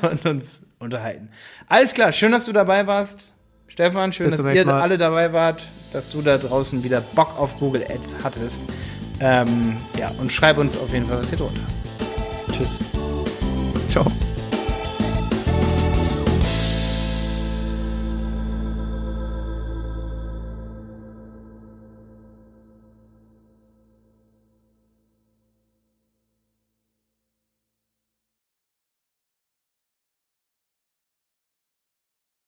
und 0.10 0.26
uns 0.26 0.62
unterhalten. 0.78 1.30
Alles 1.66 1.94
klar, 1.94 2.12
schön, 2.12 2.30
dass 2.30 2.44
du 2.44 2.52
dabei 2.52 2.86
warst. 2.86 3.32
Stefan, 3.70 4.12
schön, 4.12 4.30
dass 4.30 4.44
ihr 4.44 4.66
alle 4.66 4.98
dabei 4.98 5.32
wart, 5.32 5.62
dass 5.92 6.10
du 6.10 6.22
da 6.22 6.38
draußen 6.38 6.82
wieder 6.82 7.00
Bock 7.00 7.38
auf 7.38 7.56
Google 7.56 7.84
Ads 7.88 8.16
hattest. 8.24 8.62
Ähm, 9.20 9.76
ja, 9.96 10.10
und 10.18 10.32
schreib 10.32 10.58
uns 10.58 10.76
auf 10.76 10.92
jeden 10.92 11.06
Fall 11.06 11.18
was 11.18 11.28
hier 11.28 11.38
drunter. 11.38 11.60
Tschüss. 12.52 12.80
Ciao. 13.88 14.04